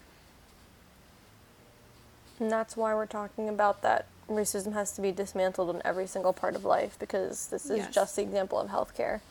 And 2.39 2.51
that's 2.51 2.75
why 2.75 2.93
we're 2.93 3.05
talking 3.05 3.47
about 3.47 3.81
that 3.83 4.07
racism 4.29 4.73
has 4.73 4.91
to 4.93 5.01
be 5.01 5.11
dismantled 5.11 5.75
in 5.75 5.81
every 5.85 6.07
single 6.07 6.33
part 6.33 6.55
of 6.55 6.65
life 6.65 6.97
because 6.99 7.47
this 7.47 7.65
is 7.69 7.77
Yes. 7.77 7.93
just 7.93 8.15
the 8.15 8.21
example 8.21 8.59
of 8.59 8.69
healthcare. 8.69 9.21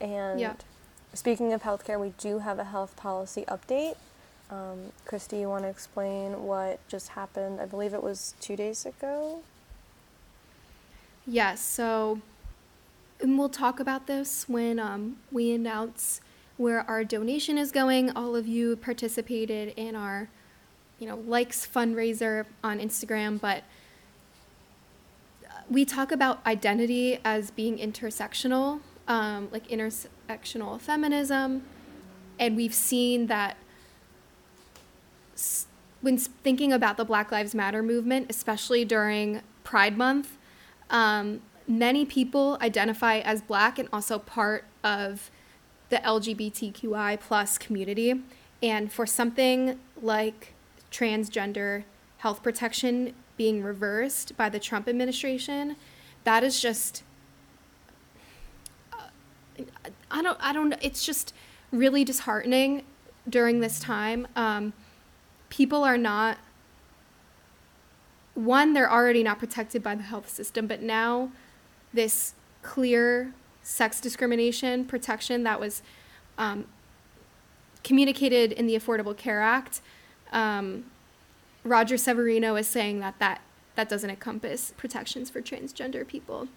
And 0.00 0.40
Yeah. 0.40 0.54
speaking 1.14 1.52
of 1.52 1.62
healthcare, 1.62 2.00
we 2.00 2.10
do 2.18 2.38
have 2.38 2.58
a 2.58 2.64
health 2.64 2.96
policy 2.96 3.44
update. 3.48 3.96
Um, 4.50 4.92
Christy, 5.04 5.38
you 5.38 5.48
want 5.48 5.64
to 5.64 5.68
explain 5.68 6.44
what 6.44 6.86
just 6.88 7.10
happened? 7.10 7.60
I 7.60 7.66
believe 7.66 7.94
it 7.94 8.02
was 8.02 8.34
two 8.40 8.56
days 8.56 8.84
ago. 8.86 9.42
Yes, 11.26 11.60
so 11.60 12.20
and 13.20 13.38
we'll 13.38 13.48
talk 13.50 13.78
about 13.80 14.06
this 14.06 14.48
when 14.48 14.78
um, 14.78 15.18
we 15.30 15.52
announce 15.52 16.20
where 16.56 16.80
our 16.88 17.04
donation 17.04 17.58
is 17.58 17.70
going. 17.70 18.10
All 18.16 18.34
of 18.34 18.46
you 18.46 18.76
participated 18.76 19.74
in 19.76 19.94
our, 19.94 20.28
you 20.98 21.06
know, 21.06 21.16
likes 21.16 21.66
fundraiser 21.66 22.46
on 22.64 22.78
Instagram, 22.78 23.40
but 23.40 23.62
we 25.70 25.84
talk 25.84 26.10
about 26.10 26.44
identity 26.44 27.20
as 27.24 27.52
being 27.52 27.78
intersectional, 27.78 28.80
um, 29.06 29.48
like 29.52 29.68
intersectional 29.68 30.80
feminism, 30.80 31.62
and 32.38 32.56
we've 32.56 32.74
seen 32.74 33.28
that 33.28 33.56
when 36.00 36.18
thinking 36.18 36.72
about 36.72 36.96
the 36.96 37.04
Black 37.04 37.30
Lives 37.30 37.54
Matter 37.54 37.82
movement, 37.82 38.26
especially 38.28 38.84
during 38.84 39.42
Pride 39.64 39.96
Month, 39.96 40.36
um, 40.90 41.40
many 41.68 42.04
people 42.04 42.58
identify 42.60 43.18
as 43.18 43.40
Black 43.40 43.78
and 43.78 43.88
also 43.92 44.18
part 44.18 44.64
of 44.82 45.30
the 45.90 45.98
LGBTQI 45.98 47.20
plus 47.20 47.58
community, 47.58 48.14
and 48.62 48.92
for 48.92 49.06
something 49.06 49.78
like 50.00 50.54
transgender 50.90 51.84
health 52.18 52.42
protection 52.42 53.14
being 53.40 53.62
reversed 53.62 54.36
by 54.36 54.50
the 54.50 54.58
Trump 54.58 54.86
administration, 54.86 55.74
that 56.24 56.44
is 56.44 56.60
just 56.60 57.02
uh, 58.92 59.08
I 60.10 60.20
don't 60.20 60.36
I 60.42 60.52
don't 60.52 60.74
it's 60.82 61.06
just 61.06 61.32
really 61.72 62.04
disheartening 62.04 62.82
during 63.26 63.60
this 63.60 63.80
time. 63.80 64.28
Um, 64.36 64.74
people 65.48 65.84
are 65.84 65.96
not 65.96 66.36
one 68.34 68.74
they're 68.74 68.92
already 68.92 69.22
not 69.22 69.38
protected 69.38 69.82
by 69.82 69.94
the 69.94 70.02
health 70.02 70.28
system, 70.28 70.66
but 70.66 70.82
now 70.82 71.32
this 71.94 72.34
clear 72.60 73.32
sex 73.62 74.02
discrimination 74.02 74.84
protection 74.84 75.44
that 75.44 75.58
was 75.58 75.82
um, 76.36 76.66
communicated 77.84 78.52
in 78.52 78.66
the 78.66 78.74
Affordable 78.74 79.16
Care 79.16 79.40
Act. 79.40 79.80
Um, 80.30 80.84
Roger 81.64 81.96
Severino 81.96 82.56
is 82.56 82.66
saying 82.66 83.00
that, 83.00 83.18
that 83.18 83.40
that 83.74 83.88
doesn't 83.88 84.10
encompass 84.10 84.72
protections 84.76 85.30
for 85.30 85.40
transgender 85.40 86.06
people. 86.06 86.48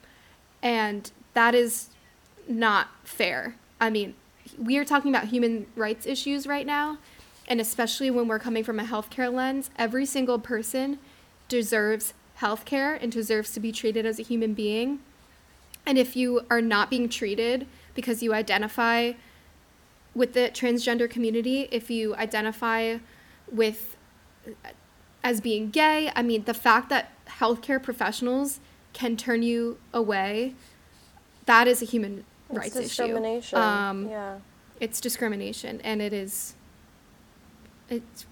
And 0.62 1.12
that 1.34 1.56
is 1.56 1.89
not 2.47 2.89
fair. 3.04 3.56
I 3.80 3.89
mean, 3.89 4.16
we 4.58 4.78
are 4.78 4.86
talking 4.86 5.14
about 5.14 5.28
human 5.28 5.68
rights 5.76 6.06
issues 6.06 6.47
right 6.47 6.66
now, 6.66 6.97
and 7.47 7.62
especially 7.62 8.10
when 8.12 8.28
we're 8.28 8.39
coming 8.39 8.64
from 8.64 8.80
a 8.80 8.84
healthcare 8.84 9.32
lens, 9.32 9.70
every 9.78 10.06
single 10.06 10.39
person 10.39 10.99
deserves 11.47 12.14
healthcare 12.39 13.01
and 13.01 13.12
deserves 13.12 13.51
to 13.54 13.60
be 13.60 13.72
treated 13.72 14.06
as 14.06 14.20
a 14.20 14.24
human 14.24 14.54
being. 14.54 14.99
And 15.86 15.97
if 15.97 16.16
you 16.16 16.45
are 16.49 16.62
not 16.62 16.89
being 16.89 17.10
treated 17.10 17.68
because 17.93 18.24
you 18.24 18.34
identify 18.34 19.14
with 20.16 20.34
the 20.34 20.49
transgender 20.54 21.10
community, 21.10 21.68
if 21.72 21.89
you 21.89 22.16
identify 22.16 22.97
with 23.51 23.95
as 25.24 25.40
being 25.42 25.70
gay, 25.70 26.12
I 26.16 26.22
mean, 26.22 26.44
the 26.44 26.54
fact 26.54 26.90
that 26.90 27.12
healthcare 27.28 27.82
professionals 27.82 28.60
can 28.94 29.16
turn 29.18 29.42
you 29.42 29.78
away, 29.94 30.54
that 31.46 31.68
is 31.68 31.82
a 31.82 31.86
human 31.86 32.26
It's 32.50 32.58
rights 32.58 32.76
issue. 32.76 32.84
discrimination. 32.84 33.58
Um, 33.58 34.10
yeah. 34.10 34.38
It's 34.80 35.00
discrimination, 35.00 35.80
and 35.84 36.02
it 36.02 36.14
is. 36.14 36.56
It's. 37.90 38.26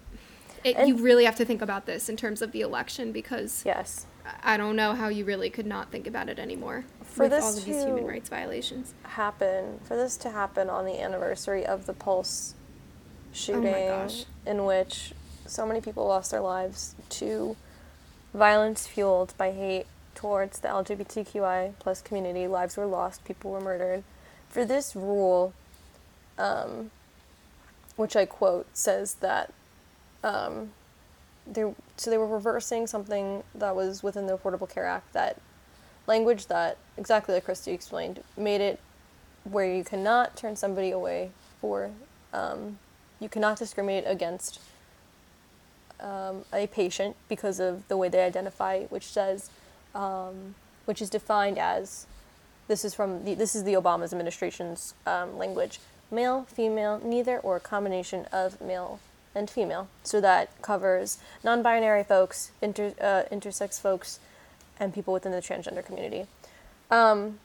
It, 0.63 0.75
And- 0.75 0.87
you 0.89 0.95
really 0.97 1.25
have 1.25 1.35
to 1.37 1.45
think 1.45 1.61
about 1.61 1.85
this 1.87 2.07
in 2.09 2.15
terms 2.17 2.41
of 2.41 2.51
the 2.51 2.61
election 2.61 3.11
because 3.11 3.63
Yes. 3.65 4.05
I 4.43 4.57
don't 4.57 4.75
know 4.75 4.93
how 4.93 5.07
you 5.07 5.25
really 5.25 5.49
could 5.49 5.65
not 5.65 5.91
think 5.91 6.05
about 6.05 6.29
it 6.29 6.37
anymore 6.37 6.85
For 7.03 7.23
with 7.23 7.31
this 7.31 7.43
all 7.43 7.57
of 7.57 7.65
these 7.65 7.83
human 7.83 8.05
rights 8.05 8.29
violations. 8.29 8.93
happen 9.03 9.79
for 9.83 9.95
this 9.97 10.15
to 10.17 10.29
happen 10.29 10.69
on 10.69 10.85
the 10.85 11.01
anniversary 11.01 11.65
of 11.65 11.87
the 11.87 11.93
Pulse 11.93 12.53
shooting, 13.33 13.65
Oh 13.73 14.07
in 14.45 14.65
which 14.65 15.13
so 15.51 15.65
many 15.65 15.81
people 15.81 16.07
lost 16.07 16.31
their 16.31 16.39
lives 16.39 16.95
to 17.09 17.57
violence 18.33 18.87
fueled 18.87 19.33
by 19.37 19.51
hate 19.51 19.85
towards 20.15 20.59
the 20.59 20.69
LGBTQI 20.69 21.73
plus 21.77 22.01
community. 22.01 22.47
Lives 22.47 22.77
were 22.77 22.85
lost, 22.85 23.25
people 23.25 23.51
were 23.51 23.59
murdered. 23.59 24.03
For 24.47 24.63
this 24.63 24.95
rule, 24.95 25.53
um, 26.37 26.91
which 27.97 28.15
I 28.15 28.25
quote, 28.25 28.65
says 28.73 29.15
that 29.15 29.53
um, 30.23 30.71
they 31.45 31.63
so 31.97 32.09
they 32.09 32.17
were 32.17 32.27
reversing 32.27 32.87
something 32.87 33.43
that 33.53 33.75
was 33.75 34.01
within 34.01 34.27
the 34.27 34.37
Affordable 34.37 34.69
Care 34.69 34.85
Act 34.85 35.11
that 35.13 35.37
language 36.07 36.47
that 36.47 36.77
exactly 36.97 37.35
like 37.35 37.45
Christy 37.45 37.71
explained 37.71 38.23
made 38.37 38.61
it 38.61 38.79
where 39.43 39.65
you 39.65 39.83
cannot 39.83 40.37
turn 40.37 40.55
somebody 40.55 40.91
away 40.91 41.31
for 41.59 41.91
um, 42.33 42.77
you 43.19 43.27
cannot 43.27 43.57
discriminate 43.57 44.03
against 44.07 44.59
um, 46.01 46.45
a 46.53 46.67
patient 46.67 47.15
because 47.29 47.59
of 47.59 47.87
the 47.87 47.97
way 47.97 48.09
they 48.09 48.23
identify, 48.23 48.83
which 48.85 49.05
says, 49.05 49.49
um, 49.93 50.55
which 50.85 51.01
is 51.01 51.09
defined 51.09 51.57
as, 51.57 52.07
this 52.67 52.83
is 52.85 52.93
from 52.93 53.23
the, 53.25 53.33
this 53.35 53.55
is 53.55 53.63
the 53.63 53.73
Obama's 53.73 54.11
administration's 54.11 54.93
um, 55.05 55.37
language, 55.37 55.79
male, 56.09 56.45
female, 56.49 56.99
neither, 57.03 57.39
or 57.39 57.55
a 57.55 57.59
combination 57.59 58.25
of 58.31 58.59
male 58.61 58.99
and 59.33 59.49
female. 59.49 59.87
So 60.03 60.19
that 60.21 60.61
covers 60.61 61.19
non-binary 61.43 62.03
folks, 62.03 62.51
inter, 62.61 62.93
uh, 62.99 63.23
intersex 63.31 63.79
folks, 63.79 64.19
and 64.79 64.93
people 64.93 65.13
within 65.13 65.31
the 65.31 65.41
transgender 65.41 65.85
community. 65.85 66.27
Um, 66.89 67.39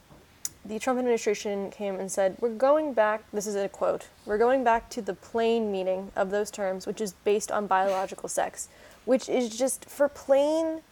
the 0.69 0.79
Trump 0.79 0.99
administration 0.99 1.71
came 1.71 1.99
and 2.01 2.11
said, 2.11 2.37
We're 2.41 2.51
going 2.51 2.93
back, 2.93 3.23
this 3.33 3.47
is 3.47 3.55
a 3.55 3.69
quote, 3.69 4.09
we're 4.25 4.39
going 4.39 4.65
back 4.65 4.91
to 4.91 5.03
the 5.03 5.15
plain 5.15 5.71
meaning 5.71 6.11
of 6.17 6.31
those 6.31 6.51
terms, 6.51 6.87
which 6.87 7.01
is 7.01 7.13
based 7.25 7.51
on 7.51 7.67
biological 7.67 8.29
sex, 8.29 8.69
which 9.05 9.29
is 9.29 9.57
just 9.57 9.85
for 9.89 10.09
plain 10.09 10.83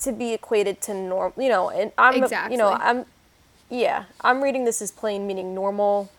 to 0.00 0.12
be 0.12 0.32
equated 0.32 0.80
to 0.82 0.94
normal, 0.94 1.42
you 1.42 1.48
know, 1.48 1.70
and 1.70 1.92
I'm, 1.96 2.14
you 2.50 2.56
know, 2.58 2.70
I'm, 2.72 3.06
yeah, 3.70 4.04
I'm 4.20 4.42
reading 4.42 4.64
this 4.64 4.82
as 4.82 4.90
plain 4.90 5.26
meaning 5.26 5.54
normal. 5.54 6.10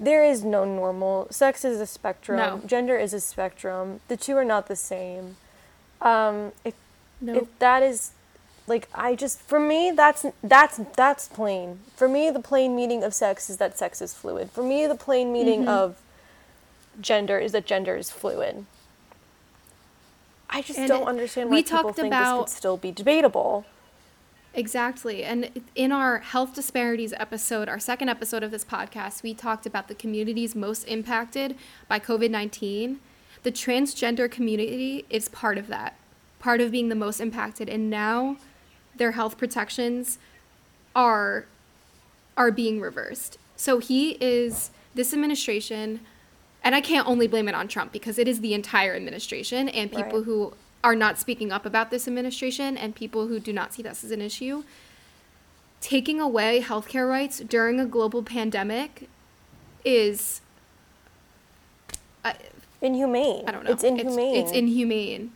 There 0.00 0.24
is 0.24 0.42
no 0.42 0.64
normal. 0.64 1.28
Sex 1.30 1.64
is 1.64 1.80
a 1.80 1.86
spectrum. 1.86 2.36
No. 2.38 2.60
Gender 2.66 2.96
is 2.98 3.14
a 3.14 3.20
spectrum. 3.20 4.00
The 4.08 4.16
two 4.16 4.36
are 4.36 4.44
not 4.44 4.66
the 4.66 4.74
same. 4.76 5.36
Um, 6.02 6.50
if 6.64 6.74
No, 7.20 7.34
if 7.36 7.58
that 7.60 7.82
is 7.82 8.10
like 8.66 8.88
I 8.94 9.14
just 9.14 9.40
for 9.40 9.60
me 9.60 9.90
that's 9.94 10.24
that's 10.42 10.80
that's 10.96 11.28
plain. 11.28 11.80
For 11.96 12.08
me 12.08 12.30
the 12.30 12.40
plain 12.40 12.74
meaning 12.74 13.04
of 13.04 13.12
sex 13.14 13.50
is 13.50 13.58
that 13.58 13.76
sex 13.78 14.00
is 14.00 14.14
fluid. 14.14 14.50
For 14.50 14.62
me 14.62 14.86
the 14.86 14.94
plain 14.94 15.32
meaning 15.32 15.60
Mm-hmm. 15.60 15.68
of 15.68 16.00
gender 17.00 17.38
is 17.38 17.52
that 17.52 17.66
gender 17.66 17.96
is 17.96 18.10
fluid. 18.10 18.64
I 20.50 20.62
just 20.62 20.78
And 20.78 20.88
don't 20.88 21.02
it- 21.02 21.08
understand 21.08 21.50
we 21.50 21.56
why 21.56 21.62
people 21.62 21.78
talked 21.82 21.96
think 21.96 22.12
this 22.12 22.28
could 22.28 22.48
still 22.48 22.76
be 22.76 22.92
debatable. 22.92 23.64
Exactly. 24.56 25.24
And 25.24 25.50
in 25.74 25.90
our 25.90 26.18
health 26.18 26.54
disparities 26.54 27.12
episode, 27.16 27.68
our 27.68 27.80
second 27.80 28.08
episode 28.08 28.44
of 28.44 28.52
this 28.52 28.64
podcast, 28.64 29.24
we 29.24 29.34
talked 29.34 29.66
about 29.66 29.88
the 29.88 29.96
communities 29.96 30.54
most 30.54 30.84
impacted 30.84 31.56
by 31.88 31.98
COVID 31.98 32.30
19. 32.30 33.00
The 33.42 33.50
transgender 33.50 34.30
community 34.30 35.04
is 35.10 35.28
part 35.28 35.58
of 35.58 35.66
that, 35.66 35.96
part 36.38 36.60
of 36.60 36.70
being 36.70 36.88
the 36.88 36.94
most 36.94 37.20
impacted. 37.20 37.68
And 37.68 37.90
now 37.90 38.36
their 38.96 39.12
health 39.12 39.38
protections 39.38 40.18
are 40.94 41.46
are 42.36 42.50
being 42.50 42.80
reversed. 42.80 43.38
So 43.56 43.78
he 43.78 44.12
is 44.20 44.70
this 44.94 45.12
administration 45.12 46.00
and 46.64 46.74
I 46.74 46.80
can't 46.80 47.06
only 47.06 47.26
blame 47.26 47.48
it 47.48 47.54
on 47.54 47.68
Trump 47.68 47.92
because 47.92 48.18
it 48.18 48.26
is 48.26 48.40
the 48.40 48.54
entire 48.54 48.94
administration 48.94 49.68
and 49.68 49.90
people 49.90 50.18
Right. 50.18 50.24
who 50.24 50.54
are 50.82 50.96
not 50.96 51.18
speaking 51.18 51.52
up 51.52 51.64
about 51.66 51.90
this 51.90 52.08
administration 52.08 52.76
and 52.76 52.94
people 52.94 53.26
who 53.28 53.38
do 53.38 53.52
not 53.52 53.72
see 53.74 53.82
this 53.82 54.02
as 54.02 54.10
an 54.10 54.20
issue. 54.20 54.64
Taking 55.80 56.20
away 56.20 56.62
healthcare 56.62 57.08
rights 57.08 57.38
during 57.40 57.78
a 57.78 57.86
global 57.86 58.22
pandemic 58.22 59.08
is 59.84 60.40
I, 62.24 62.34
Inhumane. 62.80 63.44
I 63.46 63.52
don't 63.52 63.64
know. 63.64 63.70
It's 63.70 63.84
inhumane. 63.84 64.36
It's, 64.36 64.52
inhumane. 64.52 65.32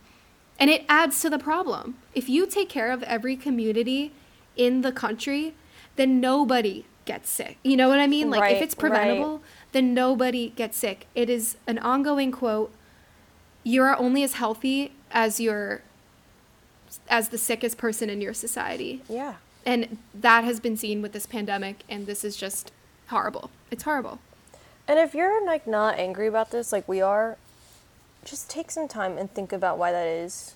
And 0.59 0.69
it 0.69 0.83
adds 0.89 1.21
to 1.21 1.29
the 1.29 1.39
problem. 1.39 1.97
If 2.19 2.27
you 2.27 2.45
take 2.45 2.67
care 2.67 2.91
of 2.91 3.01
every 3.03 3.37
community 3.37 4.11
in 4.57 4.81
the 4.81 4.91
country, 4.91 5.53
then 5.95 6.19
nobody 6.19 6.83
gets 7.05 7.29
sick. 7.29 7.57
You 7.63 7.77
know 7.77 7.87
what 7.87 7.97
I 7.99 8.07
mean? 8.07 8.29
Like 8.29 8.41
Right, 8.41 8.57
if 8.57 8.61
it's 8.61 8.75
right. 8.75 8.91
preventable, 8.91 9.41
then 9.71 9.93
nobody 9.93 10.49
gets 10.49 10.75
sick. 10.75 11.07
It 11.15 11.29
is 11.29 11.55
an 11.65 11.77
ongoing 11.79 12.33
quote. 12.33 12.73
You 13.63 13.83
are 13.83 13.97
only 13.97 14.21
as 14.23 14.33
healthy 14.33 14.91
as 15.11 15.39
your 15.39 15.81
as 17.09 17.29
the 17.29 17.37
sickest 17.37 17.77
person 17.77 18.09
in 18.09 18.19
your 18.19 18.33
society. 18.33 19.01
yeah. 19.07 19.35
And 19.65 19.97
that 20.13 20.43
has 20.43 20.59
been 20.59 20.75
seen 20.75 21.01
with 21.01 21.13
this 21.13 21.25
pandemic 21.25 21.83
and 21.87 22.05
this 22.05 22.25
is 22.25 22.35
just 22.35 22.73
horrible. 23.07 23.49
It's 23.71 23.83
horrible. 23.83 24.19
And 24.89 24.99
if 24.99 25.13
you're 25.13 25.45
like 25.45 25.65
not 25.65 25.97
angry 25.97 26.27
about 26.27 26.51
this 26.51 26.73
like 26.73 26.85
we 26.85 26.99
are, 26.99 27.37
just 28.25 28.49
take 28.49 28.71
some 28.71 28.89
time 28.89 29.17
and 29.17 29.33
think 29.33 29.53
about 29.53 29.77
why 29.77 29.93
that 29.93 30.07
is. 30.07 30.55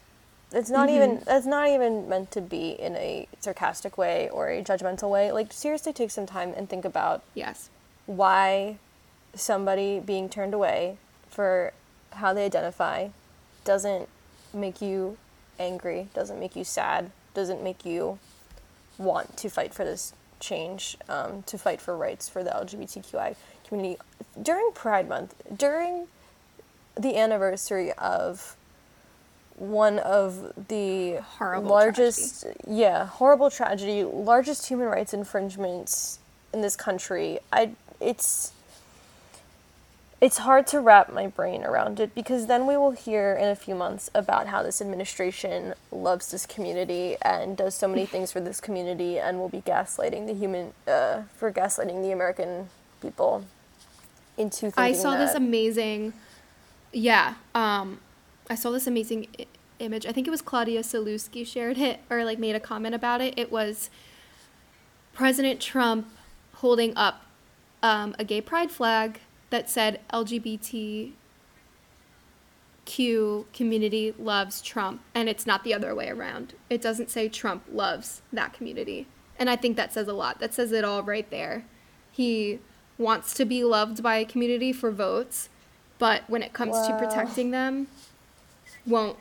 It's 0.53 0.69
not 0.69 0.87
Mm-hmm. 0.87 0.95
even 0.95 1.21
that's 1.25 1.45
not 1.45 1.67
even 1.69 2.07
meant 2.07 2.31
to 2.31 2.41
be 2.41 2.69
in 2.71 2.95
a 2.95 3.27
sarcastic 3.39 3.97
way 3.97 4.29
or 4.29 4.49
a 4.49 4.63
judgmental 4.63 5.09
way. 5.09 5.31
Like 5.31 5.51
seriously 5.51 5.93
take 5.93 6.11
some 6.11 6.25
time 6.25 6.53
and 6.55 6.69
think 6.69 6.85
about 6.85 7.23
Yes. 7.33 7.69
why 8.05 8.77
somebody 9.35 9.99
being 9.99 10.29
turned 10.29 10.53
away 10.53 10.97
for 11.29 11.73
how 12.11 12.33
they 12.33 12.45
identify 12.45 13.07
doesn't 13.65 14.07
make 14.53 14.81
you 14.81 15.17
angry, 15.59 16.07
doesn't 16.13 16.39
make 16.39 16.55
you 16.55 16.63
sad, 16.63 17.09
doesn't 17.33 17.63
make 17.63 17.83
you 17.85 18.19
want 18.99 19.35
to 19.37 19.49
fight 19.49 19.73
for 19.73 19.83
this 19.83 20.13
change, 20.39 20.97
um, 21.09 21.41
to 21.43 21.57
fight 21.57 21.81
for 21.81 21.97
rights 21.97 22.29
for 22.29 22.43
the 22.43 22.51
LGBTQI 22.51 23.35
community. 23.67 23.99
During 24.39 24.71
Pride 24.73 25.07
Month, 25.09 25.33
during 25.55 26.07
the 26.95 27.17
anniversary 27.17 27.91
of 27.93 28.55
one 29.55 29.99
of 29.99 30.67
the 30.69 31.15
Horrible 31.37 31.69
largest 31.69 32.45
yeah 32.67 33.05
horrible 33.05 33.49
tragedy 33.49 34.03
largest 34.03 34.67
human 34.67 34.87
rights 34.87 35.13
infringements 35.13 36.19
in 36.53 36.61
this 36.61 36.75
country 36.75 37.39
i 37.51 37.71
it's 37.99 38.51
it's 40.21 40.37
hard 40.39 40.65
to 40.67 40.79
wrap 40.79 41.11
my 41.11 41.27
brain 41.27 41.63
around 41.63 41.99
it 41.99 42.15
because 42.15 42.47
then 42.47 42.65
we 42.65 42.77
will 42.77 42.91
hear 42.91 43.33
in 43.33 43.49
a 43.49 43.55
few 43.55 43.75
months 43.75 44.09
about 44.15 44.47
how 44.47 44.63
this 44.63 44.81
administration 44.81 45.73
loves 45.91 46.31
this 46.31 46.45
community 46.45 47.17
and 47.21 47.57
does 47.57 47.75
so 47.75 47.87
many 47.87 48.05
things 48.13 48.31
for 48.31 48.39
this 48.39 48.59
community 48.59 49.19
and 49.19 49.37
will 49.37 49.49
be 49.49 49.61
gaslighting 49.61 50.25
the 50.25 50.33
human 50.33 50.73
uh, 50.87 51.23
for 51.35 51.51
gaslighting 51.51 52.01
the 52.01 52.11
american 52.11 52.69
people 53.01 53.45
into 54.37 54.71
thinking 54.71 54.83
I 54.83 54.93
saw 54.93 55.17
this 55.17 55.35
amazing, 55.35 56.13
yeah. 56.91 57.35
Um, 57.53 57.99
I 58.49 58.55
saw 58.55 58.71
this 58.71 58.87
amazing 58.87 59.27
I- 59.39 59.47
image. 59.79 60.05
I 60.05 60.11
think 60.11 60.27
it 60.27 60.31
was 60.31 60.41
Claudia 60.41 60.81
Salewski 60.81 61.45
shared 61.45 61.77
it 61.77 61.99
or 62.09 62.23
like 62.23 62.39
made 62.39 62.55
a 62.55 62.59
comment 62.59 62.95
about 62.95 63.21
it. 63.21 63.37
It 63.37 63.51
was 63.51 63.89
President 65.13 65.59
Trump 65.59 66.09
holding 66.55 66.95
up 66.95 67.25
um, 67.81 68.15
a 68.17 68.23
gay 68.23 68.41
pride 68.41 68.71
flag 68.71 69.19
that 69.49 69.69
said 69.69 69.99
LGBTQ 70.11 71.11
community 73.53 74.15
loves 74.17 74.61
Trump, 74.61 75.01
and 75.13 75.29
it's 75.29 75.45
not 75.45 75.63
the 75.63 75.73
other 75.73 75.93
way 75.93 76.09
around. 76.09 76.55
It 76.69 76.81
doesn't 76.81 77.11
say 77.11 77.29
Trump 77.29 77.63
loves 77.71 78.21
that 78.31 78.53
community, 78.53 79.07
and 79.37 79.49
I 79.49 79.55
think 79.55 79.77
that 79.77 79.93
says 79.93 80.07
a 80.07 80.13
lot. 80.13 80.39
That 80.39 80.53
says 80.53 80.71
it 80.71 80.83
all 80.83 81.03
right 81.03 81.29
there. 81.29 81.65
He 82.11 82.59
wants 82.97 83.33
to 83.35 83.45
be 83.45 83.63
loved 83.63 84.01
by 84.01 84.17
a 84.17 84.25
community 84.25 84.71
for 84.73 84.91
votes, 84.91 85.49
but 85.99 86.23
when 86.27 86.41
it 86.41 86.53
comes 86.53 86.75
to 86.87 86.97
protecting 86.97 87.51
them, 87.51 87.87
won't 88.85 89.17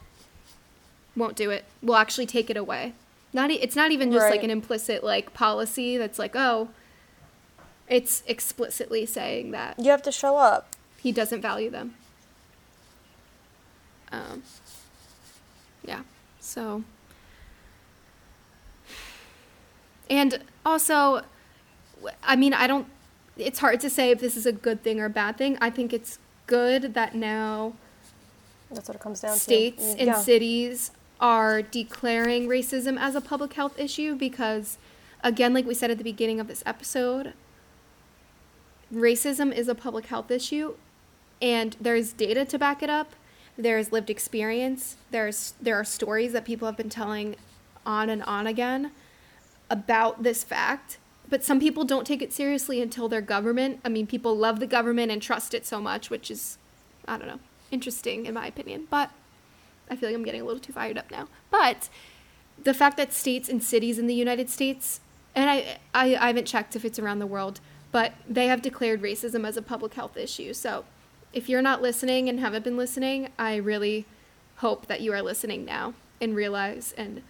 won't 1.16 1.36
do 1.36 1.50
it. 1.50 1.64
Will 1.82 1.96
actually 1.96 2.26
take 2.26 2.50
it 2.50 2.56
away. 2.56 2.94
Not 3.32 3.50
e- 3.50 3.58
it's 3.60 3.76
not 3.76 3.90
even 3.92 4.12
just 4.12 4.28
like 4.30 4.42
an 4.42 4.50
implicit 4.50 5.02
like 5.02 5.32
policy 5.34 5.96
that's 5.96 6.18
like, 6.18 6.32
"Oh, 6.34 6.68
it's 7.88 8.22
explicitly 8.26 9.06
saying 9.06 9.50
that 9.52 9.78
you 9.78 9.90
have 9.90 10.02
to 10.02 10.12
show 10.12 10.36
up 10.36 10.74
he 10.98 11.12
doesn't 11.12 11.40
value 11.40 11.70
them." 11.70 11.94
Um 14.10 14.42
yeah. 15.84 16.02
So 16.40 16.84
and 20.10 20.40
also 20.64 21.22
I 22.22 22.36
mean, 22.36 22.52
I 22.52 22.66
don't 22.66 22.86
it's 23.36 23.60
hard 23.60 23.80
to 23.80 23.88
say 23.88 24.10
if 24.10 24.20
this 24.20 24.36
is 24.36 24.44
a 24.44 24.52
good 24.52 24.82
thing 24.82 25.00
or 25.00 25.06
a 25.06 25.10
bad 25.10 25.38
thing. 25.38 25.56
I 25.60 25.70
think 25.70 25.92
it's 25.92 26.18
good 26.46 26.94
that 26.94 27.14
now 27.14 27.74
that's 28.72 28.88
what 28.88 28.96
it 28.96 29.00
comes 29.00 29.20
down 29.20 29.36
states 29.36 29.76
to. 29.76 29.82
States 29.82 30.00
and 30.00 30.08
Yeah. 30.08 30.20
cities 30.20 30.90
are 31.20 31.62
declaring 31.62 32.48
racism 32.48 32.98
as 32.98 33.14
a 33.14 33.20
public 33.20 33.52
health 33.54 33.78
issue 33.78 34.14
because 34.16 34.78
again 35.22 35.54
like 35.54 35.64
we 35.66 35.74
said 35.74 35.90
at 35.90 35.98
the 35.98 36.04
beginning 36.04 36.40
of 36.40 36.48
this 36.48 36.62
episode 36.66 37.32
racism 38.92 39.54
is 39.54 39.68
a 39.68 39.74
public 39.74 40.06
health 40.06 40.30
issue 40.30 40.74
and 41.40 41.76
there's 41.80 42.12
data 42.12 42.44
to 42.44 42.58
back 42.58 42.82
it 42.82 42.90
up. 42.90 43.12
There's 43.58 43.90
lived 43.92 44.10
experience. 44.10 44.96
There's 45.10 45.54
there 45.60 45.76
are 45.76 45.84
stories 45.84 46.32
that 46.32 46.44
people 46.44 46.66
have 46.66 46.76
been 46.76 46.88
telling 46.90 47.36
on 47.84 48.08
and 48.08 48.22
on 48.22 48.46
again 48.46 48.92
about 49.70 50.22
this 50.22 50.44
fact 50.44 50.98
but 51.28 51.42
some 51.42 51.58
people 51.58 51.82
don't 51.82 52.06
take 52.06 52.20
it 52.22 52.32
seriously 52.32 52.80
until 52.82 53.08
their 53.08 53.20
government 53.22 53.80
i 53.84 53.88
mean 53.88 54.06
people 54.06 54.36
love 54.36 54.60
the 54.60 54.66
government 54.66 55.10
and 55.10 55.20
trust 55.22 55.52
it 55.54 55.64
so 55.66 55.80
much 55.80 56.08
which 56.10 56.30
is 56.30 56.58
i 57.08 57.16
don't 57.16 57.26
know 57.26 57.40
interesting 57.72 58.26
in 58.26 58.34
my 58.34 58.46
opinion 58.46 58.86
but 58.90 59.10
i 59.90 59.96
feel 59.96 60.08
like 60.08 60.14
i'm 60.14 60.24
getting 60.24 60.40
a 60.40 60.44
little 60.44 60.60
too 60.60 60.72
fired 60.72 60.96
up 60.98 61.10
now. 61.10 61.26
But 61.50 61.88
the 62.62 62.74
fact 62.74 62.96
that 62.98 63.12
states 63.12 63.48
and 63.48 63.62
cities 63.62 63.98
in 63.98 64.06
the 64.06 64.14
united 64.14 64.48
states 64.50 65.00
and 65.34 65.50
i 65.50 65.78
i, 65.94 66.14
I 66.14 66.26
haven't 66.28 66.46
checked 66.46 66.76
if 66.76 66.84
it's 66.84 66.98
around 66.98 67.18
the 67.18 67.26
world 67.26 67.60
but 67.90 68.14
they 68.28 68.46
have 68.46 68.62
declared 68.62 69.02
racism 69.02 69.46
as 69.46 69.58
a 69.58 69.62
public 69.62 69.92
health 69.92 70.16
issue. 70.16 70.54
So 70.54 70.86
if 71.34 71.46
you're 71.48 71.60
not 71.60 71.82
listening 71.82 72.30
and 72.30 72.40
haven't 72.40 72.64
been 72.64 72.76
listening 72.76 73.28
i 73.38 73.56
really 73.56 74.06
hope 74.56 74.86
that 74.86 75.00
you 75.00 75.12
are 75.12 75.22
listening 75.22 75.64
now 75.64 75.94
and 76.20 76.36
realize 76.36 76.94
and 76.96 77.22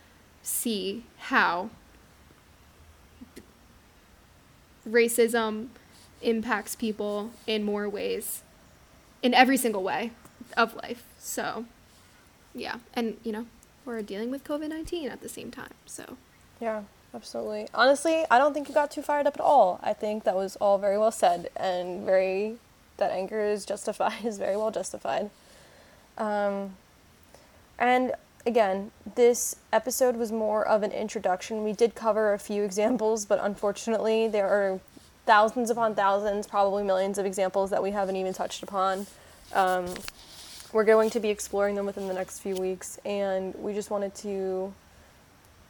see 0.43 1.05
how 1.19 1.71
racism 4.89 5.69
impacts 6.21 6.75
people 6.75 7.31
in 7.47 7.63
more 7.63 7.89
ways 7.89 8.43
in 9.23 9.33
every 9.33 9.57
single 9.57 9.83
way 9.83 10.11
of 10.57 10.75
life 10.77 11.05
so 11.19 11.65
yeah 12.55 12.77
and 12.95 13.17
you 13.25 13.33
know 13.33 13.47
we're 13.85 14.03
dealing 14.03 14.31
with 14.31 14.45
covid-19 14.45 15.11
at 15.11 15.21
the 15.21 15.29
same 15.29 15.51
time 15.51 15.75
so 15.87 16.17
Yeah, 16.61 16.83
absolutely. 17.13 17.67
Honestly, 17.75 18.25
I 18.31 18.39
don't 18.39 18.55
think 18.55 18.69
you 18.69 18.75
got 18.75 18.93
too 18.93 19.03
fired 19.03 19.27
up 19.27 19.35
at 19.35 19.41
all. 19.41 19.81
I 19.83 19.93
think 19.93 20.23
that 20.23 20.37
was 20.37 20.55
all 20.57 20.79
very 20.79 20.97
well 20.97 21.11
said 21.11 21.51
and 21.57 22.07
very 22.07 22.59
that 22.99 23.11
anger 23.11 23.41
is 23.43 23.67
justified 23.67 24.25
is 24.25 24.39
very 24.39 24.57
well 24.57 24.71
justified. 24.71 25.31
Um, 26.17 26.77
and 27.81 28.13
again, 28.47 28.93
this 29.17 29.57
episode 29.73 30.15
was 30.17 30.31
more 30.31 30.65
of 30.65 30.85
an 30.85 30.93
introduction. 30.93 31.65
We 31.65 31.73
did 31.73 31.97
cover 31.97 32.33
a 32.33 32.39
few 32.39 32.63
examples, 32.63 33.25
but 33.25 33.41
unfortunately, 33.43 34.29
there 34.29 34.47
are 34.47 34.79
thousands 35.27 35.69
upon 35.69 35.97
thousands, 35.97 36.47
probably 36.47 36.85
millions 36.85 37.19
of 37.19 37.27
examples 37.27 37.71
that 37.71 37.83
we 37.83 37.91
haven't 37.91 38.15
even 38.15 38.33
touched 38.33 38.63
upon. 38.63 39.09
Um, 39.53 39.87
we're 40.73 40.85
going 40.85 41.11
to 41.11 41.21
be 41.21 41.29
exploring 41.29 41.75
them 41.75 41.87
within 41.87 42.09
the 42.09 42.15
next 42.15 42.41
few 42.41 42.55
weeks, 42.57 42.99
and 43.05 43.55
we 43.57 43.75
just 43.75 43.91
wanted 43.91 44.15
to 44.17 44.73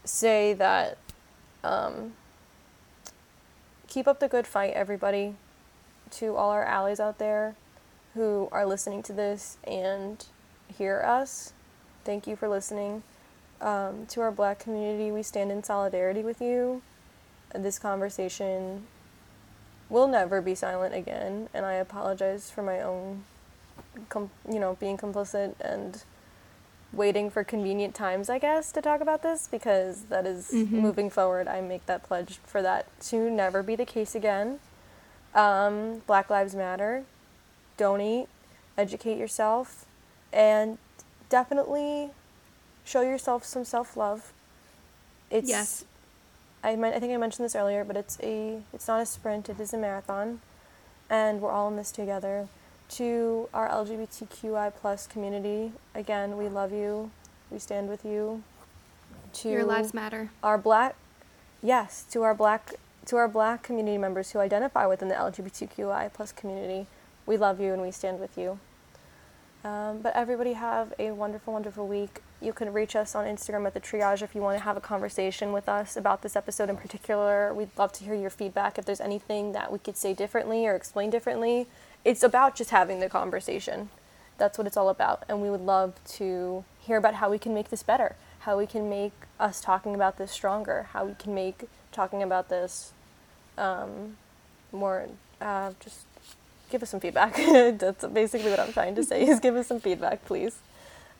say 0.05 0.53
that 0.53 0.97
um, 1.63 2.13
keep 3.87 4.07
up 4.07 4.19
the 4.19 4.27
good 4.27 4.47
fight, 4.47 4.73
everybody. 4.73 5.35
To 6.19 6.35
all 6.35 6.51
our 6.51 6.63
allies 6.63 6.99
out 6.99 7.17
there 7.17 7.55
who 8.13 8.47
are 8.51 8.67
listening 8.67 9.01
to 9.03 9.13
this 9.13 9.57
and 9.63 10.23
hear 10.77 11.01
us, 11.01 11.53
thank 12.05 12.27
you 12.27 12.35
for 12.35 12.47
listening. 12.47 13.01
Um, 13.59 14.05
to 14.07 14.21
our 14.21 14.31
black 14.31 14.59
community, 14.59 15.09
we 15.11 15.23
stand 15.23 15.51
in 15.51 15.63
solidarity 15.63 16.21
with 16.21 16.39
you. 16.39 16.83
This 17.55 17.79
conversation 17.79 18.85
will 19.89 20.07
never 20.07 20.41
be 20.41 20.53
silent 20.55 20.93
again, 20.93 21.49
and 21.53 21.65
I 21.65 21.73
apologize 21.73 22.51
for 22.51 22.61
my 22.61 22.81
own, 22.81 23.23
com- 24.09 24.31
you 24.49 24.59
know, 24.59 24.75
being 24.79 24.97
complicit 24.97 25.53
and 25.59 26.03
waiting 26.91 27.29
for 27.29 27.43
convenient 27.43 27.95
times, 27.95 28.29
I 28.29 28.37
guess, 28.39 28.71
to 28.73 28.81
talk 28.81 29.01
about 29.01 29.23
this 29.23 29.47
because 29.49 30.03
that 30.05 30.25
is 30.27 30.51
Mhm. 30.51 30.71
moving 30.71 31.09
forward. 31.09 31.47
I 31.47 31.59
make 31.61 31.85
that 31.87 32.03
pledge 32.03 32.39
for 32.45 32.61
that 32.61 32.85
to 33.09 33.29
never 33.31 33.63
be 33.63 33.75
the 33.75 33.85
case 33.85 34.13
again. 34.15 34.59
Um, 35.33 36.03
Black 36.05 36.29
Lives 36.29 36.53
Matter. 36.53 37.05
Donate, 37.77 38.29
educate 38.77 39.17
yourself, 39.17 39.85
and 40.31 40.77
definitely 41.29 42.11
show 42.83 43.01
yourself 43.01 43.43
some 43.43 43.65
self 43.65 43.97
love. 43.97 44.31
It's 45.31 45.49
yes 45.49 45.85
I, 46.63 46.71
I 46.73 46.99
think 46.99 47.11
I 47.11 47.17
mentioned 47.17 47.43
this 47.45 47.55
earlier, 47.55 47.83
but 47.83 47.97
it's 47.97 48.19
a 48.21 48.61
it's 48.71 48.87
not 48.87 49.01
a 49.01 49.05
sprint, 49.07 49.49
it 49.49 49.59
is 49.59 49.73
a 49.73 49.77
marathon, 49.77 50.41
and 51.09 51.41
we're 51.41 51.51
all 51.51 51.67
in 51.67 51.75
this 51.77 51.91
together. 51.91 52.47
To 52.97 53.49
our 53.55 53.67
LGBTQI 53.69 54.71
plus 54.75 55.07
community, 55.07 55.71
again, 55.95 56.37
we 56.37 56.47
love 56.47 56.71
you, 56.71 57.09
we 57.49 57.57
stand 57.57 57.89
with 57.89 58.05
you. 58.05 58.43
To 59.33 59.49
your 59.49 59.63
lives 59.63 59.95
matter 59.95 60.29
our 60.43 60.59
black, 60.59 60.95
yes, 61.63 62.05
to 62.11 62.21
our 62.21 62.35
black 62.35 62.75
to 63.07 63.15
our 63.15 63.27
black 63.27 63.63
community 63.63 63.97
members 63.97 64.29
who 64.29 64.37
identify 64.37 64.85
within 64.85 65.07
the 65.07 65.15
LGBTQI 65.15 66.13
plus 66.13 66.31
community, 66.31 66.85
we 67.25 67.35
love 67.35 67.59
you 67.59 67.73
and 67.73 67.81
we 67.81 67.89
stand 67.89 68.19
with 68.19 68.37
you. 68.37 68.59
Um, 69.63 70.01
but 70.01 70.15
everybody 70.15 70.53
have 70.53 70.93
a 70.99 71.11
wonderful, 71.11 71.53
wonderful 71.53 71.87
week. 71.87 72.21
You 72.41 72.53
can 72.53 72.73
reach 72.73 72.95
us 72.95 73.15
on 73.15 73.25
Instagram 73.25 73.65
at 73.65 73.73
the 73.73 73.79
triage 73.79 74.21
if 74.21 74.35
you 74.35 74.41
want 74.41 74.57
to 74.57 74.63
have 74.63 74.75
a 74.75 74.81
conversation 74.81 75.53
with 75.53 75.69
us 75.69 75.95
about 75.95 76.21
this 76.21 76.35
episode 76.35 76.69
in 76.69 76.75
particular. 76.75 77.53
We'd 77.53 77.69
love 77.77 77.93
to 77.93 78.03
hear 78.03 78.13
your 78.13 78.29
feedback. 78.29 78.77
If 78.77 78.83
there's 78.83 78.99
anything 78.99 79.53
that 79.53 79.71
we 79.71 79.79
could 79.79 79.95
say 79.95 80.13
differently 80.13 80.67
or 80.67 80.75
explain 80.75 81.09
differently, 81.09 81.67
it's 82.05 82.23
about 82.23 82.55
just 82.55 82.69
having 82.71 82.99
the 82.99 83.09
conversation. 83.09 83.89
that's 84.37 84.57
what 84.57 84.65
it's 84.67 84.75
all 84.75 84.89
about. 84.89 85.23
And 85.29 85.41
we 85.41 85.49
would 85.49 85.61
love 85.61 85.93
to 86.17 86.65
hear 86.79 86.97
about 86.97 87.13
how 87.15 87.29
we 87.29 87.37
can 87.37 87.53
make 87.53 87.69
this 87.69 87.83
better, 87.83 88.15
how 88.39 88.57
we 88.57 88.65
can 88.65 88.89
make 88.89 89.13
us 89.39 89.61
talking 89.61 89.93
about 89.95 90.17
this 90.17 90.31
stronger, 90.31 90.87
how 90.91 91.05
we 91.05 91.13
can 91.13 91.33
make 91.35 91.69
talking 91.91 92.23
about 92.23 92.49
this 92.49 92.91
um, 93.57 94.17
more 94.71 95.07
uh, 95.39 95.71
just 95.79 96.05
give 96.71 96.81
us 96.81 96.89
some 96.89 96.99
feedback. 96.99 97.35
That's 97.77 98.03
basically 98.07 98.49
what 98.49 98.59
I'm 98.59 98.73
trying 98.73 98.95
to 98.95 99.03
say 99.03 99.23
is 99.27 99.39
give 99.39 99.55
us 99.55 99.67
some 99.67 99.79
feedback, 99.79 100.25
please. 100.25 100.57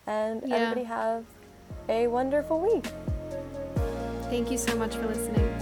And 0.08 0.42
Yeah. 0.46 0.56
everybody 0.56 0.84
have 0.86 1.24
a 1.88 2.08
wonderful 2.08 2.60
week. 2.60 2.88
Thank 4.32 4.50
you 4.52 4.58
so 4.58 4.76
much 4.76 4.96
for 4.96 5.06
listening. 5.08 5.53